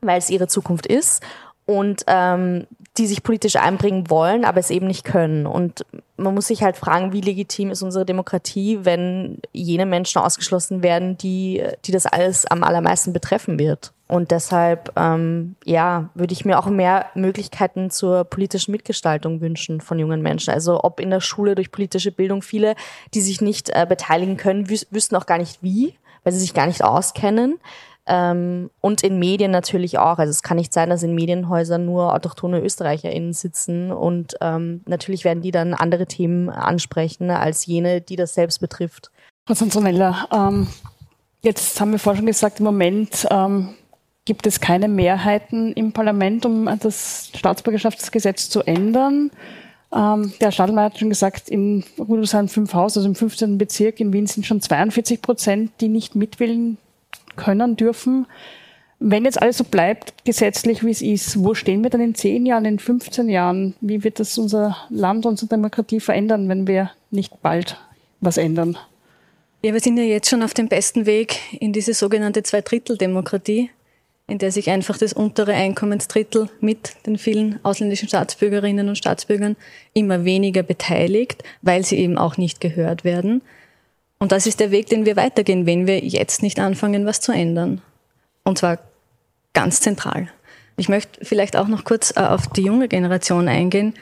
weil 0.00 0.18
es 0.18 0.30
ihre 0.30 0.48
Zukunft 0.48 0.86
ist 0.86 1.22
und 1.66 2.04
ähm, 2.06 2.66
die 2.98 3.06
sich 3.06 3.22
politisch 3.22 3.56
einbringen 3.56 4.10
wollen, 4.10 4.44
aber 4.44 4.58
es 4.58 4.70
eben 4.70 4.88
nicht 4.88 5.04
können. 5.04 5.46
Und 5.46 5.86
man 6.16 6.34
muss 6.34 6.48
sich 6.48 6.62
halt 6.62 6.76
fragen, 6.76 7.12
wie 7.12 7.20
legitim 7.20 7.70
ist 7.70 7.82
unsere 7.82 8.04
Demokratie, 8.04 8.80
wenn 8.82 9.38
jene 9.52 9.86
Menschen 9.86 10.20
ausgeschlossen 10.20 10.82
werden, 10.82 11.16
die, 11.16 11.62
die 11.84 11.92
das 11.92 12.06
alles 12.06 12.46
am 12.46 12.64
allermeisten 12.64 13.12
betreffen 13.12 13.58
wird. 13.58 13.92
Und 14.08 14.32
deshalb, 14.32 14.92
ähm, 14.96 15.54
ja, 15.64 16.10
würde 16.14 16.32
ich 16.32 16.44
mir 16.44 16.58
auch 16.58 16.66
mehr 16.66 17.06
Möglichkeiten 17.14 17.90
zur 17.90 18.24
politischen 18.24 18.72
Mitgestaltung 18.72 19.40
wünschen 19.40 19.80
von 19.80 20.00
jungen 20.00 20.20
Menschen. 20.20 20.52
Also 20.52 20.82
ob 20.82 20.98
in 20.98 21.10
der 21.10 21.20
Schule 21.20 21.54
durch 21.54 21.70
politische 21.70 22.10
Bildung 22.10 22.42
viele, 22.42 22.74
die 23.14 23.20
sich 23.20 23.40
nicht 23.40 23.70
äh, 23.70 23.86
beteiligen 23.88 24.36
können, 24.36 24.68
wüs 24.68 24.88
wüssten 24.90 25.14
auch 25.14 25.26
gar 25.26 25.38
nicht 25.38 25.62
wie, 25.62 25.94
weil 26.24 26.32
sie 26.32 26.40
sich 26.40 26.54
gar 26.54 26.66
nicht 26.66 26.82
auskennen. 26.82 27.60
Ähm, 28.06 28.70
und 28.80 29.02
in 29.02 29.18
Medien 29.18 29.50
natürlich 29.50 29.98
auch. 29.98 30.18
Also 30.18 30.30
es 30.30 30.42
kann 30.42 30.56
nicht 30.56 30.72
sein, 30.72 30.90
dass 30.90 31.02
in 31.02 31.14
Medienhäusern 31.14 31.84
nur 31.84 32.14
autochtone 32.14 32.60
ÖsterreicherInnen 32.60 33.32
sitzen 33.32 33.92
und 33.92 34.34
ähm, 34.40 34.82
natürlich 34.86 35.24
werden 35.24 35.42
die 35.42 35.50
dann 35.50 35.74
andere 35.74 36.06
Themen 36.06 36.48
ansprechen 36.48 37.30
als 37.30 37.66
jene, 37.66 38.00
die 38.00 38.16
das 38.16 38.34
selbst 38.34 38.58
betrifft. 38.58 39.10
Frau 39.46 39.54
Sanzonella, 39.54 40.28
ähm, 40.32 40.68
jetzt 41.42 41.80
haben 41.80 41.92
wir 41.92 41.98
vorhin 41.98 42.20
schon 42.20 42.26
gesagt, 42.26 42.60
im 42.60 42.64
Moment 42.64 43.26
ähm, 43.30 43.74
gibt 44.24 44.46
es 44.46 44.60
keine 44.60 44.88
Mehrheiten 44.88 45.72
im 45.72 45.92
Parlament, 45.92 46.46
um 46.46 46.70
das 46.80 47.30
Staatsbürgerschaftsgesetz 47.34 48.48
zu 48.48 48.62
ändern. 48.62 49.30
Ähm, 49.92 50.32
der 50.40 50.52
Stadelmeier 50.52 50.86
hat 50.86 50.98
schon 50.98 51.08
gesagt, 51.08 51.48
in 51.48 51.84
Rudolfsheim 51.98 52.48
5 52.48 52.74
Haus, 52.74 52.96
also 52.96 53.08
im 53.08 53.14
15. 53.14 53.58
Bezirk 53.58 54.00
in 54.00 54.12
Wien 54.12 54.26
sind 54.26 54.46
schon 54.46 54.60
42 54.60 55.20
Prozent, 55.20 55.72
die 55.80 55.88
nicht 55.88 56.14
mitwählen 56.14 56.78
können, 57.40 57.76
dürfen. 57.76 58.26
Wenn 58.98 59.24
jetzt 59.24 59.40
alles 59.40 59.58
so 59.58 59.64
bleibt, 59.64 60.24
gesetzlich 60.24 60.84
wie 60.84 60.90
es 60.90 61.02
ist, 61.02 61.42
wo 61.42 61.54
stehen 61.54 61.82
wir 61.82 61.90
dann 61.90 62.02
in 62.02 62.14
10 62.14 62.44
Jahren, 62.44 62.66
in 62.66 62.78
15 62.78 63.28
Jahren? 63.28 63.74
Wie 63.80 64.04
wird 64.04 64.20
das 64.20 64.36
unser 64.36 64.76
Land, 64.90 65.24
unsere 65.26 65.48
Demokratie 65.48 66.00
verändern, 66.00 66.48
wenn 66.48 66.66
wir 66.66 66.90
nicht 67.10 67.40
bald 67.42 67.78
was 68.20 68.36
ändern? 68.36 68.76
Ja, 69.62 69.72
wir 69.72 69.80
sind 69.80 69.96
ja 69.96 70.04
jetzt 70.04 70.28
schon 70.28 70.42
auf 70.42 70.54
dem 70.54 70.68
besten 70.68 71.06
Weg 71.06 71.38
in 71.58 71.72
diese 71.72 71.94
sogenannte 71.94 72.42
Zweidrittel-Demokratie 72.42 73.70
in 74.30 74.38
der 74.38 74.52
sich 74.52 74.70
einfach 74.70 74.96
das 74.96 75.12
untere 75.12 75.54
Einkommensdrittel 75.54 76.48
mit 76.60 76.94
den 77.04 77.18
vielen 77.18 77.58
ausländischen 77.64 78.06
Staatsbürgerinnen 78.06 78.88
und 78.88 78.96
Staatsbürgern 78.96 79.56
immer 79.92 80.24
weniger 80.24 80.62
beteiligt, 80.62 81.42
weil 81.62 81.84
sie 81.84 81.98
eben 81.98 82.16
auch 82.16 82.36
nicht 82.36 82.60
gehört 82.60 83.02
werden. 83.02 83.42
Und 84.20 84.32
das 84.32 84.46
ist 84.46 84.60
der 84.60 84.70
Weg, 84.70 84.86
den 84.86 85.06
wir 85.06 85.16
weitergehen, 85.16 85.66
wenn 85.66 85.86
wir 85.86 85.98
jetzt 85.98 86.42
nicht 86.42 86.60
anfangen, 86.60 87.06
was 87.06 87.20
zu 87.20 87.32
ändern. 87.32 87.80
Und 88.44 88.58
zwar 88.58 88.78
ganz 89.54 89.80
zentral. 89.80 90.28
Ich 90.76 90.88
möchte 90.88 91.24
vielleicht 91.24 91.56
auch 91.56 91.68
noch 91.68 91.84
kurz 91.84 92.12
äh, 92.16 92.20
auf 92.20 92.46
die 92.48 92.62
junge 92.62 92.86
Generation 92.86 93.48
eingehen, 93.48 93.94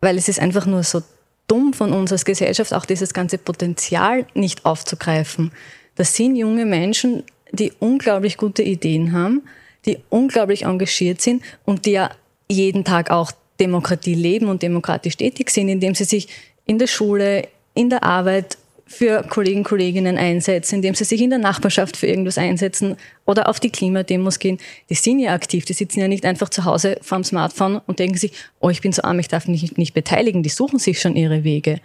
weil 0.00 0.16
es 0.16 0.28
ist 0.28 0.40
einfach 0.40 0.66
nur 0.66 0.84
so 0.84 1.02
dumm 1.48 1.72
von 1.72 1.92
uns 1.92 2.12
als 2.12 2.24
Gesellschaft, 2.24 2.72
auch 2.72 2.84
dieses 2.84 3.12
ganze 3.12 3.38
Potenzial 3.38 4.26
nicht 4.34 4.64
aufzugreifen. 4.64 5.50
Das 5.96 6.14
sind 6.14 6.36
junge 6.36 6.64
Menschen, 6.64 7.24
die 7.50 7.72
unglaublich 7.80 8.36
gute 8.36 8.62
Ideen 8.62 9.12
haben, 9.12 9.42
die 9.84 9.98
unglaublich 10.10 10.62
engagiert 10.62 11.20
sind 11.20 11.42
und 11.64 11.86
die 11.86 11.92
ja 11.92 12.10
jeden 12.48 12.84
Tag 12.84 13.10
auch 13.10 13.32
Demokratie 13.58 14.14
leben 14.14 14.48
und 14.48 14.62
demokratisch 14.62 15.16
tätig 15.16 15.50
sind, 15.50 15.68
indem 15.68 15.94
sie 15.94 16.04
sich 16.04 16.28
in 16.66 16.78
der 16.78 16.86
Schule, 16.86 17.48
in 17.74 17.90
der 17.90 18.04
Arbeit 18.04 18.58
für 18.88 19.22
Kollegen, 19.22 19.64
Kolleginnen 19.64 20.16
einsetzen, 20.16 20.76
indem 20.76 20.94
sie 20.94 21.04
sich 21.04 21.20
in 21.20 21.30
der 21.30 21.38
Nachbarschaft 21.38 21.96
für 21.96 22.06
irgendwas 22.06 22.38
einsetzen 22.38 22.96
oder 23.26 23.48
auf 23.48 23.60
die 23.60 23.70
Klimademos 23.70 24.38
gehen. 24.38 24.58
Die 24.88 24.94
sind 24.94 25.20
ja 25.20 25.34
aktiv, 25.34 25.66
die 25.66 25.74
sitzen 25.74 26.00
ja 26.00 26.08
nicht 26.08 26.24
einfach 26.24 26.48
zu 26.48 26.64
Hause 26.64 26.98
vorm 27.02 27.22
Smartphone 27.22 27.80
und 27.86 27.98
denken 27.98 28.16
sich, 28.16 28.32
oh, 28.60 28.70
ich 28.70 28.80
bin 28.80 28.92
so 28.92 29.02
arm, 29.02 29.18
ich 29.18 29.28
darf 29.28 29.46
mich 29.46 29.76
nicht 29.76 29.92
beteiligen. 29.92 30.42
Die 30.42 30.48
suchen 30.48 30.78
sich 30.78 31.00
schon 31.00 31.16
ihre 31.16 31.44
Wege. 31.44 31.80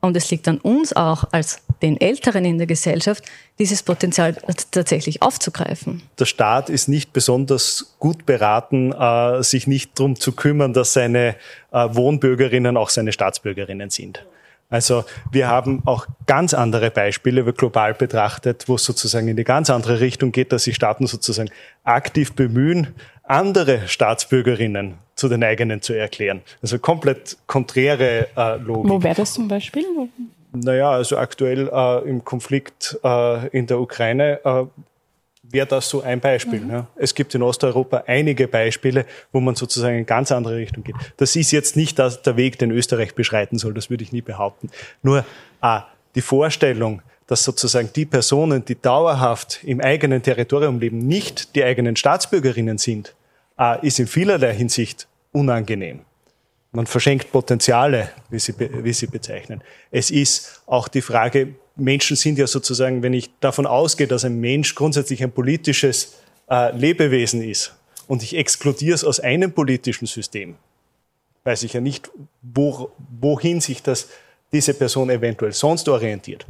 Und 0.00 0.16
es 0.16 0.30
liegt 0.30 0.46
an 0.46 0.58
uns 0.58 0.94
auch 0.94 1.24
als 1.32 1.62
den 1.82 2.00
Älteren 2.00 2.44
in 2.44 2.58
der 2.58 2.68
Gesellschaft, 2.68 3.24
dieses 3.58 3.82
Potenzial 3.82 4.36
tatsächlich 4.70 5.22
aufzugreifen. 5.22 6.02
Der 6.18 6.26
Staat 6.26 6.70
ist 6.70 6.88
nicht 6.88 7.12
besonders 7.12 7.96
gut 7.98 8.24
beraten, 8.24 8.92
äh, 8.92 9.42
sich 9.42 9.66
nicht 9.66 9.98
darum 9.98 10.14
zu 10.14 10.32
kümmern, 10.32 10.72
dass 10.74 10.92
seine 10.92 11.34
äh, 11.72 11.88
Wohnbürgerinnen 11.90 12.76
auch 12.76 12.90
seine 12.90 13.12
Staatsbürgerinnen 13.12 13.90
sind. 13.90 14.24
Also 14.68 15.04
wir 15.30 15.48
haben 15.48 15.82
auch 15.84 16.06
ganz 16.26 16.52
andere 16.52 16.90
Beispiele, 16.90 17.44
global 17.52 17.94
betrachtet, 17.94 18.64
wo 18.68 18.74
es 18.74 18.84
sozusagen 18.84 19.28
in 19.28 19.36
die 19.36 19.44
ganz 19.44 19.70
andere 19.70 20.00
Richtung 20.00 20.32
geht, 20.32 20.52
dass 20.52 20.64
sich 20.64 20.74
Staaten 20.74 21.06
sozusagen 21.06 21.50
aktiv 21.84 22.34
bemühen, 22.34 22.88
andere 23.22 23.86
Staatsbürgerinnen 23.86 24.94
zu 25.14 25.28
den 25.28 25.42
eigenen 25.44 25.82
zu 25.82 25.92
erklären. 25.92 26.42
Also 26.62 26.78
komplett 26.78 27.36
konträre 27.46 28.28
äh, 28.36 28.56
Logik. 28.56 28.90
Wo 28.90 29.02
wäre 29.02 29.14
das 29.14 29.34
zum 29.34 29.48
Beispiel? 29.48 29.84
Naja, 30.52 30.90
also 30.90 31.16
aktuell 31.16 31.68
äh, 31.72 32.08
im 32.08 32.24
Konflikt 32.24 32.98
äh, 33.04 33.48
in 33.48 33.66
der 33.66 33.80
Ukraine 33.80 34.40
äh, 34.44 34.64
wäre 35.56 35.66
das 35.66 35.88
so 35.88 36.02
ein 36.02 36.20
Beispiel. 36.20 36.60
Mhm. 36.60 36.70
Ja. 36.70 36.86
Es 36.96 37.14
gibt 37.14 37.34
in 37.34 37.42
Osteuropa 37.42 38.04
einige 38.06 38.46
Beispiele, 38.46 39.06
wo 39.32 39.40
man 39.40 39.54
sozusagen 39.54 39.96
in 39.96 40.06
ganz 40.06 40.30
andere 40.30 40.56
Richtung 40.56 40.84
geht. 40.84 40.96
Das 41.16 41.34
ist 41.34 41.50
jetzt 41.50 41.76
nicht 41.76 41.98
das, 41.98 42.20
der 42.20 42.36
Weg, 42.36 42.58
den 42.58 42.70
Österreich 42.70 43.14
beschreiten 43.14 43.56
soll, 43.58 43.72
das 43.72 43.88
würde 43.88 44.04
ich 44.04 44.12
nie 44.12 44.20
behaupten. 44.20 44.68
Nur 45.02 45.24
äh, 45.62 45.80
die 46.14 46.20
Vorstellung, 46.20 47.00
dass 47.26 47.42
sozusagen 47.42 47.88
die 47.96 48.04
Personen, 48.04 48.64
die 48.66 48.80
dauerhaft 48.80 49.64
im 49.64 49.80
eigenen 49.80 50.22
Territorium 50.22 50.78
leben, 50.78 50.98
nicht 50.98 51.56
die 51.56 51.64
eigenen 51.64 51.96
Staatsbürgerinnen 51.96 52.76
sind, 52.76 53.14
äh, 53.58 53.84
ist 53.84 53.98
in 53.98 54.06
vielerlei 54.06 54.54
Hinsicht 54.54 55.08
unangenehm. 55.32 56.00
Man 56.72 56.86
verschenkt 56.86 57.32
Potenziale, 57.32 58.10
wie 58.28 58.38
sie, 58.38 58.54
wie 58.58 58.92
sie 58.92 59.06
bezeichnen. 59.06 59.62
Es 59.90 60.10
ist 60.10 60.62
auch 60.66 60.88
die 60.88 61.00
Frage, 61.00 61.54
Menschen 61.76 62.16
sind 62.16 62.38
ja 62.38 62.46
sozusagen, 62.46 63.02
wenn 63.02 63.12
ich 63.12 63.30
davon 63.40 63.66
ausgehe, 63.66 64.06
dass 64.06 64.24
ein 64.24 64.40
Mensch 64.40 64.74
grundsätzlich 64.74 65.22
ein 65.22 65.30
politisches 65.30 66.16
äh, 66.50 66.76
Lebewesen 66.76 67.42
ist 67.42 67.74
und 68.08 68.22
ich 68.22 68.36
exkludiere 68.36 68.94
es 68.94 69.04
aus 69.04 69.20
einem 69.20 69.52
politischen 69.52 70.06
System, 70.06 70.56
weiß 71.44 71.62
ich 71.64 71.74
ja 71.74 71.80
nicht, 71.80 72.10
wo, 72.42 72.90
wohin 73.20 73.60
sich 73.60 73.82
das, 73.82 74.08
diese 74.52 74.74
Person 74.74 75.10
eventuell 75.10 75.52
sonst 75.52 75.88
orientiert 75.88 76.46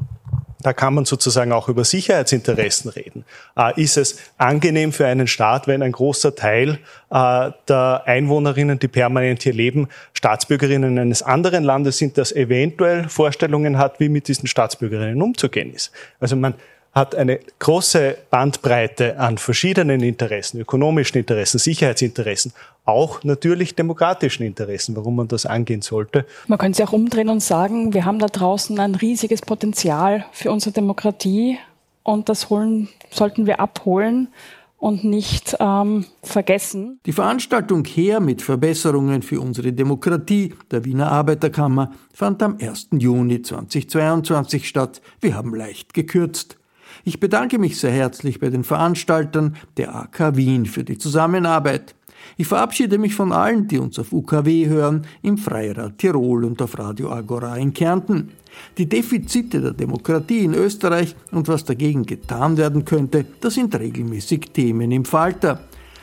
da 0.66 0.72
kann 0.72 0.94
man 0.94 1.04
sozusagen 1.04 1.52
auch 1.52 1.68
über 1.68 1.84
Sicherheitsinteressen 1.84 2.90
reden. 2.90 3.24
Äh, 3.56 3.80
ist 3.80 3.96
es 3.96 4.18
angenehm 4.36 4.92
für 4.92 5.06
einen 5.06 5.28
Staat, 5.28 5.68
wenn 5.68 5.80
ein 5.80 5.92
großer 5.92 6.34
Teil 6.34 6.80
äh, 7.08 7.50
der 7.68 8.02
Einwohnerinnen, 8.04 8.80
die 8.80 8.88
permanent 8.88 9.44
hier 9.44 9.52
leben, 9.52 9.86
Staatsbürgerinnen 10.12 10.98
eines 10.98 11.22
anderen 11.22 11.62
Landes 11.62 11.98
sind, 11.98 12.18
das 12.18 12.32
eventuell 12.32 13.08
Vorstellungen 13.08 13.78
hat, 13.78 14.00
wie 14.00 14.08
mit 14.08 14.26
diesen 14.26 14.48
Staatsbürgerinnen 14.48 15.22
umzugehen 15.22 15.72
ist? 15.72 15.92
Also 16.18 16.34
man 16.34 16.54
hat 16.96 17.14
eine 17.14 17.38
große 17.60 18.16
Bandbreite 18.30 19.20
an 19.20 19.38
verschiedenen 19.38 20.00
Interessen, 20.00 20.58
ökonomischen 20.58 21.18
Interessen, 21.18 21.58
Sicherheitsinteressen, 21.58 22.52
auch 22.86 23.24
natürlich 23.24 23.74
demokratischen 23.74 24.44
Interessen, 24.44 24.96
warum 24.96 25.16
man 25.16 25.28
das 25.28 25.44
angehen 25.44 25.82
sollte. 25.82 26.24
Man 26.46 26.58
könnte 26.58 26.82
es 26.82 26.88
auch 26.88 26.92
umdrehen 26.92 27.28
und 27.28 27.42
sagen, 27.42 27.92
wir 27.92 28.04
haben 28.04 28.18
da 28.18 28.26
draußen 28.26 28.78
ein 28.78 28.94
riesiges 28.94 29.42
Potenzial 29.42 30.24
für 30.32 30.50
unsere 30.50 30.72
Demokratie 30.72 31.58
und 32.04 32.28
das 32.28 32.48
holen, 32.48 32.88
sollten 33.10 33.46
wir 33.46 33.60
abholen 33.60 34.28
und 34.78 35.02
nicht 35.02 35.56
ähm, 35.58 36.04
vergessen. 36.22 37.00
Die 37.06 37.12
Veranstaltung 37.12 37.84
Her 37.84 38.20
mit 38.20 38.40
Verbesserungen 38.40 39.22
für 39.22 39.40
unsere 39.40 39.72
Demokratie 39.72 40.54
der 40.70 40.84
Wiener 40.84 41.10
Arbeiterkammer 41.10 41.92
fand 42.12 42.42
am 42.42 42.58
1. 42.60 42.90
Juni 42.92 43.42
2022 43.42 44.68
statt. 44.68 45.00
Wir 45.20 45.34
haben 45.34 45.54
leicht 45.54 45.92
gekürzt. 45.92 46.56
Ich 47.02 47.18
bedanke 47.18 47.58
mich 47.58 47.80
sehr 47.80 47.90
herzlich 47.90 48.38
bei 48.38 48.50
den 48.50 48.62
Veranstaltern 48.62 49.56
der 49.76 49.94
AK 49.94 50.36
Wien 50.36 50.66
für 50.66 50.84
die 50.84 50.98
Zusammenarbeit. 50.98 51.95
Ich 52.38 52.48
verabschiede 52.48 52.98
mich 52.98 53.14
von 53.14 53.32
allen, 53.32 53.66
die 53.66 53.78
uns 53.78 53.98
auf 53.98 54.12
UKW 54.12 54.66
hören, 54.66 55.06
im 55.22 55.38
Freirad 55.38 55.96
Tirol 55.96 56.44
und 56.44 56.60
auf 56.60 56.78
Radio 56.78 57.10
Agora 57.10 57.56
in 57.56 57.72
Kärnten. 57.72 58.32
Die 58.76 58.86
Defizite 58.86 59.60
der 59.60 59.72
Demokratie 59.72 60.44
in 60.44 60.52
Österreich 60.52 61.16
und 61.32 61.48
was 61.48 61.64
dagegen 61.64 62.04
getan 62.04 62.58
werden 62.58 62.84
könnte, 62.84 63.24
das 63.40 63.54
sind 63.54 63.74
regelmäßig 63.74 64.50
Themen 64.52 64.92
im 64.92 65.06
Falter. 65.06 65.60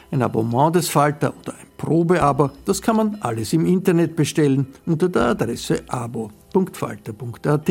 Ein 0.09 0.23
Abonnement 0.23 0.75
des 0.75 0.89
Falter 0.89 1.33
oder 1.39 1.53
ein 1.53 1.67
Probeabo, 1.77 2.49
das 2.65 2.81
kann 2.81 2.95
man 2.95 3.17
alles 3.21 3.53
im 3.53 3.67
Internet 3.67 4.15
bestellen 4.15 4.65
unter 4.87 5.09
der 5.09 5.29
Adresse 5.29 5.83
abo.falter.at. 5.87 7.69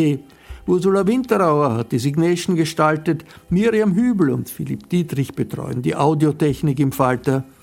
Ursula 0.66 1.04
Winterauer 1.04 1.74
hat 1.74 1.90
die 1.90 1.98
Signation 1.98 2.54
gestaltet, 2.54 3.24
Miriam 3.50 3.96
Hübel 3.96 4.30
und 4.30 4.48
Philipp 4.48 4.88
Dietrich 4.88 5.34
betreuen 5.34 5.82
die 5.82 5.96
Audiotechnik 5.96 6.78
im 6.78 6.92
Falter. 6.92 7.44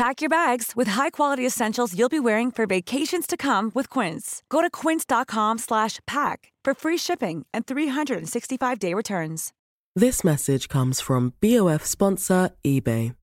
Pack 0.00 0.22
your 0.22 0.30
bags 0.30 0.72
with 0.74 0.88
high-quality 0.88 1.46
essentials 1.46 1.94
you'll 1.94 2.08
be 2.08 2.18
wearing 2.18 2.50
for 2.50 2.64
vacations 2.64 3.26
to 3.26 3.36
come 3.36 3.70
with 3.74 3.90
Quince. 3.90 4.42
Go 4.48 4.62
to 4.62 4.70
quince.com/pack 4.70 6.38
for 6.64 6.74
free 6.74 6.96
shipping 6.96 7.44
and 7.52 7.66
365-day 7.66 8.94
returns. 8.94 9.52
This 9.94 10.24
message 10.24 10.68
comes 10.68 11.02
from 11.02 11.34
BOF 11.42 11.84
sponsor 11.84 12.48
eBay. 12.64 13.14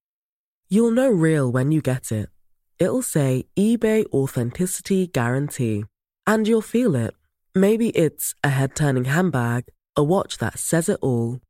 You'll 0.70 0.92
know 0.92 1.10
real 1.10 1.52
when 1.52 1.72
you 1.72 1.82
get 1.82 2.12
it. 2.12 2.30
It'll 2.78 3.02
say 3.02 3.46
eBay 3.58 4.06
authenticity 4.14 5.08
guarantee 5.08 5.86
and 6.28 6.48
you'll 6.48 6.62
feel 6.62 6.96
it. 6.96 7.16
Maybe 7.56 7.90
it's 7.90 8.36
a 8.44 8.50
head 8.50 8.76
turning 8.76 9.06
handbag, 9.06 9.64
a 9.96 10.04
watch 10.04 10.38
that 10.38 10.60
says 10.60 10.90
it 10.90 11.00
all, 11.02 11.40